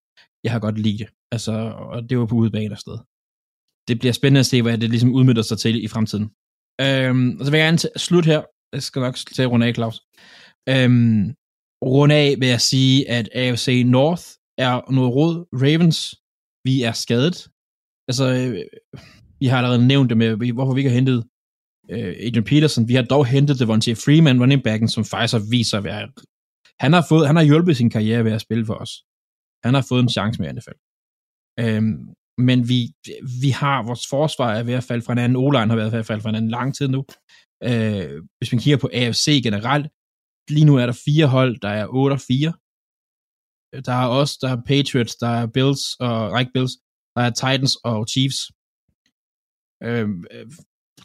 Jeg 0.45 0.53
har 0.53 0.61
godt 0.67 0.79
lide 0.79 0.99
det. 0.99 1.09
Altså, 1.35 1.53
og 1.93 2.11
det 2.11 2.19
var 2.19 2.27
på 2.27 2.35
udebane 2.35 2.75
afsted. 2.77 2.99
Det 3.89 3.99
bliver 3.99 4.13
spændende 4.13 4.41
at 4.41 4.51
se, 4.53 4.63
hvad 4.63 4.79
det 4.79 4.91
ligesom 4.91 5.15
udmyndter 5.19 5.43
sig 5.43 5.59
til 5.59 5.85
i 5.85 5.89
fremtiden. 5.89 6.27
Øhm, 6.85 7.29
og 7.39 7.45
så 7.45 7.51
vil 7.51 7.59
jeg 7.59 7.69
gerne 7.69 7.99
slutte 8.07 8.27
her. 8.33 8.43
Jeg 8.73 8.83
skal 8.83 9.01
nok 9.01 9.15
til 9.15 9.47
runde 9.47 9.67
af, 9.67 9.75
Claus. 9.75 10.01
Øhm, 10.69 11.35
runde 11.85 12.15
af 12.15 12.35
vil 12.39 12.49
jeg 12.49 12.61
sige, 12.61 13.11
at 13.11 13.29
AFC 13.35 13.83
North 13.87 14.23
er 14.59 14.93
noget 14.93 15.15
råd. 15.15 15.47
Ravens, 15.53 16.15
vi 16.65 16.83
er 16.83 16.93
skadet. 16.93 17.49
Altså, 18.09 18.25
øh, 18.35 18.65
vi 19.41 19.47
har 19.47 19.57
allerede 19.57 19.87
nævnt 19.87 20.11
det 20.11 20.17
med, 20.17 20.53
hvorfor 20.53 20.75
vi 20.75 20.81
ikke 20.81 20.91
har 20.91 20.95
hentet 20.95 21.25
øh, 21.91 22.15
Adrian 22.27 22.45
Peterson. 22.45 22.89
Vi 22.89 22.95
har 22.95 23.03
dog 23.03 23.27
hentet 23.27 23.59
Devontae 23.59 23.95
Freeman, 23.95 24.41
running 24.41 24.63
backen, 24.63 24.89
som 24.89 25.05
faktisk 25.05 25.33
har 25.33 25.51
vist 25.51 25.71
sig 25.71 25.79
at 25.79 25.85
være... 25.85 26.09
Han 26.81 26.93
har, 26.93 27.07
fået, 27.09 27.27
han 27.27 27.37
har 27.37 27.43
hjulpet 27.43 27.77
sin 27.77 27.91
karriere 27.91 28.25
ved 28.25 28.33
at 28.33 28.41
spille 28.41 28.67
for 28.67 28.75
os. 28.75 28.93
Han 29.65 29.75
har 29.75 29.87
fået 29.89 30.03
en 30.03 30.09
chance 30.09 30.41
med 30.41 30.49
i 30.49 30.53
hvert 30.53 30.65
fald. 30.65 30.81
Øhm, 31.61 31.99
men 32.39 32.69
vi, 32.69 32.81
vi 33.43 33.51
har, 33.51 33.83
vores 33.83 34.07
forsvar 34.11 34.53
er 34.55 34.63
ved 34.63 34.75
at 34.75 34.85
falde 34.85 35.05
fra 35.05 35.13
hinanden. 35.13 35.37
o 35.37 35.51
har 35.51 35.77
været 35.77 35.93
ved 35.93 35.99
at 35.99 36.07
falde 36.07 36.23
fra 36.23 36.29
hinanden 36.29 36.51
lang 36.51 36.75
tid 36.75 36.89
nu. 36.89 37.05
Øh, 37.69 38.23
hvis 38.39 38.53
man 38.53 38.61
kigger 38.63 38.81
på 38.83 38.91
AFC 39.01 39.27
generelt, 39.49 39.87
lige 40.55 40.69
nu 40.71 40.75
er 40.77 40.87
der 40.87 41.03
fire 41.07 41.27
hold, 41.37 41.53
der 41.65 41.73
er 41.81 41.87
8 41.89 42.15
og 42.15 42.21
4. 42.21 42.53
Der 43.89 43.97
er 44.03 44.09
os, 44.21 44.33
der 44.43 44.49
er 44.55 44.63
Patriots, 44.71 45.15
der 45.23 45.31
er 45.41 45.47
Bills, 45.57 45.83
og 46.05 46.31
nej, 46.31 46.41
ikke 46.41 46.57
Bills, 46.57 46.75
der 47.15 47.23
er 47.27 47.33
Titans 47.41 47.75
og 47.91 47.99
Chiefs. 48.13 48.41
Øh, 49.87 50.09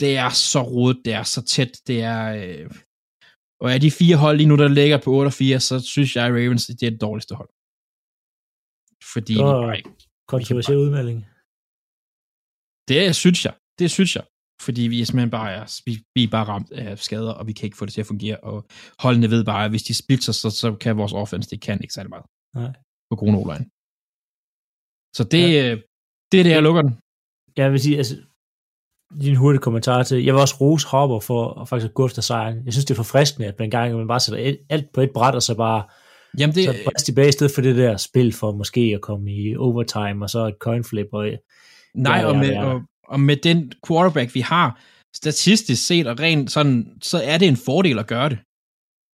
det 0.02 0.12
er 0.26 0.32
så 0.52 0.62
rodet, 0.74 1.00
det 1.06 1.14
er 1.14 1.24
så 1.24 1.42
tæt, 1.54 1.74
det 1.88 2.00
er... 2.16 2.24
Øh, 2.42 2.68
og 3.62 3.74
af 3.74 3.80
de 3.82 3.92
fire 3.92 4.18
hold 4.24 4.38
lige 4.38 4.52
nu, 4.52 4.58
der 4.64 4.68
ligger 4.68 4.98
på 5.04 5.10
8 5.12 5.30
og 5.30 5.34
4, 5.34 5.60
så 5.60 5.76
synes 5.94 6.16
jeg, 6.16 6.26
at 6.26 6.32
Ravens 6.38 6.66
det 6.66 6.88
er 6.88 6.94
det 6.96 7.02
dårligste 7.08 7.36
hold. 7.36 7.52
Fordi 9.14 9.34
Det 9.34 9.44
var 9.44 9.74
ikke 9.80 9.92
kontroversiel 10.34 10.78
udmelding. 10.86 11.20
Det 12.90 13.16
synes 13.24 13.40
jeg. 13.46 13.56
Det 13.80 13.92
synes 13.92 14.12
jeg. 14.18 14.26
Fordi 14.62 14.82
vi 14.82 15.02
er 15.02 15.06
simpelthen 15.06 15.30
bare 15.30 15.52
er, 15.52 15.82
vi, 15.86 16.00
vi 16.16 16.24
er 16.24 16.28
bare 16.28 16.46
ramt 16.46 16.72
af 16.72 17.00
skader, 17.00 17.32
og 17.32 17.48
vi 17.48 17.54
kan 17.54 17.66
ikke 17.66 17.78
få 17.78 17.86
det 17.86 17.94
til 17.94 18.02
at 18.02 18.08
fungere. 18.08 18.38
Og 18.38 18.66
holdene 19.00 19.30
ved 19.30 19.44
bare, 19.46 19.66
at 19.66 19.72
hvis 19.72 19.84
de 19.84 19.94
splitter, 19.94 20.32
så, 20.32 20.50
så 20.50 20.76
kan 20.76 20.98
vores 20.98 21.14
offense, 21.14 21.50
det 21.50 21.62
kan 21.62 21.82
ikke 21.82 21.94
særlig 21.94 22.10
meget. 22.10 22.26
Nej. 22.56 22.74
På 23.10 23.16
grund 23.16 23.52
af 23.52 23.58
Så 25.16 25.24
det, 25.24 25.54
ja. 25.54 25.76
det 26.32 26.40
er 26.40 26.44
det, 26.44 26.50
jeg 26.50 26.64
lukker 26.64 26.82
den. 26.82 26.98
Jeg 27.58 27.72
vil 27.72 27.80
sige, 27.80 27.98
altså, 27.98 28.16
din 29.22 29.36
hurtige 29.36 29.62
kommentar 29.62 30.04
til, 30.04 30.24
jeg 30.24 30.34
vil 30.34 30.42
også 30.42 30.56
rose 30.62 30.88
Hopper 30.88 31.20
for 31.20 31.62
at 31.62 31.70
faktisk 31.70 31.94
gå 31.94 32.06
efter 32.06 32.22
sejren. 32.22 32.66
Jeg 32.66 32.74
synes, 32.74 32.86
det 32.86 32.94
er 32.94 33.04
forfriskende, 33.04 33.48
at 33.48 33.60
man 33.60 33.70
gang 33.70 33.96
man 33.96 34.08
bare 34.08 34.20
sætter 34.20 34.50
et, 34.50 34.60
alt 34.70 34.94
på 34.94 35.02
et 35.02 35.12
bræt, 35.14 35.36
og 35.36 35.44
så 35.44 35.56
bare 35.56 35.84
Jamen 36.38 36.56
det, 36.56 36.64
så 36.64 36.76
bræst 36.86 37.06
tilbage, 37.06 37.28
i 37.28 37.32
stedet 37.32 37.52
for 37.56 37.62
det 37.62 37.76
der 37.76 37.98
spil 37.98 38.34
for 38.34 38.52
måske 38.52 38.82
at 38.96 39.02
komme 39.02 39.32
i 39.32 39.56
overtime, 39.56 40.26
og 40.26 40.30
så 40.30 40.48
et 40.48 40.56
coin 40.60 40.84
flip. 40.84 41.08
Og, 41.12 41.30
nej, 41.96 42.18
ja, 42.18 42.26
og, 42.26 42.34
ja, 42.34 42.40
med, 42.40 42.50
ja. 42.50 42.66
og, 42.66 42.82
og 43.08 43.20
med 43.20 43.38
den 43.38 43.72
quarterback, 43.88 44.36
vi 44.36 44.40
har, 44.42 44.82
statistisk 45.16 45.88
set 45.88 46.08
og 46.08 46.20
rent 46.20 46.52
sådan, 46.52 46.98
så 47.02 47.22
er 47.24 47.38
det 47.38 47.48
en 47.48 47.58
fordel 47.58 48.00
at 48.00 48.08
gøre 48.08 48.30
det. 48.30 48.40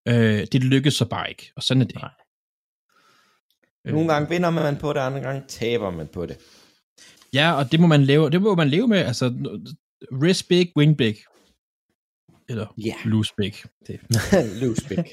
Øh, 0.08 0.46
det 0.52 0.64
lykkes 0.64 0.94
så 0.94 1.04
bare 1.08 1.28
ikke, 1.30 1.52
og 1.56 1.62
sådan 1.62 1.80
er 1.82 1.86
det. 1.86 1.94
Nej. 1.94 2.10
Øh, 3.86 3.92
Nogle 3.94 4.12
gange 4.12 4.28
vinder 4.28 4.50
man 4.50 4.76
på 4.76 4.92
det, 4.92 5.00
andre 5.00 5.20
gange 5.20 5.42
taber 5.48 5.90
man 5.90 6.08
på 6.08 6.26
det. 6.26 6.38
Ja, 7.34 7.52
og 7.52 7.72
det 7.72 7.80
må 7.80 7.86
man 7.86 8.04
leve, 8.04 8.30
det 8.30 8.42
må 8.42 8.54
man 8.54 8.68
leve 8.68 8.88
med. 8.88 8.98
Altså, 8.98 9.26
risk 10.22 10.48
big, 10.48 10.72
win 10.76 10.96
big. 10.96 11.16
Eller 12.48 12.74
Ja. 12.78 12.94
lose 13.04 13.32
big. 13.36 13.54
Det. 13.86 14.00
Lose 14.62 14.88
big. 14.88 15.04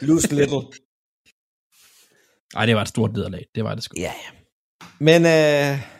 Lose 0.00 0.34
little. 0.34 0.62
Ej, 2.56 2.66
det 2.66 2.74
var 2.76 2.82
et 2.82 2.88
stort 2.88 3.12
nederlag. 3.12 3.46
Det 3.54 3.64
var 3.64 3.74
det 3.74 3.84
sgu. 3.84 3.94
Ja, 4.00 4.12
ja. 4.24 4.30
Men 4.98 5.22
øh, 5.26 5.97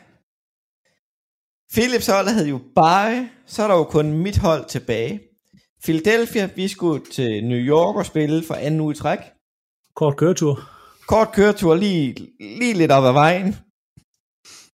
Philips 1.73 2.07
hold 2.07 2.29
havde 2.29 2.49
jo 2.49 2.61
bare, 2.75 3.29
så 3.47 3.63
er 3.63 3.69
der 3.69 3.75
jo 3.75 3.85
kun 3.85 4.13
mit 4.13 4.37
hold 4.39 4.65
tilbage. 4.69 5.21
Philadelphia, 5.85 6.49
vi 6.57 6.69
skulle 6.69 7.05
til 7.13 7.45
New 7.45 7.59
York 7.59 7.97
og 7.97 8.07
spille 8.07 8.43
for 8.47 8.55
anden 8.55 8.81
uge 8.81 8.93
i 8.93 8.97
træk. 8.97 9.19
Kort 9.95 10.17
køretur. 10.17 10.61
Kort 11.09 11.33
køretur 11.33 11.75
lige, 11.75 12.15
lige 12.41 12.75
lidt 12.75 12.93
op 12.93 13.05
ad 13.05 13.13
vejen. 13.13 13.57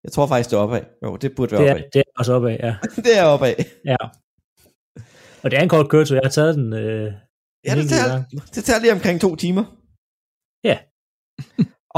Jeg 0.03 0.12
tror 0.12 0.27
faktisk, 0.27 0.49
det 0.49 0.56
er 0.58 0.62
opad. 0.62 0.82
Jo, 1.03 1.15
det 1.15 1.36
burde 1.36 1.51
være 1.51 1.62
Det 1.62 1.69
er, 1.69 1.73
opad. 1.75 1.84
det 1.93 1.99
er 1.99 2.12
også 2.19 2.34
opad, 2.34 2.58
ja. 2.63 2.75
Det 3.06 3.17
er 3.17 3.23
opad. 3.23 3.53
ja. 3.86 3.95
Og 5.43 5.51
det 5.51 5.58
er 5.60 5.63
en 5.63 5.69
kort 5.69 5.89
køretur. 5.89 6.15
Jeg 6.15 6.21
har 6.23 6.29
taget 6.29 6.56
den 6.56 6.73
øh, 6.73 7.13
Ja, 7.65 7.75
det 7.75 7.89
tager, 7.89 8.23
det 8.56 8.63
tager 8.63 8.79
lige 8.79 8.91
omkring 8.93 9.21
to 9.21 9.36
timer. 9.36 9.63
Ja. 10.63 10.77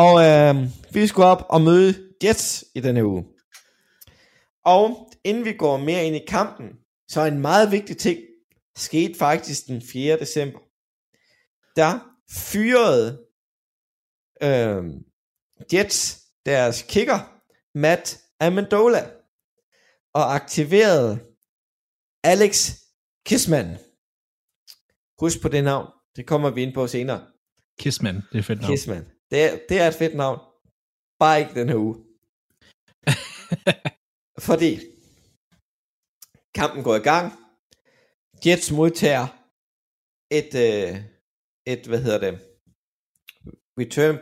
og 0.04 0.14
øh, 0.28 0.70
vi 0.94 1.08
skulle 1.08 1.26
op 1.26 1.46
og 1.50 1.62
møde 1.62 1.94
Jets 2.24 2.66
i 2.76 2.80
denne 2.80 3.06
uge. 3.06 3.24
Og 4.66 5.12
inden 5.24 5.46
vi 5.46 5.54
går 5.54 5.78
mere 5.78 6.06
ind 6.06 6.16
i 6.16 6.26
kampen, 6.28 6.70
så 7.10 7.22
er 7.22 7.26
en 7.26 7.40
meget 7.40 7.72
vigtig 7.72 7.98
ting 7.98 8.20
skete 8.76 9.20
faktisk 9.20 9.68
den 9.68 9.82
4. 9.82 10.20
december. 10.20 10.60
Der 11.76 12.00
fyrede 12.32 13.26
øh, 14.42 14.84
Jets 15.74 16.22
deres 16.46 16.86
kicker, 16.90 17.42
Matt 17.78 18.22
Amendola, 18.40 19.12
og 20.14 20.36
aktiverede 20.36 21.20
Alex 22.24 22.72
Kissman. 23.26 23.78
Husk 25.20 25.42
på 25.42 25.48
det 25.48 25.64
navn. 25.64 25.92
Det 26.16 26.28
kommer 26.28 26.50
vi 26.50 26.62
ind 26.64 26.74
på 26.74 26.88
senere. 26.88 27.28
Kissman, 27.80 28.16
det 28.32 28.38
er 28.38 28.44
fedt 28.44 28.62
navn. 28.62 28.72
Kissman. 28.72 29.06
Det 29.32 29.44
er, 29.44 29.60
det 29.70 29.82
er 29.82 29.88
et 29.88 29.94
fedt 29.94 30.16
navn. 30.16 30.40
Bare 31.20 31.40
ikke 31.40 31.60
den 31.60 31.70
her 31.70 31.76
uge. 31.76 31.96
Fordi 34.40 34.80
kampen 36.56 36.84
går 36.84 36.96
i 36.96 37.00
gang. 37.00 37.34
Jets 38.46 38.72
modtager 38.72 39.28
et, 40.32 40.56
øh, 40.56 41.02
et 41.66 41.88
hvad 41.88 42.02
hedder 42.02 42.18
det, 42.18 42.40
return, 43.80 44.18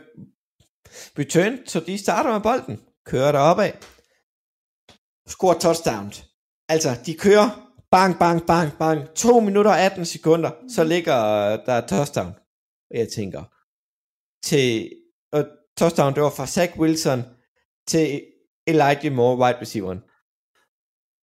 return, 1.18 1.66
så 1.66 1.80
de 1.80 1.98
starter 1.98 2.32
med 2.32 2.40
bolden, 2.40 2.80
kører 3.04 3.32
der 3.32 3.38
af. 3.38 3.78
scorer 5.26 5.58
touchdown. 5.58 6.12
Altså, 6.68 6.88
de 7.06 7.14
kører 7.14 7.72
bang, 7.90 8.18
bang, 8.18 8.46
bang, 8.46 8.78
bang, 8.78 9.14
2 9.14 9.40
minutter 9.40 9.70
og 9.70 9.80
18 9.80 10.04
sekunder, 10.04 10.50
så 10.68 10.84
ligger 10.84 11.16
øh, 11.16 11.66
der 11.66 11.86
touchdown. 11.86 12.32
Og 12.90 12.98
jeg 12.98 13.08
tænker, 13.08 13.42
til, 14.44 14.92
og 15.32 15.46
touchdown, 15.76 16.14
det 16.14 16.22
var 16.22 16.30
fra 16.30 16.46
Zach 16.46 16.78
Wilson 16.78 17.22
til 17.86 18.33
Elijah 18.66 19.12
Moore, 19.12 19.38
wide 19.38 19.60
receiveren. 19.60 20.00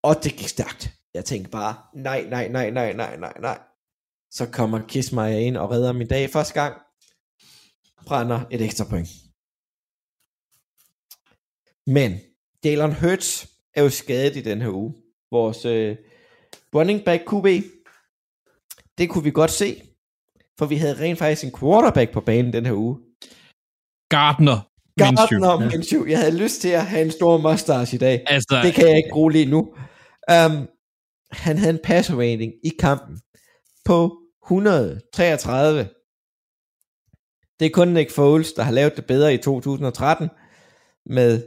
Og 0.04 0.24
det 0.24 0.32
gik 0.38 0.48
stærkt. 0.48 0.94
Jeg 1.14 1.26
tænkte 1.26 1.52
bare, 1.52 1.76
nej, 1.94 2.22
nej, 2.30 2.48
nej, 2.48 2.70
nej, 2.70 2.94
nej, 2.94 3.18
nej, 3.18 3.34
nej. 3.40 3.60
Så 4.32 4.52
kommer 4.52 4.88
Kismayer 4.88 5.38
ind 5.38 5.58
og 5.58 5.72
redder 5.72 5.92
min 5.94 6.08
dag 6.08 6.30
første 6.30 6.54
gang. 6.54 6.82
Brænder 8.06 8.46
et 8.52 8.62
ekstra 8.62 8.86
point. 8.90 9.10
Men 11.88 12.20
Jalen 12.66 12.96
Hurts 12.96 13.48
er 13.74 13.84
jo 13.84 13.90
skadet 13.90 14.36
i 14.36 14.42
den 14.42 14.62
her 14.62 14.70
uge. 14.70 14.96
Vores 15.32 15.66
øh, 15.66 15.98
running 16.76 17.06
back 17.06 17.22
QB, 17.30 17.48
det 18.98 19.10
kunne 19.10 19.24
vi 19.24 19.32
godt 19.32 19.52
se. 19.52 19.82
For 20.58 20.66
vi 20.66 20.76
havde 20.76 21.00
rent 21.00 21.20
faktisk 21.20 21.44
en 21.44 21.60
quarterback 21.60 22.14
på 22.14 22.22
banen 22.22 22.54
den 22.54 22.66
her 22.66 22.74
uge. 22.74 22.98
Gardner. 24.10 24.70
Gardner 24.98 25.70
Minshew. 25.72 26.06
Jeg 26.06 26.20
havde 26.20 26.38
lyst 26.38 26.62
til 26.62 26.70
at 26.70 26.86
have 26.86 27.06
en 27.06 27.12
stor 27.12 27.38
mustache 27.38 27.96
i 27.96 27.98
dag. 28.00 28.24
Altså, 28.28 28.62
Det 28.64 28.74
kan 28.74 28.88
jeg 28.88 28.98
ikke 28.98 29.10
bruge 29.12 29.32
lige 29.32 29.46
nu. 29.46 29.60
Um, 30.32 30.68
han 31.32 31.58
havde 31.58 31.74
en 31.74 31.80
passer 31.84 32.16
rating 32.16 32.54
i 32.64 32.72
kampen 32.80 33.20
på 33.86 34.18
133. 34.46 35.88
Det 37.60 37.66
er 37.66 37.70
kun 37.70 37.88
Nick 37.88 38.12
Foles, 38.12 38.54
der 38.54 38.64
har 38.64 38.72
lavet 38.72 38.96
det 38.96 39.06
bedre 39.06 39.34
i 39.34 39.38
2013 39.38 40.30
med 41.06 41.44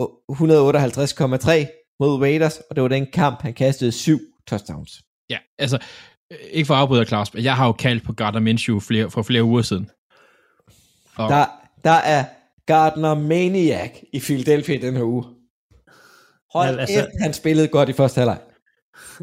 158,3 0.00 1.96
mod 2.00 2.20
Raiders, 2.20 2.58
og 2.70 2.76
det 2.76 2.82
var 2.82 2.88
den 2.88 3.06
kamp, 3.12 3.42
han 3.42 3.54
kastede 3.54 3.92
syv 3.92 4.18
touchdowns. 4.46 5.02
ja, 5.30 5.38
altså, 5.58 5.78
øh, 6.32 6.38
ikke 6.50 6.66
for 6.66 6.74
at 6.74 6.80
afbryde 6.80 7.04
Claus, 7.04 7.34
men 7.34 7.44
jeg 7.44 7.56
har 7.56 7.66
jo 7.66 7.72
kaldt 7.72 8.04
på 8.04 8.12
Gardner 8.12 8.40
Minshew 8.40 8.80
flere, 8.80 9.10
for 9.10 9.22
flere 9.22 9.42
uger 9.44 9.62
siden. 9.62 9.90
Og 11.16 11.28
Der, 11.30 11.46
der 11.84 11.90
er 11.90 12.24
Gardner 12.66 13.14
Maniac 13.14 13.90
i 14.12 14.20
Philadelphia 14.20 14.80
den 14.86 14.96
her 14.96 15.04
uge. 15.04 15.24
Hold 16.54 16.68
Ja, 16.74 16.80
altså- 16.80 16.98
altså, 16.98 17.18
han 17.22 17.32
spillede 17.32 17.68
godt 17.68 17.88
i 17.88 17.92
første 17.92 18.18
halvleg. 18.18 18.38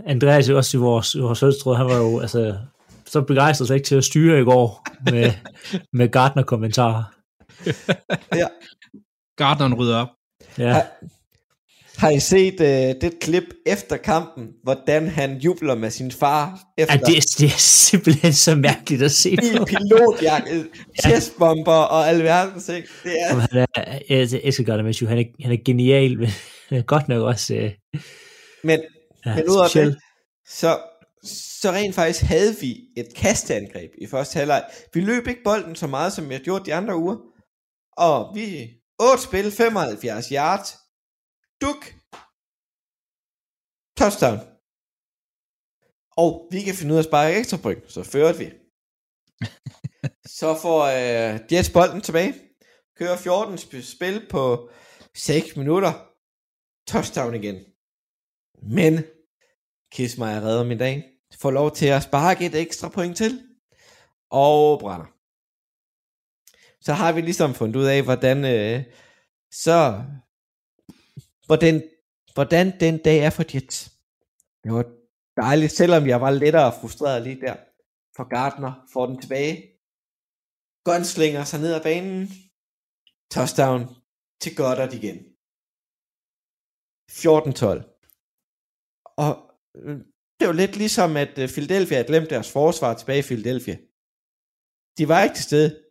Andreas 0.06 0.50
jo 0.50 0.58
også 0.58 0.78
i 0.78 0.80
vores, 0.80 1.20
vores 1.20 1.40
højstråd, 1.40 1.76
han 1.76 1.86
var 1.86 1.98
jo 1.98 2.20
altså, 2.20 2.58
så 3.06 3.22
begejstret 3.22 3.68
sig 3.68 3.76
ikke 3.76 3.86
til 3.88 3.96
at 3.96 4.04
styre 4.04 4.42
i 4.42 4.44
går 4.44 4.86
med, 5.12 5.32
med 6.00 6.10
Gardner-kommentarer. 6.10 7.04
Ja. 8.36 8.48
Gardneren 9.38 9.74
rydder 9.74 9.98
op. 9.98 10.08
Ja. 10.58 10.82
Har 12.00 12.10
I 12.10 12.20
set 12.20 12.60
uh, 12.60 12.66
det 13.02 13.20
klip 13.22 13.44
efter 13.66 13.98
kampen, 13.98 14.48
hvordan 14.64 15.08
han 15.08 15.38
jubler 15.38 15.76
med 15.76 15.90
sin 15.90 16.12
far 16.12 16.60
efter 16.78 16.96
Ja, 16.96 17.00
det, 17.00 17.18
er- 17.18 17.36
det 17.40 17.46
er 17.46 17.58
simpelthen 17.60 18.34
så 18.34 18.56
mærkeligt 18.56 19.04
at 19.04 19.12
se 19.12 19.36
på. 19.58 19.66
pilotjakke, 19.66 20.66
chestbomber 21.02 21.72
og 21.74 22.10
alverdens 22.10 22.66
ting. 22.66 22.86
Det 23.04 23.12
er, 23.22 23.34
Om 23.34 23.40
Han 23.40 23.66
er, 23.76 24.00
jeg 24.10 24.42
elsker 24.44 24.64
godt 24.64 24.86
med 24.86 25.08
han 25.08 25.18
er, 25.18 25.24
han 25.44 25.52
er 25.52 25.58
genial, 25.66 26.20
men 26.20 26.28
han 26.70 26.78
er 26.78 26.82
godt 26.82 27.08
nok 27.08 27.22
også 27.22 27.54
øh, 27.54 27.72
men, 28.64 28.80
ja, 29.26 29.36
men 29.36 29.44
ud 29.50 29.60
af 29.64 29.70
det, 29.74 29.98
så, 30.50 30.78
så 31.62 31.72
rent 31.72 31.96
faktisk 31.96 32.22
havde 32.26 32.56
vi 32.62 32.76
et 32.98 33.08
kasteangreb 33.16 33.90
i 34.02 34.08
første 34.08 34.38
halvleg. 34.38 34.64
Vi 34.94 35.02
løb 35.02 35.28
ikke 35.28 35.42
bolden 35.44 35.76
så 35.76 35.88
meget, 35.88 36.14
som 36.14 36.30
vi 36.30 36.34
har 36.34 36.42
gjort 36.42 36.66
de 36.66 36.74
andre 36.74 36.96
uger. 36.98 37.16
Og 37.98 38.36
vi 38.36 38.70
8 39.12 39.24
spil, 39.24 39.52
75 39.52 40.28
yards. 40.30 40.76
Duk. 41.62 41.82
Touchdown. 44.00 44.40
Og 46.22 46.48
vi 46.52 46.60
kan 46.62 46.76
finde 46.76 46.92
ud 46.94 46.98
af 46.98 47.04
at 47.04 47.10
sparke 47.10 47.38
ekstra 47.40 47.58
point, 47.64 47.92
så 47.92 48.04
førte 48.04 48.38
vi. 48.42 48.48
så 50.40 50.50
får 50.64 50.80
øh, 50.98 51.40
Jets 51.52 51.72
bolden 51.78 52.02
tilbage. 52.02 52.34
Kører 52.98 53.18
14 53.18 53.56
sp- 53.56 53.96
spil 53.96 54.28
på 54.30 54.70
6 55.16 55.56
minutter. 55.56 55.92
Touchdown 56.88 57.34
igen. 57.36 57.58
Men 58.78 58.94
Kismeier 59.92 60.42
redder 60.42 60.64
min 60.64 60.78
dag. 60.78 60.96
Får 61.42 61.52
lov 61.52 61.72
til 61.72 61.86
at 61.88 62.04
sparke 62.04 62.46
et 62.46 62.56
ekstra 62.56 62.90
point 62.90 63.18
til. 63.18 63.32
Og 64.32 64.80
brænder. 64.80 65.06
Så 66.82 66.94
har 66.94 67.12
vi 67.12 67.22
ligesom 67.22 67.54
fundet 67.54 67.76
ud 67.76 67.86
af, 67.86 68.04
hvordan 68.04 68.38
øh, 68.46 68.84
så 69.52 70.04
hvordan, 71.50 71.76
hvordan 72.34 72.80
den 72.80 72.96
dag 73.08 73.20
er 73.28 73.30
for 73.30 73.46
Jets. 73.54 73.78
Det 74.64 74.72
var 74.74 74.86
dejligt, 75.42 75.72
selvom 75.72 76.08
jeg 76.08 76.22
var 76.22 76.32
lettere 76.32 76.74
frustreret 76.82 77.22
lige 77.24 77.42
der. 77.42 77.56
For 78.16 78.26
Gardner 78.34 78.74
får 78.94 79.06
den 79.06 79.22
tilbage. 79.22 79.56
Gunslinger 80.88 81.44
sig 81.44 81.60
ned 81.60 81.74
ad 81.74 81.84
banen. 81.84 82.28
Touchdown 83.32 83.82
til 84.42 84.56
Goddard 84.56 84.94
igen. 84.94 85.18
14-12. 87.12 87.86
Og 89.24 89.32
øh, 89.76 89.98
det 90.40 90.48
var 90.48 90.54
lidt 90.62 90.76
ligesom, 90.76 91.18
at 91.18 91.34
øh, 91.42 91.50
Philadelphia 91.56 91.98
havde 91.98 92.08
glemt 92.08 92.30
deres 92.30 92.52
forsvar 92.52 92.94
tilbage 92.94 93.20
i 93.20 93.30
Philadelphia. 93.30 93.78
De 94.98 95.08
var 95.08 95.24
ikke 95.24 95.36
til 95.36 95.44
stede. 95.44 95.84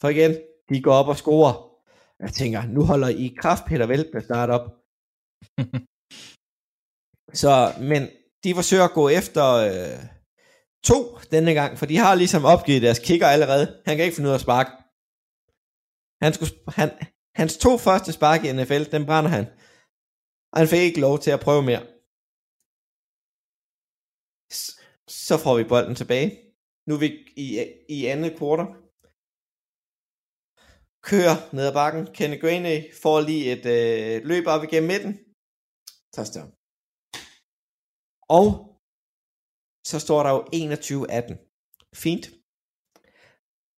For 0.00 0.08
igen, 0.08 0.32
de 0.68 0.82
går 0.82 0.94
op 1.00 1.08
og 1.08 1.16
scorer. 1.16 1.54
Jeg 2.20 2.32
tænker, 2.32 2.66
nu 2.66 2.84
holder 2.84 3.08
I 3.08 3.34
kraft 3.42 3.64
Peter 3.66 3.86
Velt 3.86 4.14
med 4.14 4.22
start 4.22 4.50
op. 4.50 4.77
Så, 7.42 7.52
men 7.90 8.02
de 8.44 8.54
forsøger 8.54 8.84
at 8.84 8.96
gå 9.00 9.08
efter 9.08 9.44
øh, 9.68 9.98
to 10.84 10.98
denne 11.32 11.52
gang, 11.54 11.78
for 11.78 11.86
de 11.86 11.96
har 11.96 12.14
ligesom 12.14 12.44
opgivet 12.44 12.82
deres 12.82 12.98
kicker 12.98 13.26
allerede. 13.26 13.82
Han 13.86 13.96
kan 13.96 14.04
ikke 14.04 14.16
finde 14.16 14.28
ud 14.28 14.36
af 14.36 14.38
at 14.38 14.46
sparke. 14.46 14.70
Han 16.24 16.32
skulle, 16.34 16.52
han, 16.78 16.88
hans 17.40 17.52
to 17.64 17.78
første 17.86 18.12
spark 18.12 18.40
i 18.44 18.52
NFL, 18.52 18.84
den 18.94 19.06
brænder 19.06 19.30
han. 19.36 19.46
Og 20.52 20.58
han 20.60 20.68
fik 20.68 20.82
ikke 20.88 21.00
lov 21.00 21.18
til 21.18 21.30
at 21.30 21.44
prøve 21.46 21.62
mere. 21.62 21.82
Så 25.26 25.34
får 25.44 25.54
vi 25.56 25.64
bolden 25.64 25.94
tilbage. 25.94 26.28
Nu 26.86 26.94
er 26.94 26.98
vi 26.98 27.08
i, 27.36 27.48
i 27.88 28.06
andet 28.06 28.36
kvartal. 28.38 28.68
Kører 31.10 31.36
ned 31.54 31.66
ad 31.66 31.72
bakken. 31.72 32.02
Kenny 32.16 32.40
Graney 32.40 32.78
får 33.02 33.20
lige 33.20 33.52
et 33.52 33.66
øh, 33.76 34.24
løb 34.30 34.44
op 34.46 34.64
igennem 34.64 34.88
midten. 34.88 35.27
Første. 36.18 36.38
Og 38.38 38.46
så 39.90 39.96
står 40.04 40.20
der 40.22 40.30
jo 40.36 40.40
21-18. 40.42 41.34
Fint. 42.04 42.24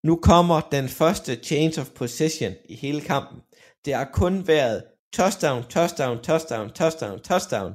Nu 0.08 0.14
kommer 0.30 0.58
den 0.76 0.86
første 1.00 1.32
change 1.48 1.74
of 1.82 1.88
possession 2.00 2.52
i 2.74 2.74
hele 2.84 3.00
kampen. 3.12 3.38
Det 3.84 3.92
har 3.94 4.08
kun 4.20 4.34
været 4.52 4.78
touchdown, 5.18 5.60
touchdown, 5.74 6.16
touchdown, 6.28 6.66
touchdown, 6.80 7.16
touchdown. 7.28 7.72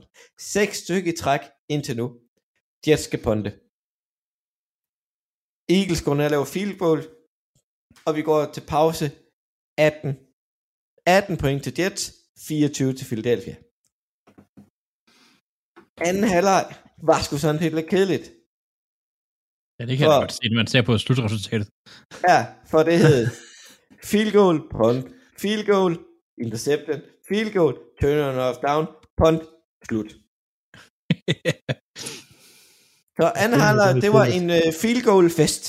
Seks 0.56 0.76
stykke 0.84 1.14
i 1.14 1.18
træk 1.22 1.44
indtil 1.74 1.96
nu. 2.02 2.06
Jets 2.88 3.04
skal 3.08 3.22
ponte. 3.26 3.50
Eagles 5.78 6.02
går 6.06 6.16
ned 6.16 6.26
og 6.28 6.32
laver 6.32 6.54
field 6.56 6.76
goal. 6.84 7.02
Og 8.08 8.12
vi 8.18 8.22
går 8.30 8.42
til 8.56 8.64
pause 8.76 9.06
18. 9.78 10.10
18 11.08 11.38
point 11.44 11.64
til 11.64 11.74
Jets, 11.80 12.04
24 12.48 12.94
til 12.94 13.06
Philadelphia. 13.12 13.65
Anden 16.02 16.24
halvleg 16.24 16.66
var 17.04 17.20
sgu 17.22 17.38
sådan 17.38 17.62
helt 17.62 17.76
lidt 17.76 17.90
kedeligt. 17.90 18.26
Ja, 19.80 19.86
det 19.86 19.98
kan 19.98 20.04
jeg 20.06 20.08
For- 20.08 20.20
da 20.20 20.20
godt 20.26 20.32
se, 20.34 20.50
når 20.52 20.56
man 20.62 20.68
ser 20.68 20.82
på 20.82 20.98
slutresultatet. 20.98 21.68
Ja, 22.30 22.40
for 22.72 22.84
det 22.84 23.00
hed 23.00 23.28
field 24.12 24.32
goal, 24.32 24.58
punt, 24.72 25.06
field 25.42 25.66
goal, 25.66 25.94
interception, 26.44 27.02
field 27.30 27.52
goal, 27.54 27.74
turn 28.02 28.36
off 28.48 28.58
down, 28.68 28.86
punt, 29.20 29.42
slut. 29.88 30.10
Så 33.20 33.26
anden 33.36 33.60
Det 33.60 33.68
halvleg, 33.68 34.02
det 34.02 34.12
var 34.14 34.26
en 34.38 34.46
uh, 34.50 34.74
field 34.82 35.02
goal 35.10 35.30
fest. 35.40 35.64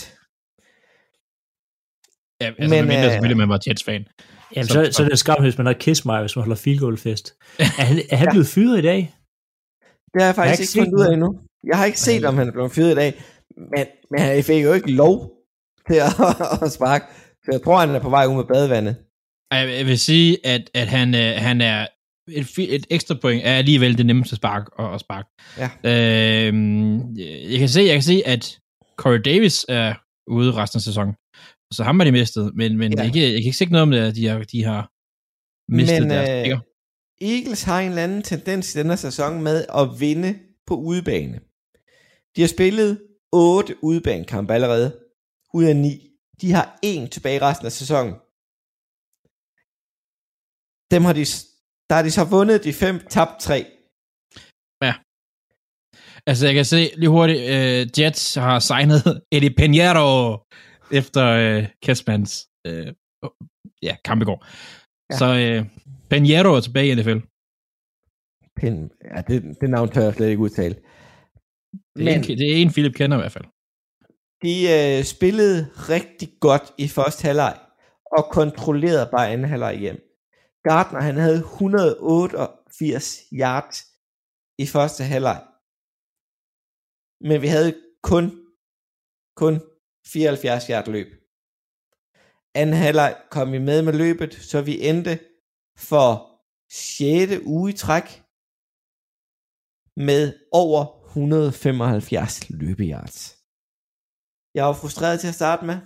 Ja, 2.40 2.46
altså, 2.46 2.70
Men, 2.74 2.84
mindre 2.88 3.04
øh, 3.06 3.10
selvfølgelig, 3.12 3.36
man 3.36 3.48
var 3.48 3.60
Jets-fan. 3.66 4.02
Jamen, 4.56 4.66
Så- 4.68 4.84
så, 4.84 4.92
så 4.92 5.02
er 5.04 5.08
det 5.08 5.18
skam, 5.18 5.40
hvis 5.42 5.58
man 5.58 5.66
har 5.66 5.72
kiss 5.72 6.04
mig, 6.04 6.20
hvis 6.20 6.36
man 6.36 6.42
holder 6.42 6.56
field 6.56 6.78
goal 6.80 6.96
fest. 6.98 7.26
Er 7.58 7.64
han, 7.64 7.96
er 8.10 8.16
han 8.16 8.28
blevet 8.30 8.46
fyret 8.46 8.78
i 8.78 8.82
dag? 8.82 9.14
Det 10.14 10.22
har 10.22 10.26
jeg 10.28 10.34
faktisk 10.34 10.60
ikke 10.60 10.86
ikke 10.86 10.90
fundet 10.90 10.98
ud 11.00 11.06
af 11.08 11.12
endnu. 11.12 11.40
Jeg 11.70 11.78
har 11.78 11.84
ikke 11.84 12.00
set, 12.00 12.24
om 12.24 12.36
han 12.36 12.48
er 12.48 12.52
blevet 12.52 12.72
fyret 12.72 12.92
i 12.92 12.94
dag, 12.94 13.14
men, 13.56 13.86
men 14.10 14.20
han 14.20 14.44
fik 14.44 14.64
jo 14.64 14.72
ikke 14.72 14.92
lov 14.92 15.32
til 15.88 15.96
at, 15.96 16.12
at 16.64 16.72
sparke. 16.72 17.04
Så 17.44 17.48
jeg 17.52 17.62
tror, 17.62 17.78
han 17.78 17.90
er 17.90 18.00
på 18.00 18.10
vej 18.10 18.26
ud 18.26 18.34
med 18.34 18.44
badevandet. 18.44 18.96
Jeg 19.52 19.68
jeg 19.78 19.86
vil 19.86 19.98
sige, 19.98 20.46
at, 20.46 20.70
at 20.74 20.88
han, 20.88 21.14
øh, 21.14 21.32
han 21.36 21.60
er 21.60 21.86
et, 22.28 22.58
et 22.58 22.86
ekstra 22.90 23.14
point 23.22 23.42
er 23.44 23.54
alligevel 23.56 23.98
det 23.98 24.06
nemmeste 24.06 24.36
spark 24.36 24.64
at, 24.78 24.94
at 24.94 25.00
sparke. 25.00 25.28
Ja. 25.58 25.68
Øhm, 26.48 27.16
jeg 27.50 27.58
kan 27.58 27.68
se, 27.68 27.80
jeg 27.80 27.92
kan 27.92 28.02
se, 28.02 28.22
at 28.26 28.58
Corey 28.96 29.20
Davis 29.24 29.66
er 29.68 29.94
ude 30.30 30.52
resten 30.52 30.78
af 30.78 30.82
sæsonen. 30.82 31.14
Så 31.72 31.84
ham 31.84 32.00
har 32.00 32.04
de 32.04 32.12
mistet, 32.12 32.52
men, 32.54 32.78
men 32.78 32.92
Ja. 32.92 33.02
jeg, 33.02 33.12
kan, 33.12 33.22
jeg 33.22 33.30
kan 33.30 33.44
ikke 33.44 33.52
se 33.52 33.64
noget 33.64 33.82
om 33.82 33.90
det, 33.90 33.98
at 34.00 34.14
de 34.16 34.26
har, 34.26 34.38
de 34.38 34.64
har 34.64 34.90
mistet 35.76 36.00
Men, 36.02 36.10
deres 36.10 36.48
øh. 36.48 36.58
Eagles 37.20 37.62
har 37.62 37.80
en 37.80 37.88
eller 37.88 38.04
anden 38.04 38.22
tendens 38.22 38.74
i 38.74 38.78
denne 38.78 38.96
sæson 38.96 39.42
med 39.42 39.66
at 39.80 40.00
vinde 40.00 40.38
på 40.66 40.74
udebane. 40.74 41.40
De 42.36 42.40
har 42.40 42.48
spillet 42.48 42.90
8 43.32 43.76
udebanekampe 43.82 44.54
allerede, 44.54 45.00
ud 45.54 45.64
af 45.64 45.76
9. 45.76 46.10
De 46.40 46.52
har 46.52 46.78
en 46.82 47.08
tilbage 47.08 47.40
resten 47.42 47.66
af 47.66 47.72
sæsonen. 47.72 48.14
Dem 50.90 51.02
har 51.04 51.12
de, 51.12 51.24
der 51.88 51.94
har 51.94 52.02
de 52.02 52.10
så 52.10 52.24
vundet 52.24 52.64
de 52.64 52.72
fem, 52.72 52.96
tabt 53.08 53.40
tre. 53.40 53.76
Altså, 56.28 56.46
jeg 56.46 56.54
kan 56.54 56.64
se 56.64 56.90
lige 56.96 57.08
hurtigt, 57.08 57.40
uh, 57.40 58.00
Jets 58.00 58.34
har 58.34 58.58
signet 58.58 59.02
Eddie 59.34 59.54
Pinheiro 59.58 60.38
efter 60.92 61.24
uh, 61.58 61.64
Kessmans 61.82 62.48
uh, 62.68 62.88
ja, 63.82 63.96
kamp 64.04 64.22
i 64.22 64.24
går. 64.24 64.46
Ja. 64.46 65.14
Ja. 65.14 65.18
Så 65.18 65.26
uh, 65.60 65.66
Pinheiro 66.10 66.54
er 66.54 66.60
tilbage 66.60 66.88
i 66.92 66.94
NFL. 66.94 67.18
Pin, 68.56 68.90
ja, 69.16 69.20
det, 69.28 69.56
det 69.60 69.70
navn 69.70 69.88
tør 69.88 70.02
jeg 70.02 70.14
slet 70.14 70.28
ikke 70.28 70.42
udtale. 70.42 70.74
Det 70.74 70.82
er, 70.82 72.04
Men 72.04 72.08
en, 72.08 72.22
det 72.22 72.52
er 72.52 72.56
en, 72.56 72.70
Philip 72.70 72.94
kender 72.94 73.16
i 73.16 73.20
hvert 73.20 73.32
fald. 73.32 73.44
de 74.42 74.54
øh, 74.76 75.04
spillede 75.04 75.58
rigtig 75.94 76.28
godt 76.40 76.72
i 76.78 76.88
første 76.88 77.22
halvleg, 77.26 77.58
og 78.16 78.24
kontrollerede 78.32 79.08
bare 79.12 79.30
anden 79.30 79.48
halvleg 79.48 79.78
hjem. 79.78 79.98
Gardner, 80.64 81.00
han 81.00 81.16
havde 81.16 81.38
188 81.38 83.18
yards 83.32 83.84
i 84.58 84.66
første 84.66 85.04
halvleg. 85.04 85.42
Men 87.20 87.42
vi 87.42 87.46
havde 87.46 87.74
kun, 88.02 88.24
kun 89.36 89.54
74 90.06 90.66
yard 90.66 90.88
løb. 90.88 91.06
Anden 92.54 92.74
halvleg 92.74 93.16
kom 93.30 93.52
vi 93.52 93.58
med 93.58 93.82
med 93.82 93.92
løbet, 93.92 94.34
så 94.34 94.62
vi 94.62 94.88
endte 94.88 95.18
for 95.78 96.08
6. 96.70 97.46
uge 97.46 97.70
i 97.70 97.76
træk 97.76 98.06
med 99.96 100.22
over 100.52 101.06
175 101.06 102.50
løbeyards. 102.50 103.18
Jeg 104.54 104.64
var 104.66 104.76
frustreret 104.82 105.20
til 105.20 105.28
at 105.28 105.38
starte 105.40 105.66
med. 105.66 105.78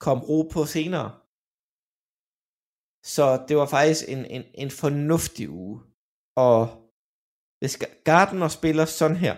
Kom 0.00 0.18
ro 0.30 0.38
på 0.54 0.60
senere. 0.66 1.08
Så 3.14 3.24
det 3.48 3.56
var 3.56 3.66
faktisk 3.66 4.02
en, 4.08 4.22
en, 4.36 4.44
en 4.54 4.70
fornuftig 4.70 5.50
uge. 5.50 5.76
Og 6.36 6.58
hvis 7.58 7.74
Gardner 8.04 8.48
spiller 8.48 8.84
sådan 8.84 9.16
her, 9.16 9.36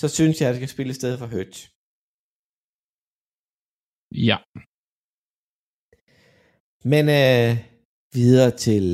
så 0.00 0.08
synes 0.08 0.40
jeg, 0.40 0.48
at 0.48 0.52
jeg 0.52 0.60
skal 0.60 0.74
spille 0.74 0.90
i 0.90 1.00
stedet 1.00 1.18
for 1.18 1.26
Hurt. 1.26 1.54
Ja. 4.28 4.38
Men 6.92 7.04
øh, 7.20 7.75
videre 8.16 8.50
til 8.50 8.84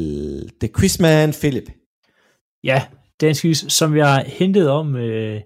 The 0.60 0.68
Quizman 0.78 1.32
Philip. 1.40 1.68
Ja, 2.64 2.86
den 3.20 3.34
quiz, 3.34 3.72
som 3.72 3.96
jeg 3.96 4.24
hentede 4.26 4.70
om, 4.70 4.96
øh, 4.96 5.40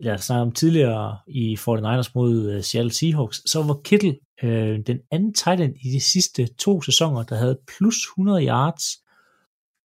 eller 0.00 0.16
snakket 0.16 0.42
om 0.42 0.52
tidligere 0.52 1.18
i 1.28 1.54
49ers 1.54 2.10
mod 2.14 2.50
øh, 2.50 2.62
Seattle 2.62 2.92
Seahawks, 2.92 3.42
så 3.46 3.62
var 3.62 3.80
Kittle 3.84 4.16
øh, 4.42 4.78
den 4.86 4.98
anden 5.10 5.34
tight 5.34 5.60
end 5.60 5.74
i 5.84 5.88
de 5.90 6.00
sidste 6.00 6.46
to 6.46 6.82
sæsoner, 6.82 7.22
der 7.22 7.36
havde 7.36 7.58
plus 7.66 7.96
100 7.96 8.46
yards 8.46 8.84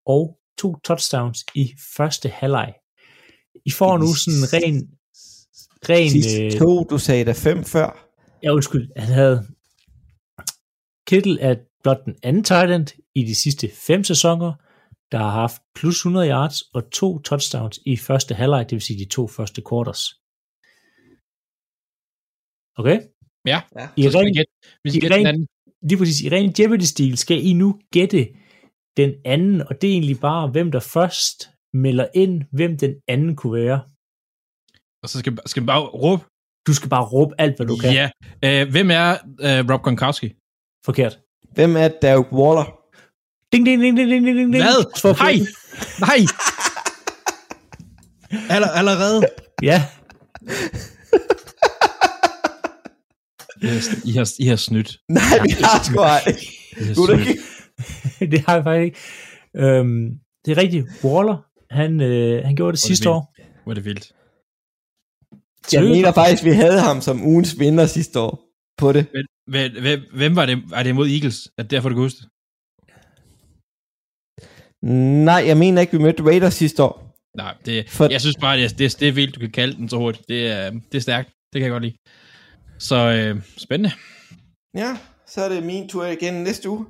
og 0.05 0.39
to 0.57 0.75
touchdowns 0.83 1.45
i 1.55 1.73
første 1.95 2.29
halvleg. 2.29 2.73
I 3.65 3.71
får 3.71 3.97
nu 3.97 4.13
sådan 4.13 4.39
en 4.39 4.53
ren... 4.53 4.89
ren 5.89 6.09
Sidste 6.09 6.45
øh, 6.45 6.51
to, 6.51 6.83
du 6.83 6.97
sagde 6.97 7.25
der 7.25 7.33
fem 7.33 7.63
før. 7.63 7.89
Ja, 8.43 8.53
undskyld. 8.53 8.89
Han 8.97 9.13
havde... 9.13 9.47
Kittle 11.07 11.41
er 11.41 11.55
blot 11.83 12.05
den 12.05 12.15
anden 12.23 12.43
tight 12.43 12.71
end 12.71 12.87
i 13.15 13.21
de 13.29 13.35
sidste 13.35 13.65
fem 13.87 14.03
sæsoner, 14.03 14.53
der 15.11 15.17
har 15.17 15.31
haft 15.43 15.61
plus 15.75 15.95
100 15.95 16.29
yards 16.29 16.61
og 16.61 16.91
to 16.91 17.19
touchdowns 17.19 17.79
i 17.85 17.97
første 17.97 18.33
halvleg, 18.35 18.63
det 18.69 18.75
vil 18.75 18.81
sige 18.81 18.99
de 19.05 19.09
to 19.17 19.27
første 19.27 19.61
quarters. 19.69 20.03
Okay? 22.79 22.97
Ja, 23.51 23.59
Ja. 23.79 23.85
I 23.97 24.01
så 24.03 24.09
skal 24.11 24.21
vi 24.21 24.25
ren, 24.25 24.33
gætte, 24.37 24.51
vi 24.83 24.87
skal 24.89 24.97
i 24.97 25.01
gætte 25.01 25.15
den 25.17 25.25
ren- 25.25 25.27
anden. 25.33 25.47
lige 25.89 25.97
præcis, 25.99 26.19
i 26.25 26.29
ren 26.35 26.49
Jeopardy-stil 26.59 27.17
skal 27.17 27.39
I 27.49 27.53
nu 27.53 27.69
gætte 27.95 28.21
den 29.01 29.11
anden, 29.33 29.61
og 29.67 29.73
det 29.81 29.85
er 29.89 29.93
egentlig 29.97 30.19
bare, 30.29 30.43
hvem 30.53 30.71
der 30.75 30.79
først 30.79 31.37
melder 31.85 32.07
ind, 32.23 32.35
hvem 32.57 32.71
den 32.83 32.93
anden 33.13 33.35
kunne 33.39 33.53
være. 33.61 33.79
Og 35.03 35.07
så 35.11 35.15
skal, 35.19 35.31
skal 35.51 35.61
vi 35.63 35.67
bare 35.73 35.81
råbe. 36.03 36.23
Du 36.67 36.73
skal 36.77 36.89
bare 36.95 37.05
råbe 37.13 37.33
alt, 37.43 37.55
hvad 37.57 37.67
du 37.71 37.75
kan. 37.83 37.91
Ja. 37.99 38.07
Øh, 38.47 38.63
hvem 38.73 38.87
er 39.01 39.07
øh, 39.47 39.59
Rob 39.71 39.81
Gronkowski? 39.85 40.27
Forkert. 40.87 41.13
Hvem 41.53 41.75
er 41.75 41.87
Derek 42.01 42.31
Waller? 42.31 42.75
Ding, 43.53 43.65
ding, 43.65 43.81
ding, 43.81 43.97
ding, 43.97 44.09
ding, 44.09 44.25
ding, 44.25 44.37
ding. 44.37 44.63
Hvad? 44.63 44.99
For 45.01 45.13
Nej! 45.23 45.39
Nej! 45.99 46.25
Aller, 48.55 48.67
allerede? 48.67 49.21
Ja, 49.61 49.83
I 53.61 53.67
har, 53.67 53.95
I 54.05 54.11
har, 54.11 54.31
I 54.39 54.45
har 54.45 54.55
snydt. 54.55 54.97
Nej, 55.09 55.39
vi 55.43 55.49
har 55.49 55.83
sgu 55.83 55.99
ej. 55.99 56.21
Er 58.19 58.25
det 58.31 58.39
har 58.45 58.55
jeg 58.55 58.63
faktisk 58.63 58.83
ikke. 58.85 58.97
Øhm, 59.67 60.09
det 60.45 60.51
er 60.51 60.57
rigtigt. 60.57 60.85
Waller, 61.03 61.37
han, 61.71 62.01
øh, 62.01 62.45
han 62.45 62.55
gjorde 62.55 62.71
det 62.71 62.81
det 62.81 62.87
sidste 62.87 63.03
vildt. 63.03 63.15
år. 63.15 63.33
Hvor 63.63 63.71
er 63.71 63.73
det 63.73 63.85
vildt. 63.85 64.11
Jeg 65.73 65.83
mener 65.83 66.11
faktisk, 66.11 66.43
vi 66.43 66.51
havde 66.51 66.79
ham 66.79 67.01
som 67.01 67.23
ugens 67.25 67.59
vinder 67.59 67.85
sidste 67.85 68.19
år 68.19 68.48
på 68.79 68.91
det. 68.93 69.05
Hvem, 69.11 69.25
hvem, 69.47 69.81
hvem, 69.81 69.99
hvem 70.13 70.35
var 70.35 70.45
det? 70.45 70.63
Er 70.73 70.83
det 70.83 70.95
mod 70.95 71.07
Eagles? 71.07 71.37
Er 71.57 71.63
det 71.63 71.71
derfor, 71.71 71.89
du 71.89 71.95
kan 71.95 72.01
huske 72.03 72.17
det? 72.21 72.27
Nej, 75.25 75.43
jeg 75.47 75.57
mener 75.57 75.81
ikke, 75.81 75.97
vi 75.97 76.03
mødte 76.03 76.23
Raiders 76.23 76.53
sidste 76.53 76.83
år. 76.83 76.93
Nej, 77.37 77.55
det, 77.65 77.89
For- 77.89 78.07
jeg 78.11 78.21
synes 78.21 78.35
bare, 78.41 78.57
det 78.57 78.65
er, 78.65 78.69
det, 78.69 78.85
er, 78.85 78.97
det 78.99 79.07
er 79.07 79.11
vildt, 79.11 79.35
du 79.35 79.39
kan 79.39 79.51
kalde 79.51 79.75
den 79.75 79.89
så 79.89 79.97
hurtigt. 79.97 80.27
Det 80.27 80.47
er, 80.47 80.69
det 80.69 80.95
er 80.95 80.99
stærkt. 81.01 81.29
Det 81.53 81.59
kan 81.59 81.61
jeg 81.61 81.71
godt 81.71 81.83
lide. 81.83 81.95
Så 82.79 82.95
øh, 82.95 83.41
spændende. 83.57 83.91
Ja, 84.75 84.97
så 85.27 85.41
er 85.41 85.49
det 85.49 85.63
min 85.63 85.89
tur 85.89 86.05
igen 86.05 86.33
næste 86.33 86.69
uge. 86.69 86.85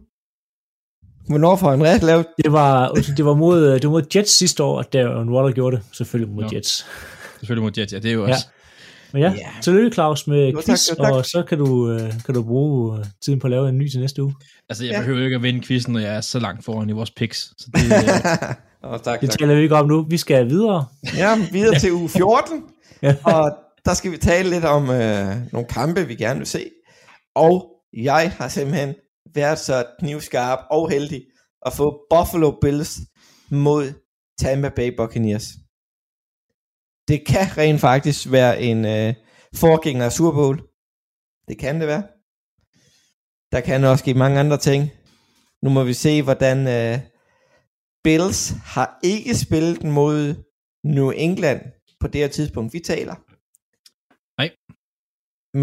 Hvornår 1.27 1.55
får 1.55 1.71
Andreas 1.71 2.01
lavet? 2.01 2.25
Det 2.43 2.51
var, 2.51 2.91
det 3.17 3.25
var 3.25 3.33
mod, 3.33 3.73
det 3.73 3.83
var 3.83 3.89
mod 3.89 4.03
Jets 4.15 4.31
sidste 4.37 4.63
år, 4.63 4.79
at 4.79 4.93
Darren 4.93 5.29
Waller 5.29 5.51
gjorde 5.51 5.75
det. 5.77 5.85
Selvfølgelig 5.91 6.35
mod 6.35 6.43
Nå. 6.43 6.49
Jets. 6.53 6.85
Selvfølgelig 7.39 7.63
mod 7.63 7.71
Jets, 7.77 7.93
ja. 7.93 7.99
Det 7.99 8.09
er 8.09 8.13
jo 8.13 8.27
Ja. 8.27 8.35
Men 9.14 9.22
ja, 9.22 9.32
Ja. 9.38 9.47
tillykke 9.62 9.93
Claus 9.93 10.28
med 10.28 10.49
Jo, 10.49 10.55
tak, 10.57 10.66
quiz, 10.66 10.89
jo, 10.89 10.95
tak. 11.03 11.14
og 11.14 11.26
så 11.26 11.43
kan 11.43 11.57
du, 11.57 11.91
øh, 11.91 12.14
kan 12.26 12.36
du 12.36 12.43
bruge 12.43 12.99
øh, 12.99 13.05
tiden 13.26 13.39
på 13.39 13.47
at 13.47 13.51
lave 13.51 13.70
en 13.70 13.78
ny 13.78 13.89
til 13.89 13.99
næste 13.99 14.24
uge. 14.24 14.36
Altså, 14.70 14.86
jeg 14.86 14.93
Ja. 14.93 14.99
behøver 14.99 15.24
ikke 15.24 15.36
at 15.36 15.43
vinde 15.43 15.62
quizzen, 15.68 15.93
når 15.93 15.99
jeg 15.99 16.16
er 16.16 16.22
så 16.22 16.39
langt 16.39 16.66
foran 16.66 16.89
i 16.89 16.91
vores 16.93 17.12
picks. 17.12 17.39
Så 17.57 17.68
det, 17.76 17.82
øh, 17.86 18.55
oh, 18.91 18.99
tak, 18.99 19.22
Det 19.22 19.30
tak. 19.30 19.39
taler 19.39 19.55
vi 19.55 19.62
ikke 19.62 19.76
om 19.76 19.88
nu. 19.88 20.05
Vi 20.10 20.18
skal 20.18 20.49
videre. 20.49 20.86
Ja, 21.18 21.36
videre 21.51 21.80
til 21.80 21.91
uge 22.01 22.10
14. 22.10 22.64
Ja. 23.01 23.16
Og 23.24 23.51
der 23.86 23.93
skal 23.93 24.12
vi 24.12 24.18
tale 24.18 24.49
lidt 24.49 24.66
om 24.66 24.89
øh, 24.89 25.36
nogle 25.53 25.68
kampe, 25.70 26.07
vi 26.07 26.16
gerne 26.16 26.38
vil 26.39 26.47
se. 26.47 26.70
Og 27.36 27.72
jeg 27.97 28.32
har 28.38 28.47
simpelthen 28.47 28.93
været 29.36 29.60
så 29.60 29.84
knivskarp 29.99 30.60
og 30.72 30.89
heldig 30.89 31.22
at 31.66 31.74
få 31.74 31.99
Buffalo 32.10 32.51
Bills 32.62 32.99
mod 33.51 33.93
Tampa 34.41 34.70
Bay 34.76 34.91
Buccaneers. 34.97 35.47
Det 37.10 37.26
kan 37.26 37.57
rent 37.57 37.82
faktisk 37.82 38.32
være 38.32 38.62
en 38.62 38.86
øh, 38.86 39.14
forgænger 39.55 40.05
af 40.05 40.12
Super 40.12 40.32
Bowl. 40.32 40.57
Det 41.47 41.60
kan 41.60 41.80
det 41.80 41.88
være. 41.88 42.03
Der 43.51 43.62
kan 43.62 43.84
også 43.84 44.03
ske 44.03 44.14
mange 44.14 44.39
andre 44.39 44.57
ting. 44.57 44.82
Nu 45.64 45.70
må 45.70 45.84
vi 45.84 45.93
se, 45.93 46.24
hvordan 46.24 46.57
øh, 46.78 46.99
Bills 48.03 48.41
har 48.74 48.99
ikke 49.03 49.36
spillet 49.36 49.84
mod 49.84 50.36
New 50.84 51.10
England 51.10 51.62
på 51.99 52.07
det 52.07 52.22
her 52.22 52.28
tidspunkt, 52.28 52.74
vi 52.74 52.80
taler. 52.80 53.16
Nej. 54.39 54.49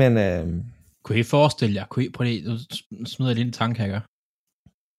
Men 0.00 0.10
øh, 0.26 0.64
kunne 1.04 1.18
I 1.18 1.22
forestille 1.22 1.74
jer, 1.74 1.86
kunne 1.86 2.04
I, 2.04 2.10
prøv 2.10 2.24
lige, 2.24 2.48
nu 2.48 2.58
smider 3.06 3.30
jeg 3.30 3.36
lige 3.36 3.46
en 3.46 3.52
tanke 3.52 3.82
her. 3.82 4.00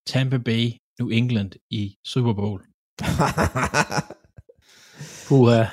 Tampa 0.06 0.38
Bay, 0.38 0.64
New 0.98 1.08
England 1.08 1.52
i 1.70 1.96
Super 2.04 2.32
Bowl. 2.32 2.64
Puha. 5.28 5.64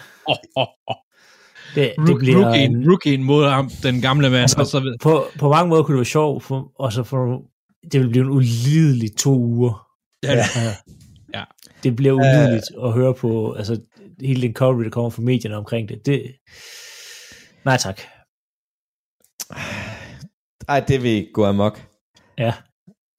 Det, 1.76 1.94
det 2.08 2.18
bliver 2.20 2.48
rookien, 2.48 2.76
en, 2.76 2.92
rookien 2.92 3.24
mod 3.24 3.50
ham, 3.50 3.70
den 3.84 4.02
gamle 4.02 4.30
mand, 4.30 4.42
Altså, 4.42 4.60
og 4.60 4.68
så 4.68 4.80
ved, 4.80 4.98
på, 5.02 5.26
på 5.40 5.50
mange 5.50 5.70
måder 5.70 5.84
kunne 5.84 5.94
det 5.94 6.00
være 6.00 6.06
sjovt, 6.06 6.44
for, 6.44 6.72
og 6.80 6.94
så 6.94 7.04
for, 7.04 7.42
det 7.92 8.00
vil 8.02 8.10
blive 8.10 8.24
en 8.24 8.30
ulidelig 8.30 9.16
to 9.18 9.36
uger. 9.36 9.88
ja, 10.24 10.32
Ja. 10.32 10.76
Ja. 11.34 11.44
Det 11.84 11.96
bliver 11.96 12.14
ulideligt 12.14 12.66
at 12.84 12.94
høre 12.94 13.14
på, 13.14 13.54
altså 13.54 13.82
hele 14.22 14.42
den 14.42 14.54
coverage, 14.54 14.84
der 14.84 14.90
kommer 14.90 15.10
fra 15.10 15.22
medierne 15.22 15.56
omkring 15.58 15.90
det. 15.90 16.06
det 16.06 16.36
nej 17.66 17.78
tak. 17.78 18.02
Ej, 20.68 20.80
det 20.80 21.04
vil 21.04 21.12
ikke 21.12 21.32
gå 21.34 21.46
amok. 21.46 21.88
Ja. 22.38 22.54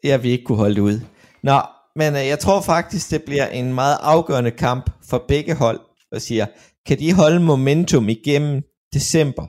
Jeg 0.03 0.23
vil 0.23 0.31
ikke 0.31 0.45
kunne 0.45 0.59
holde 0.59 0.75
det 0.75 0.81
ud. 0.81 1.01
Nå, 1.43 1.61
men 1.97 2.15
øh, 2.15 2.27
jeg 2.27 2.39
tror 2.39 2.61
faktisk, 2.61 3.11
det 3.11 3.23
bliver 3.23 3.47
en 3.47 3.75
meget 3.75 3.97
afgørende 4.01 4.51
kamp 4.51 4.91
for 5.11 5.25
begge 5.29 5.55
hold, 5.55 5.81
og 6.13 6.21
siger, 6.21 6.47
kan 6.87 6.99
de 7.03 7.09
holde 7.21 7.41
momentum 7.51 8.09
igennem 8.17 8.55
december? 8.97 9.47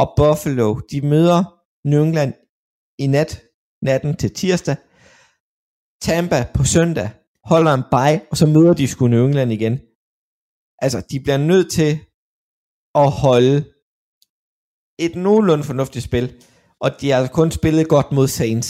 Og 0.00 0.06
Buffalo, 0.18 0.68
de 0.90 0.98
møder 1.12 1.40
New 1.90 2.02
England 2.06 2.32
i 3.04 3.06
nat, 3.14 3.30
natten 3.88 4.12
til 4.20 4.30
tirsdag. 4.40 4.76
Tampa 6.06 6.38
på 6.56 6.62
søndag 6.74 7.08
holder 7.52 7.72
en 7.74 7.86
bye, 7.94 8.20
og 8.30 8.36
så 8.40 8.46
møder 8.54 8.74
de 8.80 8.86
sgu 8.88 9.02
New 9.06 9.24
England 9.28 9.52
igen. 9.58 9.74
Altså, 10.84 10.98
de 11.10 11.16
bliver 11.24 11.40
nødt 11.50 11.68
til 11.78 11.92
at 13.02 13.10
holde 13.24 13.56
et 15.04 15.14
nogenlunde 15.26 15.64
fornuftigt 15.70 16.04
spil, 16.08 16.26
og 16.84 16.88
de 17.00 17.10
har 17.10 17.16
altså 17.18 17.32
kun 17.38 17.50
spillet 17.58 17.88
godt 17.94 18.08
mod 18.16 18.28
Saints. 18.38 18.68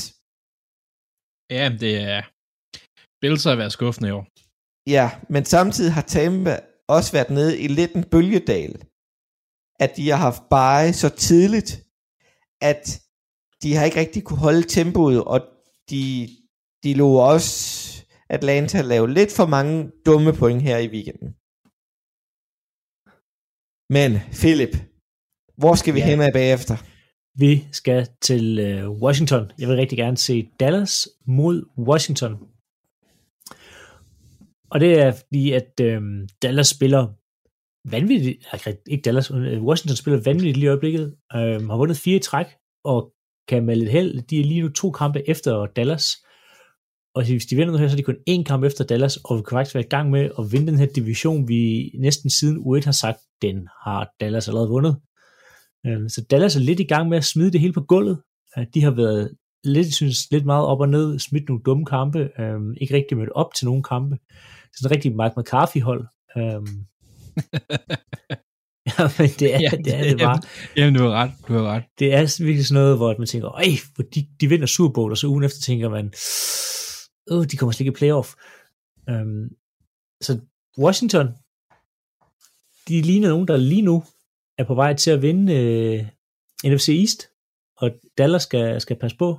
ja, 1.56 1.66
det 1.82 1.94
er... 2.14 2.22
Bills 3.20 3.44
har 3.44 3.56
været 3.56 3.72
skuffende 3.72 4.08
i 4.08 4.12
år. 4.18 4.24
Ja, 4.96 5.06
men 5.34 5.44
samtidig 5.44 5.92
har 5.92 6.02
Tampa 6.02 6.54
også 6.97 7.12
været 7.12 7.30
nede 7.30 7.59
i 7.64 7.68
lidt 7.68 7.93
en 7.93 8.05
bølgedal. 8.05 8.72
At 9.84 9.91
de 9.97 10.09
har 10.11 10.16
haft 10.16 10.43
bare 10.51 10.93
så 10.93 11.09
tidligt, 11.09 11.70
at 12.61 12.84
de 13.62 13.74
har 13.74 13.84
ikke 13.84 14.01
rigtig 14.01 14.24
kunne 14.24 14.38
holde 14.38 14.62
tempoet, 14.62 15.24
og 15.24 15.38
de, 15.91 16.28
de 16.82 16.95
lå 16.95 17.09
også 17.32 17.51
Atlanta 18.30 18.80
lave 18.80 19.14
lidt 19.14 19.32
for 19.32 19.47
mange 19.47 19.91
dumme 20.07 20.32
point 20.32 20.62
her 20.62 20.78
i 20.78 20.88
weekenden. 20.95 21.28
Men 23.97 24.11
Philip, 24.41 24.74
hvor 25.61 25.74
skal 25.74 25.95
vi 25.95 25.99
Ja. 26.01 26.07
hen 26.07 26.20
af 26.20 26.32
bagefter? 26.32 26.76
Vi 27.34 27.53
skal 27.72 28.09
til 28.22 28.59
øh, 28.59 28.91
Washington. 28.91 29.51
Jeg 29.59 29.68
vil 29.68 29.76
rigtig 29.76 29.99
gerne 29.99 30.16
se 30.16 30.51
Dallas 30.61 31.09
mod 31.26 31.64
Washington. 31.78 32.32
Og 34.70 34.80
det 34.80 35.00
er 35.00 35.12
fordi, 35.12 35.52
at 35.52 35.80
øh, 35.82 36.02
Dallas 36.42 36.68
spiller 36.68 37.06
vanvittigt, 37.90 38.46
ikke 38.86 39.02
Dallas, 39.02 39.30
øh, 39.30 39.62
Washington 39.62 39.96
spiller 39.96 40.20
vanvittigt 40.24 40.56
lige 40.56 40.64
i 40.64 40.68
øjeblikket, 40.68 41.16
øh, 41.34 41.68
har 41.68 41.76
vundet 41.76 41.96
fire 41.96 42.16
i 42.16 42.20
træk, 42.20 42.46
og 42.84 43.12
kan 43.48 43.66
med 43.66 43.76
lidt 43.76 43.90
held, 43.90 44.22
de 44.22 44.40
er 44.40 44.44
lige 44.44 44.62
nu 44.62 44.68
to 44.68 44.90
kampe 44.90 45.28
efter 45.28 45.66
Dallas, 45.66 46.04
og 47.14 47.24
hvis 47.24 47.46
de 47.46 47.56
vinder 47.56 47.72
nu 47.72 47.78
her, 47.78 47.88
så 47.88 47.94
er 47.94 47.96
de 47.96 48.02
kun 48.02 48.16
én 48.30 48.42
kamp 48.42 48.64
efter 48.64 48.84
Dallas, 48.84 49.16
og 49.16 49.36
vi 49.36 49.42
kan 49.42 49.56
faktisk 49.56 49.74
være 49.74 49.84
i 49.84 49.88
gang 49.88 50.10
med 50.10 50.30
at 50.38 50.52
vinde 50.52 50.66
den 50.66 50.78
her 50.78 50.86
division, 50.86 51.48
vi 51.48 51.90
næsten 51.98 52.30
siden 52.30 52.56
U1 52.58 52.84
har 52.84 52.92
sagt, 52.92 53.18
den 53.42 53.68
har 53.84 54.10
Dallas 54.20 54.48
allerede 54.48 54.68
vundet. 54.68 54.96
Øhm, 55.86 56.08
så 56.08 56.24
Dallas 56.30 56.56
er 56.56 56.60
lidt 56.60 56.80
i 56.80 56.84
gang 56.84 57.08
med 57.08 57.18
at 57.18 57.24
smide 57.24 57.52
det 57.52 57.60
hele 57.60 57.72
på 57.72 57.80
gulvet. 57.80 58.22
Øh, 58.58 58.66
de 58.74 58.82
har 58.82 58.90
været 58.90 59.36
lidt, 59.64 59.94
synes, 59.94 60.30
lidt 60.30 60.44
meget 60.44 60.66
op 60.66 60.80
og 60.80 60.88
ned, 60.88 61.18
smidt 61.18 61.48
nogle 61.48 61.62
dumme 61.62 61.86
kampe, 61.86 62.18
øh, 62.18 62.61
ikke 62.80 62.94
rigtig 62.94 63.16
mødt 63.16 63.30
op 63.30 63.54
til 63.54 63.66
nogle 63.66 63.82
kampe. 63.82 64.18
Sådan 64.76 64.86
en 64.86 64.90
rigtig 64.90 65.16
Mike 65.16 65.34
McCarthy-hold. 65.36 66.06
Øh, 66.36 66.62
men 69.18 69.28
det 69.38 69.54
er, 69.54 69.61
Ja, 69.61 69.70
det, 69.84 69.94
er 69.94 70.02
det 70.02 70.18
bare. 70.18 70.40
Jamen, 70.76 70.94
du 70.94 71.02
har 71.02 71.11
ret, 71.11 71.30
du 71.48 71.52
har 71.52 71.62
ret. 71.62 71.82
Det 71.98 72.14
er 72.14 72.44
virkelig 72.44 72.66
sådan 72.66 72.82
noget, 72.82 72.96
hvor 72.96 73.14
man 73.18 73.26
tænker, 73.26 73.48
ej, 73.48 73.66
hvor 73.94 74.04
de, 74.14 74.26
de 74.40 74.48
vinder 74.48 74.66
Super 74.66 74.92
Bowl, 74.92 75.11
og 75.11 75.18
så 75.18 75.26
ugen 75.26 75.44
efter 75.44 75.61
tænker 75.61 75.88
man, 75.88 76.12
åh, 77.30 77.44
de 77.44 77.56
kommer 77.56 77.72
slet 77.72 77.80
ikke 77.80 77.96
i 77.96 77.98
playoff. 77.98 78.28
Um, 79.11 79.48
så 80.20 80.40
Washington, 80.78 81.26
de 82.88 83.02
ligner 83.02 83.28
nogen, 83.28 83.48
der 83.48 83.56
lige 83.56 83.82
nu 83.82 84.04
er 84.58 84.64
på 84.64 84.74
vej 84.74 84.94
til 84.94 85.11
at 85.11 85.22
vinde 85.22 85.52
uh, 86.64 86.70
NFC 86.70 86.88
East, 86.88 87.28
og 87.76 87.90
Dallas 88.18 88.42
skal, 88.42 88.80
skal 88.80 88.96
passe 88.96 89.16
på. 89.16 89.38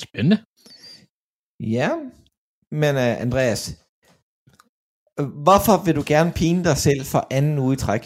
Spændende. 0.00 0.38
Ja, 1.76 1.88
men 2.80 2.92
uh, 3.02 3.14
Andreas, 3.24 3.62
øh, 5.18 5.26
hvorfor 5.46 5.76
vil 5.84 5.94
du 5.98 6.04
gerne 6.06 6.32
pine 6.40 6.64
dig 6.68 6.76
selv 6.86 7.02
for 7.12 7.22
anden 7.30 7.58
uge 7.64 7.74
i 7.74 7.82
træk? 7.84 8.04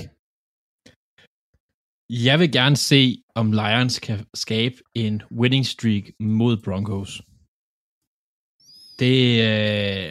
Jeg 2.26 2.36
vil 2.40 2.50
gerne 2.52 2.76
se, 2.90 3.22
om 3.40 3.46
Lions 3.52 3.98
kan 4.06 4.18
skabe 4.34 4.76
en 4.94 5.22
winning 5.40 5.66
streak 5.66 6.04
mod 6.20 6.54
Broncos. 6.64 7.12
Det, 9.00 9.18
øh, 9.48 10.10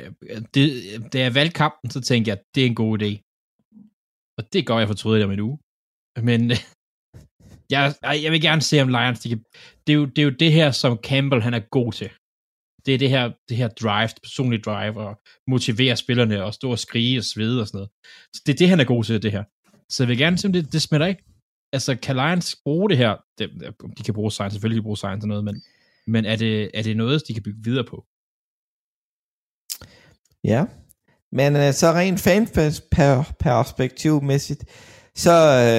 det, 0.53 0.65
da 1.13 1.17
jeg 1.25 1.35
valgte 1.35 1.57
kampen, 1.63 1.89
så 1.91 2.01
tænkte 2.01 2.29
jeg, 2.29 2.37
det 2.55 2.61
er 2.63 2.67
en 2.67 2.81
god 2.83 2.93
idé. 2.99 3.11
Og 4.37 4.43
det 4.53 4.67
gør 4.67 4.77
jeg 4.79 4.87
fortrydet 4.87 5.25
om 5.25 5.31
en 5.31 5.45
uge. 5.47 5.57
Men 6.27 6.41
jeg, 7.69 7.93
jeg 8.03 8.31
vil 8.31 8.41
gerne 8.41 8.61
se, 8.61 8.81
om 8.81 8.87
Lions, 8.87 9.19
de 9.19 9.29
kan, 9.29 9.43
det, 9.87 9.93
er 9.93 9.97
jo, 9.97 10.05
det 10.05 10.19
er 10.19 10.23
jo 10.23 10.29
det 10.29 10.51
her, 10.51 10.71
som 10.71 10.99
Campbell 11.03 11.41
han 11.41 11.53
er 11.53 11.61
god 11.71 11.91
til. 11.91 12.09
Det 12.85 12.93
er 12.93 12.97
det 12.97 13.09
her, 13.09 13.31
det 13.49 13.57
her 13.57 13.67
drive, 13.67 14.07
det 14.07 14.21
personlige 14.23 14.61
drive, 14.61 14.97
og 14.97 15.19
motivere 15.47 15.95
spillerne, 15.95 16.43
og 16.43 16.53
stå 16.53 16.71
og 16.71 16.79
skrige 16.79 17.19
og 17.19 17.23
svede 17.23 17.61
og 17.61 17.67
sådan 17.67 17.77
noget. 17.77 17.89
Så 18.33 18.41
det 18.45 18.53
er 18.53 18.57
det, 18.57 18.69
han 18.69 18.79
er 18.79 18.83
god 18.83 19.03
til, 19.03 19.21
det 19.21 19.31
her. 19.31 19.43
Så 19.89 20.03
jeg 20.03 20.09
vil 20.09 20.17
gerne 20.17 20.37
se, 20.37 20.47
om 20.47 20.53
det, 20.53 20.73
det 20.73 20.81
smitter 20.81 21.07
ikke. 21.07 21.23
Altså, 21.73 21.95
kan 21.95 22.15
Lions 22.15 22.55
bruge 22.63 22.89
det 22.89 22.97
her? 22.97 23.15
De, 23.39 23.49
de 23.97 24.03
kan 24.03 24.13
bruge 24.13 24.31
science, 24.31 24.53
selvfølgelig 24.53 24.77
kan 24.77 24.83
de 24.83 24.85
bruge 24.85 24.97
science 24.97 25.25
og 25.25 25.27
noget, 25.27 25.43
men, 25.43 25.63
men 26.07 26.25
er, 26.25 26.35
det, 26.35 26.71
er 26.73 26.83
det 26.83 26.97
noget, 26.97 27.23
de 27.27 27.33
kan 27.33 27.43
bygge 27.43 27.63
videre 27.63 27.83
på? 27.83 28.05
Ja, 30.43 30.65
men 31.31 31.55
uh, 31.55 31.73
så 31.73 31.91
rent 31.91 32.19
fan-perspektivmæssigt, 32.19 34.65
så 35.17 35.31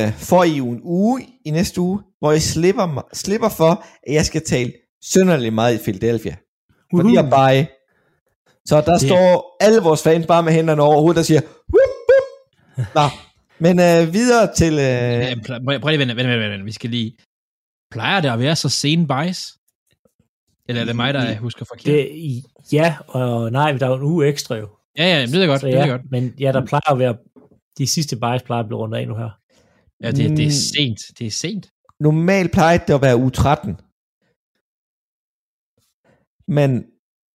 uh, 0.07 0.12
får 0.14 0.45
I 0.45 0.57
jo 0.57 0.70
en 0.70 0.80
uge 0.82 1.26
i 1.45 1.51
næste 1.51 1.80
uge, 1.80 2.01
hvor 2.18 2.32
I 2.32 2.41
slipper, 2.41 3.07
slipper 3.12 3.49
for, 3.49 3.84
at 4.07 4.14
jeg 4.14 4.26
skal 4.26 4.43
tale 4.47 4.72
synderligt 5.03 5.55
meget 5.55 5.74
i 5.80 5.82
Philadelphia. 5.82 6.37
For 6.97 7.03
de 7.03 7.16
har 7.16 7.30
bare... 7.30 7.66
Så 8.64 8.80
der 8.80 8.93
Det- 8.99 9.01
står 9.01 9.57
alle 9.61 9.80
vores 9.80 10.03
fans 10.03 10.26
bare 10.26 10.43
med 10.43 10.53
hænderne 10.53 10.82
over 10.82 11.01
hovedet 11.01 11.18
og 11.18 11.24
siger, 11.24 11.41
whoop, 11.41 11.91
whoop. 12.09 12.87
Nå, 12.95 13.18
men 13.59 13.78
uh, 13.78 14.12
videre 14.14 14.55
til... 14.55 14.74
Ja, 14.74 15.34
pl- 15.34 15.78
prøv, 15.80 15.89
lige, 15.91 15.99
vent, 15.99 16.16
vent, 16.16 16.28
vent, 16.28 16.51
vent, 16.53 16.64
vi 16.66 16.72
skal 16.72 16.91
lige... 16.91 17.16
Plejer 17.93 18.20
det 18.20 18.28
at 18.28 18.39
være 18.39 18.57
så 18.57 18.68
sen 18.68 19.09
bias? 19.09 19.53
Eller 20.68 20.82
er 20.82 20.87
det 20.87 20.97
mig, 20.97 21.14
der 21.14 21.37
husker 21.37 21.64
forkert? 21.64 21.84
Det, 21.84 22.43
ja, 22.72 22.95
og 23.09 23.53
nej, 23.53 23.72
der 23.72 23.87
er 23.87 23.91
jo 23.91 23.97
en 23.97 24.03
uge 24.03 24.26
ekstra 24.26 24.55
jo. 24.57 24.68
ja, 24.99 25.05
ja, 25.05 25.22
det 25.22 25.32
ved 25.32 25.39
jeg 25.41 25.49
godt, 25.49 25.61
Så 25.61 25.66
det 25.66 25.74
jeg 25.74 25.89
godt. 25.89 26.03
men 26.11 26.34
ja, 26.41 26.53
der 26.53 26.66
plejer 26.66 26.91
at 26.93 26.99
være, 26.99 27.16
de 27.79 27.87
sidste 27.87 28.16
bias 28.16 28.43
plejer 28.43 28.62
at 28.62 28.66
blive 28.68 28.79
rundet 28.79 28.99
af 28.99 29.09
nu 29.09 29.14
her. 29.16 29.31
Ja, 30.03 30.11
det, 30.11 30.31
det 30.37 30.41
er 30.41 30.47
Mm. 30.47 30.51
sent. 30.51 31.01
Det 31.18 31.27
er 31.27 31.31
sent. 31.31 31.70
normalt 32.01 32.53
plejer 32.53 32.79
det 32.79 32.95
at 32.95 33.03
være 33.03 33.16
uge 33.16 33.31
13. 33.31 33.77
Men, 36.49 36.85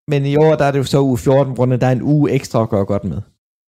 men 0.09 0.27
i 0.27 0.37
år, 0.37 0.55
der 0.57 0.65
er 0.65 0.71
det 0.73 0.79
jo 0.79 0.85
så 0.85 1.01
uge 1.01 1.19
14, 1.19 1.55
hvor 1.55 1.67
der 1.67 1.87
er 1.87 1.93
en 1.93 2.03
uge 2.03 2.31
ekstra 2.31 2.63
at 2.63 2.69
gøre 2.69 2.85
godt 2.85 3.05
med. 3.05 3.21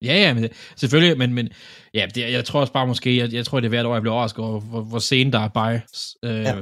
Ja, 0.05 0.15
ja, 0.15 0.35
men 0.35 0.49
selvfølgelig, 0.77 1.19
men, 1.19 1.35
men 1.35 1.49
ja, 1.95 2.07
det, 2.15 2.33
jeg 2.33 2.45
tror 2.45 2.61
også 2.61 2.73
bare 2.73 2.87
måske, 2.87 3.17
jeg, 3.17 3.33
jeg 3.33 3.47
tror, 3.47 3.61
det 3.61 3.67
er 3.67 3.69
hvert 3.69 3.87
år, 3.87 3.93
jeg 3.95 4.03
bliver 4.03 4.15
overrasket 4.15 4.45
over, 4.45 4.61
hvor, 4.61 4.81
hvor 4.81 4.99
sent 4.99 5.33
der 5.33 5.39
er 5.41 5.49
bias. 5.49 6.17
Øh, 6.25 6.31
Ja. 6.31 6.41
ja. 6.41 6.57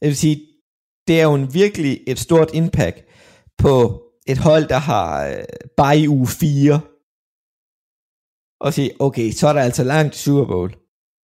Jeg 0.00 0.08
vil 0.08 0.16
sige, 0.16 0.40
det 1.08 1.20
er 1.20 1.24
jo 1.24 1.34
en 1.34 1.54
virkelig 1.54 2.00
et 2.06 2.18
stort 2.18 2.50
impact 2.54 3.04
på 3.58 4.02
et 4.26 4.38
hold, 4.38 4.68
der 4.68 4.78
har 4.78 5.26
øh, 5.28 5.34
bare 5.76 5.98
i 5.98 6.08
uge 6.08 6.26
4. 6.26 6.80
Og 8.66 8.74
sige, 8.74 8.90
okay, 8.98 9.30
så 9.30 9.48
er 9.48 9.52
der 9.52 9.60
altså 9.60 9.84
langt 9.84 10.12
til 10.14 10.22
Super 10.22 10.44
Bowl. 10.46 10.72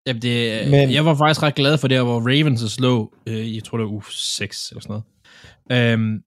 Jamen, 0.06 0.22
det, 0.22 0.62
Men- 0.62 0.70
men, 0.70 0.92
jeg 0.92 1.04
var 1.04 1.14
faktisk 1.14 1.42
ret 1.42 1.54
glad 1.54 1.78
for 1.78 1.88
det, 1.88 1.98
hvor 2.02 2.18
Ravens 2.20 2.60
slå, 2.72 3.12
øh, 3.26 3.54
jeg 3.54 3.64
tror 3.64 3.78
det 3.78 3.84
var 3.84 3.92
uge 3.92 4.02
6 4.10 4.68
eller 4.70 4.80
sådan 4.82 5.00
noget. 5.70 5.92
Øhm, 5.92 6.18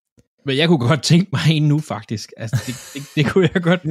men 0.45 0.57
jeg 0.57 0.67
kunne 0.67 0.87
godt 0.87 1.03
tænke 1.03 1.29
mig 1.33 1.41
en 1.57 1.67
nu, 1.67 1.79
faktisk. 1.79 2.31
Altså, 2.37 2.63
det, 2.67 2.75
det, 2.93 3.01
det 3.15 3.31
kunne 3.31 3.49
jeg 3.53 3.61
godt. 3.63 3.81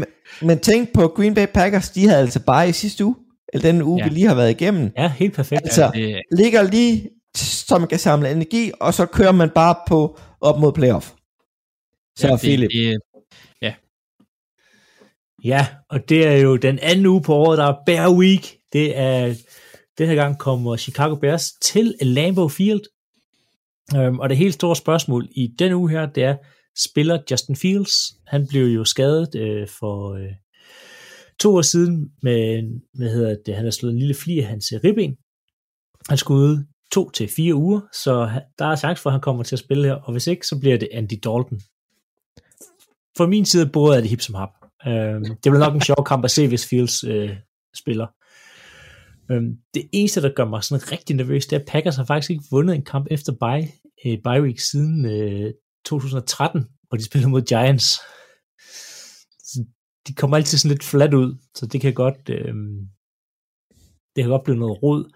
Men 0.43 0.59
tænk 0.61 0.93
på 0.95 1.09
Green 1.09 1.35
Bay 1.35 1.47
Packers, 1.55 1.91
de 1.91 2.09
havde 2.09 2.21
altså 2.21 2.41
bare 2.41 2.69
i 2.69 2.73
sidste 2.73 3.05
uge, 3.05 3.15
eller 3.53 3.73
den 3.73 3.83
uge, 3.83 3.99
ja. 3.99 4.05
Ja. 4.05 4.09
vi 4.09 4.15
lige 4.15 4.27
har 4.27 4.35
været 4.35 4.51
igennem. 4.51 4.91
Ja, 4.99 5.13
helt 5.19 5.35
perfekt. 5.35 5.63
Altså, 5.65 5.91
Det, 5.95 6.23
ligger 6.39 6.63
lige, 6.63 7.09
så 7.37 7.79
man 7.79 7.89
kan 7.89 7.99
samle 7.99 8.31
energi, 8.31 8.71
og 8.81 8.95
så 8.95 9.07
kører 9.07 9.33
man 9.33 9.51
bare 9.55 9.75
på 9.89 10.19
op 10.41 10.61
mod 10.61 10.73
playoff. 10.73 11.11
Så 12.19 12.29
ja, 12.29 12.37
Philip. 12.37 12.71
Det, 12.71 12.99
Ja, 15.45 15.67
og 15.91 16.09
det 16.09 16.27
er 16.27 16.37
jo 16.37 16.57
den 16.57 16.79
anden 16.79 17.07
uge 17.07 17.23
på 17.23 17.35
året, 17.35 17.59
der 17.59 17.65
er 17.65 17.77
Bear 17.87 18.13
Week. 18.13 18.57
Det 18.73 18.99
er, 18.99 19.35
den 19.99 20.09
her 20.09 20.15
gang 20.15 20.39
kommer 20.39 20.77
Chicago 20.77 21.15
Bears 21.15 21.53
til 21.53 21.95
Lambeau 22.01 22.49
Field. 22.49 22.81
Øhm, 23.97 24.19
og 24.19 24.29
det 24.29 24.39
helt 24.39 24.55
store 24.55 24.77
spørgsmål 24.77 25.29
i 25.37 25.47
den 25.59 25.73
uge 25.73 25.91
her, 25.91 26.07
det 26.07 26.23
er, 26.25 26.37
spiller 26.79 27.19
Justin 27.31 27.57
Fields? 27.57 27.93
Han 28.27 28.47
blev 28.47 28.67
jo 28.67 28.85
skadet 28.85 29.35
øh, 29.35 29.69
for 29.69 30.15
øh, 30.15 30.33
to 31.41 31.57
år 31.57 31.63
siden 31.63 32.11
med, 32.23 32.63
hvad 32.95 33.11
hedder 33.11 33.37
det, 33.47 33.55
han 33.55 33.65
har 33.65 33.71
slået 33.71 33.93
en 33.93 33.99
lille 33.99 34.15
fli 34.15 34.39
af 34.39 34.47
hans 34.47 34.73
ribben. 34.85 35.17
Han 36.09 36.19
skulle 36.19 36.41
ud 36.41 36.65
to 36.93 37.11
til 37.11 37.29
fire 37.29 37.55
uger, 37.55 37.81
så 37.93 38.31
der 38.59 38.65
er 38.65 38.77
chance 38.77 39.03
for, 39.03 39.11
at 39.11 39.15
han 39.15 39.21
kommer 39.21 39.43
til 39.43 39.55
at 39.55 39.61
spille 39.61 39.87
her, 39.87 39.95
og 39.95 40.13
hvis 40.13 40.27
ikke, 40.27 40.47
så 40.47 40.59
bliver 40.61 40.79
det 40.79 40.89
Andy 40.93 41.15
Dalton. 41.25 41.61
For 43.17 43.27
min 43.27 43.45
side 43.45 43.67
både 43.67 43.97
er 43.97 44.01
det 44.01 44.11
hip 44.11 44.21
som 44.21 44.35
hap. 44.35 44.64
Øh, 44.87 45.21
det 45.21 45.41
bliver 45.43 45.59
nok 45.59 45.75
en 45.75 45.81
sjov 45.81 46.05
kamp 46.07 46.25
at 46.25 46.31
se, 46.31 46.49
hvis 46.49 46.69
Fields 46.69 47.05
øh, 47.05 47.37
spiller. 47.77 48.07
Øhm, 49.31 49.57
det 49.75 49.89
eneste, 49.93 50.23
der 50.23 50.33
gør 50.37 50.45
mig 50.45 50.65
sådan 50.65 50.93
rigtig 50.93 51.17
nervøs, 51.17 51.47
det 51.47 51.57
er, 51.57 51.61
at 51.61 51.67
Packers 51.69 51.97
har 51.97 52.05
faktisk 52.05 52.31
ikke 52.31 52.45
vundet 52.51 52.75
en 52.75 52.85
kamp 52.85 53.07
efter 53.11 53.33
bye, 53.33 53.73
øh, 54.07 54.19
bye 54.25 54.43
week 54.43 54.59
siden 54.59 55.07
øh, 55.07 55.53
2013, 55.85 56.67
hvor 56.89 56.99
de 56.99 57.05
spillede 57.05 57.31
mod 57.31 57.43
Giants. 57.43 57.99
Så 59.39 59.65
de 60.09 60.15
kommer 60.15 60.37
altid 60.37 60.59
sådan 60.59 60.75
lidt 60.75 60.85
flat 60.85 61.15
ud, 61.15 61.37
så 61.55 61.67
det 61.67 61.81
kan 61.81 61.95
godt, 61.95 62.29
øh, 62.29 62.55
det 64.17 64.25
kan 64.25 64.31
godt 64.31 64.45
blive 64.45 64.59
noget 64.59 64.83
rod. 64.83 65.13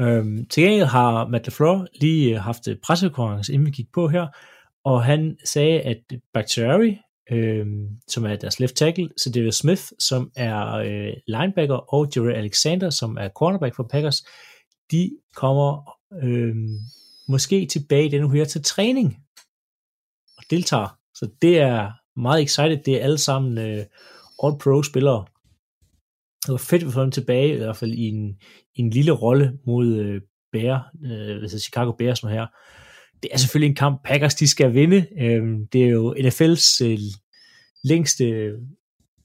Øhm, 0.00 0.46
til 0.46 0.62
gengæld 0.62 0.86
har 0.86 1.28
Matt 1.28 1.46
LaFleur 1.46 1.86
lige 2.00 2.34
øh, 2.34 2.42
haft 2.42 2.68
pressekonference, 2.82 3.52
inden 3.52 3.66
vi 3.66 3.70
gik 3.70 3.92
på 3.92 4.08
her, 4.08 4.26
og 4.84 5.04
han 5.04 5.36
sagde, 5.44 5.80
at 5.80 6.02
Bakhtiari, 6.34 6.98
øh, 7.30 7.66
som 8.08 8.24
er 8.24 8.36
deres 8.36 8.60
left 8.60 8.74
tackle, 8.74 9.10
så 9.16 9.30
det 9.30 9.46
er 9.46 9.50
Smith, 9.50 9.82
som 9.98 10.30
er 10.36 10.72
øh, 10.72 11.12
linebacker, 11.26 11.94
og 11.94 12.08
Jerry 12.16 12.32
Alexander, 12.32 12.90
som 12.90 13.16
er 13.20 13.28
cornerback 13.28 13.76
for 13.76 13.88
Packers, 13.90 14.24
de 14.90 15.10
kommer 15.36 15.90
øh, 16.22 16.56
måske 17.28 17.66
tilbage 17.66 18.10
den 18.10 18.30
her 18.30 18.44
til 18.44 18.62
træning 18.62 19.16
og 20.38 20.44
deltager. 20.50 20.98
Så 21.14 21.28
det 21.42 21.58
er 21.58 21.92
meget 22.20 22.42
excited. 22.42 22.82
Det 22.84 22.94
er 22.94 23.04
alle 23.04 23.18
sammen 23.18 23.58
øh, 23.58 23.84
all-pro 24.42 24.82
spillere. 24.82 25.24
Det 26.46 26.52
var 26.52 26.56
fedt 26.56 26.82
at 26.82 26.92
få 26.92 27.02
dem 27.02 27.10
tilbage, 27.10 27.54
i 27.54 27.56
hvert 27.56 27.76
fald 27.76 27.92
i 27.92 28.08
en, 28.08 28.38
i 28.74 28.80
en 28.80 28.90
lille 28.90 29.12
rolle 29.12 29.58
mod 29.66 29.96
øh, 29.96 30.20
Bear, 30.52 30.90
øh, 31.04 31.42
altså 31.42 31.58
Chicago 31.58 31.92
Bears 31.92 32.22
nu 32.22 32.28
her. 32.28 32.46
Det 33.24 33.32
er 33.32 33.38
selvfølgelig 33.38 33.68
en 33.68 33.76
kamp, 33.76 34.00
Packers 34.04 34.34
de 34.34 34.48
skal 34.48 34.74
vinde. 34.74 35.06
Øhm, 35.20 35.66
det 35.72 35.84
er 35.84 35.88
jo 35.88 36.14
NFL's 36.14 36.84
øh, 36.84 36.98
længste, 37.84 38.52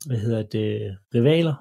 hvad 0.05 0.17
hedder 0.17 0.43
det, 0.43 0.97
rivaler. 1.15 1.53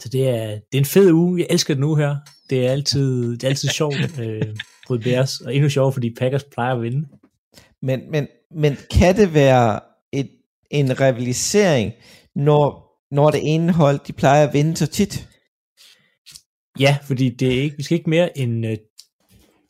Så 0.00 0.08
det 0.08 0.28
er, 0.28 0.46
det 0.46 0.74
er 0.74 0.78
en 0.78 0.84
fed 0.84 1.12
uge. 1.12 1.40
Jeg 1.40 1.46
elsker 1.50 1.74
den 1.74 1.84
uge 1.84 1.98
her. 1.98 2.16
Det 2.50 2.66
er 2.66 2.70
altid, 2.70 3.32
det 3.32 3.44
er 3.44 3.48
altid 3.48 3.68
sjovt 3.68 4.18
øh, 4.20 4.56
mod 4.90 4.98
Bears, 4.98 5.40
og 5.40 5.54
endnu 5.54 5.68
sjovere, 5.68 5.92
fordi 5.92 6.14
Packers 6.14 6.44
plejer 6.44 6.74
at 6.74 6.82
vinde. 6.82 7.08
Men, 7.82 8.10
men, 8.10 8.26
men 8.50 8.76
kan 8.90 9.16
det 9.16 9.34
være 9.34 9.80
et, 10.12 10.30
en 10.70 11.00
rivalisering, 11.00 11.92
når, 12.34 12.92
når 13.14 13.30
det 13.30 13.40
ene 13.54 13.72
hold, 13.72 14.00
de 14.06 14.12
plejer 14.12 14.46
at 14.46 14.54
vinde 14.54 14.76
så 14.76 14.86
tit? 14.86 15.28
Ja, 16.80 16.98
fordi 17.02 17.28
det 17.28 17.58
er 17.58 17.62
ikke, 17.62 17.76
vi 17.76 17.82
skal 17.82 17.98
ikke 17.98 18.10
mere 18.10 18.38
end 18.38 18.66
øh, 18.66 18.76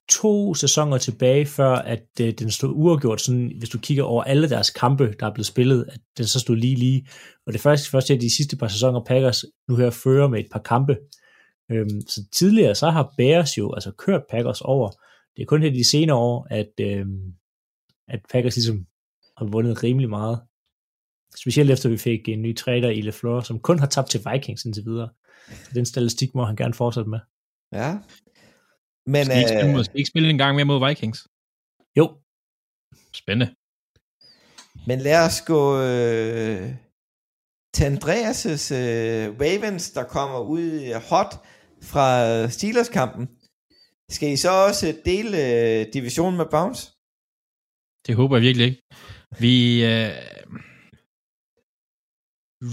to 0.08 0.54
sæsoner 0.54 0.98
tilbage, 0.98 1.46
før 1.46 1.70
at 1.70 2.06
øh, 2.20 2.32
den 2.32 2.50
stod 2.50 2.72
uafgjort, 2.74 3.20
sådan, 3.20 3.52
hvis 3.58 3.68
du 3.68 3.78
kigger 3.78 4.04
over 4.04 4.24
alle 4.24 4.48
deres 4.48 4.70
kampe, 4.70 5.14
der 5.20 5.26
er 5.26 5.34
blevet 5.34 5.46
spillet, 5.46 5.84
at 5.92 6.00
den 6.16 6.26
så 6.26 6.40
stod 6.40 6.56
lige 6.56 6.76
lige. 6.76 7.08
Og 7.46 7.52
det 7.52 7.60
første, 7.60 7.90
første 7.90 8.12
af 8.12 8.20
de 8.20 8.36
sidste 8.36 8.56
par 8.56 8.68
sæsoner, 8.68 9.04
Packers 9.04 9.44
nu 9.68 9.76
her 9.76 9.90
fører 9.90 10.28
med 10.28 10.40
et 10.40 10.48
par 10.52 10.58
kampe. 10.58 10.96
Øhm, 11.70 12.00
så 12.00 12.24
tidligere, 12.32 12.74
så 12.74 12.90
har 12.90 13.14
Bears 13.16 13.58
jo 13.58 13.72
altså 13.74 13.90
kørt 13.90 14.22
Packers 14.30 14.60
over. 14.60 14.90
Det 15.36 15.42
er 15.42 15.46
kun 15.46 15.62
her 15.62 15.70
de 15.70 15.90
senere 15.90 16.16
år, 16.16 16.46
at, 16.50 16.72
øhm, 16.80 17.32
at 18.08 18.20
Packers 18.32 18.56
ligesom 18.56 18.86
har 19.36 19.44
vundet 19.44 19.82
rimelig 19.82 20.08
meget. 20.08 20.40
Specielt 21.36 21.70
efter 21.70 21.88
vi 21.88 21.96
fik 21.96 22.28
en 22.28 22.42
ny 22.42 22.56
træner 22.56 22.88
i 22.88 23.00
LeFleur, 23.00 23.40
som 23.40 23.60
kun 23.60 23.78
har 23.78 23.86
tabt 23.86 24.10
til 24.10 24.20
Vikings 24.32 24.64
indtil 24.64 24.84
videre. 24.84 25.08
Så 25.48 25.70
den 25.74 25.84
statistik 25.84 26.34
må 26.34 26.44
han 26.44 26.56
gerne 26.56 26.74
fortsætte 26.74 27.10
med. 27.10 27.18
Ja. 27.72 27.98
Men, 29.14 29.24
Skal 29.24 29.36
I 29.36 29.40
ikke 29.40 29.54
spille, 29.56 29.78
øh, 29.78 29.84
skal 29.84 29.96
I 29.96 30.00
ikke 30.02 30.12
spille 30.14 30.30
en 30.30 30.38
gang 30.42 30.52
mere 30.56 30.68
mod 30.72 30.80
Vikings? 30.88 31.20
Jo, 31.98 32.06
Spændende. 33.20 33.48
men 34.88 34.98
lad 35.06 35.18
os 35.26 35.38
gå 35.52 35.62
øh, 35.88 36.66
til 37.74 37.84
Andreas' 37.92 38.74
øh, 38.80 39.24
Ravens, 39.42 39.84
der 39.96 40.04
kommer 40.16 40.40
ud 40.54 40.66
i 40.86 40.92
hot 41.10 41.32
fra 41.90 42.06
Steelers-kampen. 42.56 43.24
Skal 44.10 44.28
I 44.32 44.36
så 44.36 44.50
også 44.66 44.86
dele 45.04 45.36
øh, 45.48 45.86
divisionen 45.94 46.36
med 46.36 46.46
Browns? 46.52 46.80
Det 48.06 48.14
håber 48.16 48.36
jeg 48.36 48.42
virkelig 48.42 48.66
ikke. 48.66 48.82
Vi... 49.44 49.56
Øh, 49.92 50.12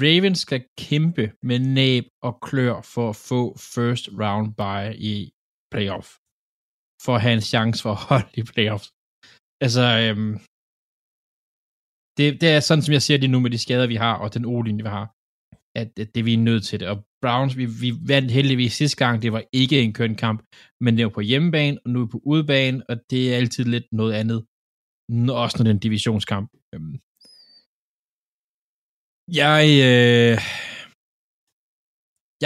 Ravens 0.04 0.40
skal 0.40 0.66
kæmpe 0.78 1.32
med 1.44 1.60
næb 1.60 2.06
og 2.22 2.34
klør 2.42 2.82
for 2.94 3.10
at 3.10 3.16
få 3.16 3.58
first 3.58 4.06
round 4.22 4.48
bye 4.62 4.98
i 5.14 5.32
playoff. 5.72 6.08
For 7.04 7.14
at 7.16 7.22
have 7.26 7.38
en 7.39 7.48
chance 7.54 7.78
for 7.84 7.91
at 7.96 8.04
holde 8.10 8.30
i 8.41 8.43
playoffs. 8.54 8.88
Altså, 9.66 9.86
øhm, 10.04 10.34
det, 12.18 12.26
det 12.41 12.50
er 12.56 12.60
sådan, 12.60 12.84
som 12.86 12.93
jeg 12.93 13.02
ser 13.08 13.18
det 13.18 13.30
nu 13.30 13.39
med 13.39 13.52
de 13.52 13.64
skader, 13.66 13.88
vi 13.88 13.96
har, 14.06 14.16
og 14.24 14.34
den 14.34 14.46
o 14.46 14.56
vi 14.60 14.89
har, 14.98 15.06
at, 15.82 15.89
at 16.04 16.10
det 16.16 16.26
vi 16.26 16.34
er 16.34 16.48
nødt 16.50 16.64
til 16.70 16.80
det. 16.80 16.88
Og 16.91 16.98
Browns, 17.24 17.58
vi, 17.58 17.66
vi 17.84 17.89
vandt 18.14 18.32
heldigvis 18.32 18.74
sidste 18.74 18.98
gang, 19.04 19.22
det 19.22 19.32
var 19.36 19.43
ikke 19.62 19.82
en 19.82 19.93
køn 19.93 20.16
kamp, 20.16 20.39
men 20.84 20.91
det 20.98 21.06
var 21.06 21.12
på 21.12 21.22
hjemmebane, 21.22 21.78
og 21.84 21.89
nu 21.91 22.02
er 22.02 22.06
vi 22.06 22.12
på 22.12 22.22
udebane, 22.26 22.89
og 22.89 22.96
det 23.10 23.22
er 23.34 23.38
altid 23.38 23.64
lidt 23.66 23.88
noget 23.91 24.14
andet. 24.22 24.39
N- 25.12 25.32
Også 25.43 25.56
når 25.58 25.64
det 25.64 25.72
er 25.72 25.78
en 25.80 25.86
divisionskamp. 25.88 26.50
Øhm, 26.74 26.96
Jeg, 29.41 29.62
øh, 29.88 30.38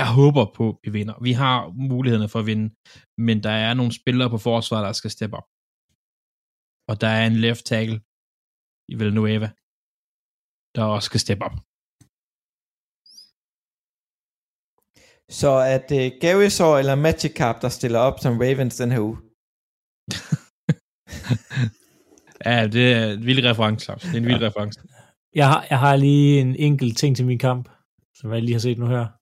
jeg 0.02 0.10
håber 0.20 0.46
på, 0.60 0.66
at 0.70 0.78
vi 0.84 0.90
vinder. 0.98 1.16
Vi 1.28 1.34
har 1.44 1.58
mulighederne 1.90 2.30
for 2.30 2.40
at 2.40 2.50
vinde, 2.52 2.68
men 3.28 3.38
der 3.44 3.56
er 3.68 3.74
nogle 3.74 3.94
spillere 4.02 4.30
på 4.30 4.38
forsvaret, 4.38 4.86
der 4.86 4.94
skal 5.02 5.12
steppe 5.18 5.36
op. 5.40 5.48
Og 6.90 6.96
der 7.02 7.12
er 7.20 7.26
en 7.28 7.40
left 7.46 7.64
tackle 7.72 8.00
i 8.92 8.94
Villanueva, 9.00 9.50
der 10.76 10.84
også 10.94 11.06
skal 11.10 11.24
steppe 11.26 11.44
op. 11.48 11.56
Så 15.40 15.52
at 15.76 15.88
øh, 16.00 16.06
Gary 16.22 16.50
Saw 16.58 16.74
eller 16.82 16.96
Magic 16.96 17.34
Carp, 17.40 17.58
der 17.62 17.70
stiller 17.70 18.00
op 18.00 18.18
som 18.20 18.40
Ravens 18.44 18.78
den 18.82 18.92
her 18.92 19.02
uge. 19.08 19.18
Ja, 22.46 22.68
det 22.68 22.94
er 22.94 23.12
en 23.12 23.26
vild 23.26 23.46
reference, 23.46 23.86
Claus. 23.86 24.02
Det 24.02 24.14
er 24.14 24.18
en 24.18 24.26
vild 24.26 24.42
reference. 24.42 24.80
jeg 25.36 25.48
har, 25.48 25.68
jeg 25.70 25.80
har 25.80 25.96
lige 25.96 26.42
en 26.42 26.56
enkelt 26.56 26.98
ting 26.98 27.16
til 27.16 27.26
min 27.26 27.40
kamp, 27.40 27.70
som 28.16 28.34
jeg 28.34 28.42
lige 28.42 28.54
har 28.54 28.60
set 28.60 28.78
nu 28.78 28.88
her. 28.88 29.19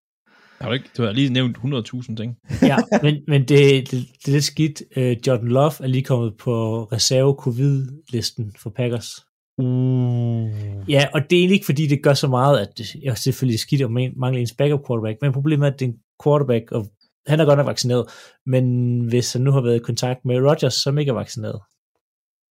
Har 0.61 0.67
du 0.69 0.73
ikke? 0.73 0.89
Du 0.97 1.03
har 1.03 1.11
lige 1.11 1.29
nævnt 1.29 1.57
100.000 1.57 2.15
ting. 2.15 2.35
Ja, 2.61 2.77
men, 3.01 3.15
men 3.27 3.41
det, 3.41 3.91
det, 3.91 3.91
det 3.91 4.27
er 4.27 4.31
lidt 4.31 4.43
skidt. 4.43 4.81
Uh, 4.97 5.27
Jordan 5.27 5.47
Love 5.47 5.71
er 5.79 5.87
lige 5.87 6.03
kommet 6.03 6.33
på 6.37 6.83
reserve-covid-listen 6.83 8.53
for 8.59 8.69
Packers. 8.69 9.25
Uh. 9.57 10.89
Ja, 10.91 11.05
og 11.13 11.21
det 11.29 11.35
er 11.35 11.39
egentlig 11.39 11.53
ikke, 11.55 11.65
fordi 11.65 11.87
det 11.87 12.03
gør 12.03 12.13
så 12.13 12.27
meget, 12.27 12.59
at 12.59 12.81
jeg 13.03 13.11
er 13.11 13.15
selvfølgelig 13.15 13.59
skidt 13.59 13.81
at 13.81 13.91
man- 13.91 14.13
mangle 14.17 14.39
ens 14.41 14.53
backup 14.57 14.79
quarterback, 14.87 15.17
men 15.21 15.33
problemet 15.33 15.67
er, 15.67 15.71
at 15.73 15.79
det 15.79 15.85
er 15.85 15.89
en 15.89 15.97
quarterback, 16.23 16.71
og 16.71 16.87
han 17.27 17.39
er 17.39 17.45
godt 17.45 17.57
nok 17.57 17.67
vaccineret, 17.67 18.05
men 18.45 18.99
hvis 19.01 19.33
han 19.33 19.41
nu 19.41 19.51
har 19.51 19.61
været 19.61 19.75
i 19.75 19.79
kontakt 19.79 20.19
med 20.25 20.35
Rodgers, 20.49 20.73
som 20.73 20.97
ikke 20.97 21.09
er 21.09 21.13
vaccineret, 21.13 21.59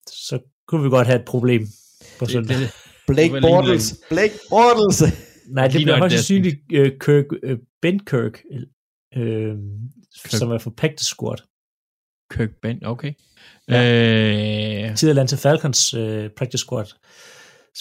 så 0.09 0.39
kunne 0.69 0.83
vi 0.83 0.89
godt 0.89 1.07
have 1.07 1.19
et 1.19 1.25
problem 1.25 1.67
på 2.19 2.25
Det, 2.25 2.31
søndag. 2.33 2.57
det, 2.57 2.71
Blake 3.07 3.41
Bortles. 3.41 4.01
Blake 4.11 4.35
Bortles. 4.51 5.03
Nej, 5.49 5.69
det 5.69 5.75
bliver 5.75 5.99
højst 5.99 6.15
sandsynligt 6.15 6.57
uh, 6.57 6.99
Kirk, 7.01 7.25
uh, 7.51 7.59
Ben 7.83 7.99
Kirk, 7.99 8.43
uh, 9.17 9.55
som 10.15 10.51
er 10.51 10.59
for 10.59 10.71
practice 10.71 11.09
squad. 11.15 11.39
Kirk 12.33 12.51
Ben, 12.63 12.87
okay. 12.87 13.13
Ja. 13.69 14.89
Øh, 14.89 14.97
Tid 14.97 15.09
Atlanta 15.11 15.37
Falcons 15.37 15.95
uh, 15.95 16.27
practice 16.37 16.65
squad 16.65 16.87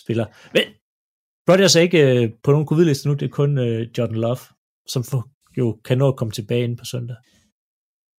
spiller. 0.01 0.25
Men 0.53 0.63
Rodgers 1.49 1.75
er 1.75 1.81
ikke 1.81 2.21
uh, 2.23 2.29
på 2.43 2.51
nogen 2.51 2.67
covid-liste 2.67 3.07
nu, 3.07 3.13
det 3.13 3.25
er 3.25 3.29
kun 3.29 3.57
uh, 3.57 3.81
Jordan 3.97 4.15
Love, 4.15 4.37
som 4.87 5.03
for, 5.03 5.29
jo 5.57 5.79
kan 5.85 5.97
nå 5.97 6.07
at 6.07 6.15
komme 6.15 6.31
tilbage 6.31 6.63
ind 6.63 6.77
på 6.77 6.85
søndag. 6.85 7.15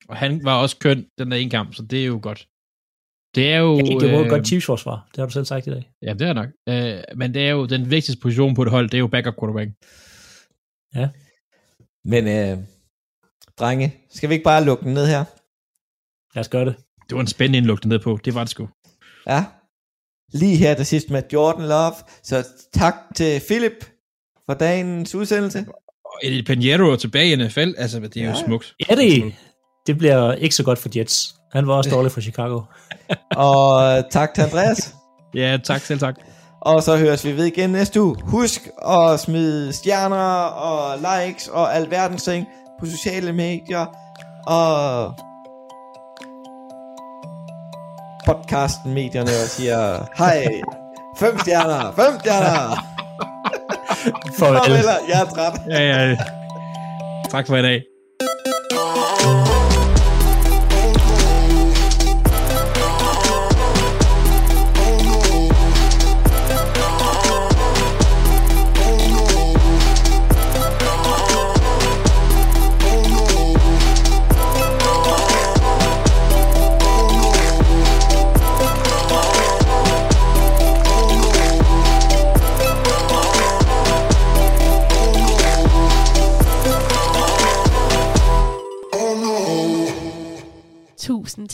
og 0.09 0.17
han 0.17 0.45
var 0.45 0.63
også 0.63 0.79
køn 0.79 1.07
den 1.19 1.31
der 1.31 1.37
ene 1.37 1.51
kamp, 1.51 1.75
så 1.75 1.83
det 1.83 2.03
er 2.03 2.07
jo 2.07 2.19
godt. 2.23 2.49
Det 3.37 3.53
er 3.53 3.57
jo... 3.59 3.77
Ja, 3.77 3.83
det 3.83 4.13
var 4.13 4.19
et 4.19 4.25
øh, 4.25 4.31
godt 4.31 4.47
Chiefs 4.47 4.67
forsvar, 4.67 5.09
det 5.11 5.19
har 5.19 5.27
du 5.27 5.33
selv 5.33 5.45
sagt 5.45 5.67
i 5.67 5.71
dag. 5.71 5.91
Ja, 6.03 6.13
det 6.13 6.23
er 6.29 6.33
nok. 6.33 6.49
Øh, 6.69 6.99
men 7.17 7.35
det 7.35 7.43
er 7.47 7.51
jo 7.51 7.67
den 7.67 7.91
vigtigste 7.91 8.21
position 8.23 8.55
på 8.55 8.63
et 8.63 8.71
hold, 8.71 8.89
det 8.91 8.95
er 8.95 8.99
jo 8.99 9.07
backup 9.07 9.35
quarterback. 9.41 9.71
Men 12.05 12.29
øh, 12.29 12.59
drenge, 13.59 13.95
skal 14.11 14.29
vi 14.29 14.35
ikke 14.35 14.45
bare 14.45 14.65
lukke 14.65 14.85
den 14.85 14.95
ned 14.95 15.07
her? 15.07 15.25
Lad 16.35 16.41
os 16.41 16.49
gøre 16.49 16.65
det. 16.65 16.75
Det 17.09 17.15
var 17.15 17.21
en 17.21 17.27
spændende 17.27 17.59
indlugte 17.59 17.89
ned 17.89 17.99
på. 17.99 18.19
Det 18.25 18.35
var 18.35 18.41
det 18.41 18.51
sgu. 18.51 18.69
Ja. 19.27 19.45
Lige 20.33 20.57
her 20.57 20.75
til 20.75 20.87
sidst 20.87 21.11
med 21.11 21.23
Jordan 21.33 21.69
Love. 21.69 21.93
Så 22.23 22.47
tak 22.73 22.95
til 23.15 23.41
Philip 23.49 23.85
for 24.47 24.55
dagens 24.55 25.15
udsendelse. 25.15 25.67
Og 26.05 26.13
Eddie 26.23 26.43
Pinheiro 26.43 26.91
er 26.93 26.97
tilbage 26.97 27.33
i 27.33 27.37
NFL. 27.37 27.73
Altså, 27.79 28.01
det 28.01 28.17
er 28.17 28.25
jo 28.25 28.31
Ja. 28.31 28.45
smukt. 28.47 28.75
Ja, 28.91 28.95
det, 28.95 29.35
det 29.87 29.99
bliver 29.99 30.33
ikke 30.33 30.55
så 30.55 30.63
godt 30.63 30.79
for 30.79 30.89
Jets. 30.97 31.35
Han 31.53 31.67
var 31.67 31.75
også 31.75 31.91
dårlig 31.91 32.13
for 32.13 32.21
Chicago. 32.21 32.61
Og 33.37 34.05
tak 34.11 34.35
til 34.35 34.43
Andreas. 34.43 34.95
Ja, 35.35 35.59
tak 35.65 35.81
selv 35.81 36.01
tak. 36.01 36.15
Og 36.61 36.83
så 36.83 36.97
høres 36.97 37.25
vi 37.25 37.37
ved 37.37 37.45
igen 37.45 37.71
næste 37.71 38.03
uge. 38.03 38.17
Husk 38.25 38.69
at 38.89 39.21
smide 39.21 39.73
stjerner 39.73 40.43
og 40.43 40.99
likes 40.99 41.49
og 41.49 41.77
alverdens 41.77 42.23
ting 42.23 42.47
på 42.81 42.87
sociale 42.87 43.33
medier. 43.33 43.87
Og 44.47 45.15
podcasten 48.27 48.95
medierne 48.95 49.31
og 49.31 49.49
siger 49.49 50.07
hej. 50.19 50.47
Fem 51.19 51.39
stjerner, 51.39 51.93
fem 51.93 52.21
stjerner. 52.21 52.77
Farvel. 54.39 54.61
Farvel, 54.61 54.85
jeg 55.09 55.21
er 55.21 55.25
træt. 55.25 55.61
Ja, 55.71 56.09
ja. 56.09 56.17
Tak 57.31 57.47
for 57.47 57.57
i 57.57 57.63
dag. 57.63 57.96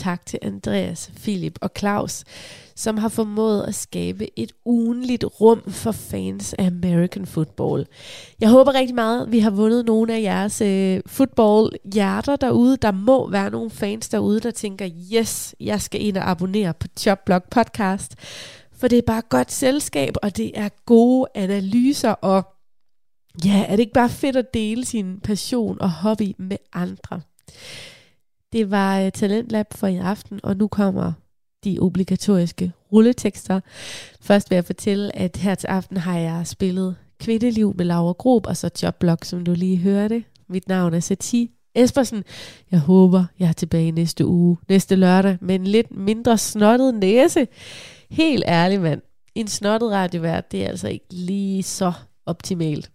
Tak 0.03 0.27
til 0.27 0.39
Andreas, 0.43 1.11
Philip 1.17 1.59
og 1.61 1.71
Claus, 1.79 2.25
som 2.77 2.99
har 2.99 3.09
formået 3.09 3.65
at 3.65 3.75
skabe 3.75 4.39
et 4.39 4.53
ugenligt 4.65 5.25
rum 5.41 5.63
for 5.69 5.93
fans 5.93 6.55
af 6.59 6.67
American 6.67 7.27
football. 7.27 7.87
Jeg 8.41 8.49
håber 8.49 8.75
rigtig 8.75 8.95
meget, 8.95 9.23
at 9.23 9.33
vi 9.33 9.39
har 9.39 9.51
vundet 9.51 9.85
nogle 9.85 10.15
af 10.15 10.23
jeres 10.23 10.61
øh, 10.61 11.01
football-hjerter 11.07 12.37
derude. 12.37 12.77
Der 12.77 12.93
må 12.93 13.31
være 13.31 13.51
nogle 13.51 13.71
fans 13.71 14.09
derude, 14.09 14.41
der 14.41 14.51
tænker, 14.51 14.89
yes, 15.15 15.55
jeg 15.61 15.81
skal 15.81 16.07
ind 16.07 16.17
og 16.17 16.31
abonnere 16.31 16.75
på 16.75 16.87
Chopblock 16.99 17.51
Podcast. 17.51 18.15
For 18.77 18.89
det 18.89 18.99
er 18.99 19.03
bare 19.07 19.23
godt 19.29 19.53
selskab, 19.53 20.15
og 20.23 20.37
det 20.37 20.51
er 20.55 20.69
gode 20.87 21.27
analyser, 21.35 22.11
og 22.11 22.43
ja, 23.45 23.65
er 23.69 23.71
det 23.71 23.81
ikke 23.81 23.93
bare 23.93 24.09
fedt 24.09 24.37
at 24.37 24.55
dele 24.55 24.85
sin 24.85 25.21
passion 25.21 25.77
og 25.81 25.91
hobby 25.91 26.35
med 26.39 26.57
andre? 26.73 27.21
Det 28.53 28.71
var 28.71 29.01
øh, 29.01 29.13
Talentlab 29.13 29.67
for 29.75 29.87
i 29.87 29.97
aften, 29.97 30.41
og 30.43 30.57
nu 30.57 30.69
kommer 30.69 31.13
de 31.65 31.79
obligatoriske 31.81 32.73
rulletekster. 32.93 33.61
Først 34.21 34.51
vil 34.51 34.57
jeg 34.57 34.65
fortælle, 34.65 35.17
at 35.17 35.37
her 35.37 35.55
til 35.55 35.67
aften 35.67 35.97
har 35.97 36.19
jeg 36.19 36.47
spillet 36.47 36.97
Kvindeliv 37.21 37.75
med 37.77 37.85
Laura 37.85 38.13
Grob, 38.13 38.47
og 38.47 38.57
så 38.57 38.71
Jobblog, 38.83 39.19
som 39.23 39.45
du 39.45 39.53
lige 39.53 39.77
hørte. 39.77 40.25
Mit 40.49 40.69
navn 40.69 40.95
er 40.95 41.01
Sati 41.01 41.51
Espersen. 41.75 42.25
Jeg 42.71 42.81
håber, 42.81 43.25
jeg 43.39 43.49
er 43.49 43.53
tilbage 43.53 43.91
næste 43.91 44.27
uge, 44.27 44.57
næste 44.69 44.97
lørdag, 44.97 45.39
med 45.41 45.55
en 45.55 45.67
lidt 45.67 45.97
mindre 45.97 46.39
snottet 46.39 46.95
næse. 46.95 47.49
Helt 48.11 48.45
ærlig, 48.47 48.81
mand. 48.81 49.03
En 49.35 49.49
snottet 49.49 49.91
radiovært, 49.91 50.53
det 50.53 50.65
er 50.65 50.69
altså 50.69 50.89
ikke 50.89 51.07
lige 51.11 51.63
så 51.63 51.93
optimalt. 52.27 52.91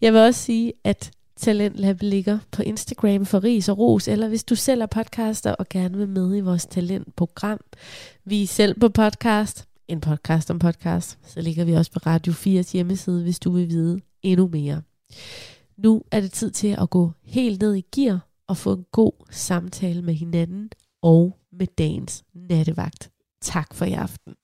Jeg 0.00 0.12
vil 0.12 0.20
også 0.20 0.42
sige, 0.42 0.72
at 0.84 1.10
Talentlab 1.36 2.02
ligger 2.02 2.38
på 2.50 2.62
Instagram 2.62 3.26
for 3.26 3.44
ris 3.44 3.68
og 3.68 3.78
ros, 3.78 4.08
eller 4.08 4.28
hvis 4.28 4.44
du 4.44 4.54
selv 4.54 4.82
er 4.82 4.86
podcaster 4.86 5.52
og 5.52 5.68
gerne 5.68 5.98
vil 5.98 6.08
med 6.08 6.36
i 6.36 6.40
vores 6.40 6.66
talentprogram. 6.66 7.60
Vi 8.24 8.42
er 8.42 8.46
selv 8.46 8.80
på 8.80 8.88
podcast, 8.88 9.68
en 9.88 10.00
podcast 10.00 10.50
om 10.50 10.58
podcast, 10.58 11.18
så 11.22 11.40
ligger 11.40 11.64
vi 11.64 11.72
også 11.72 11.92
på 11.92 11.98
Radio 12.06 12.32
4's 12.32 12.72
hjemmeside, 12.72 13.22
hvis 13.22 13.38
du 13.38 13.50
vil 13.50 13.68
vide 13.68 14.00
endnu 14.22 14.48
mere. 14.48 14.82
Nu 15.76 16.02
er 16.10 16.20
det 16.20 16.32
tid 16.32 16.50
til 16.50 16.76
at 16.80 16.90
gå 16.90 17.10
helt 17.24 17.62
ned 17.62 17.74
i 17.74 17.84
gear 17.94 18.28
og 18.48 18.56
få 18.56 18.72
en 18.72 18.84
god 18.92 19.12
samtale 19.30 20.02
med 20.02 20.14
hinanden 20.14 20.70
og 21.02 21.38
med 21.52 21.66
dagens 21.66 22.24
nattevagt. 22.34 23.10
Tak 23.42 23.74
for 23.74 23.84
i 23.84 23.92
aften. 23.92 24.34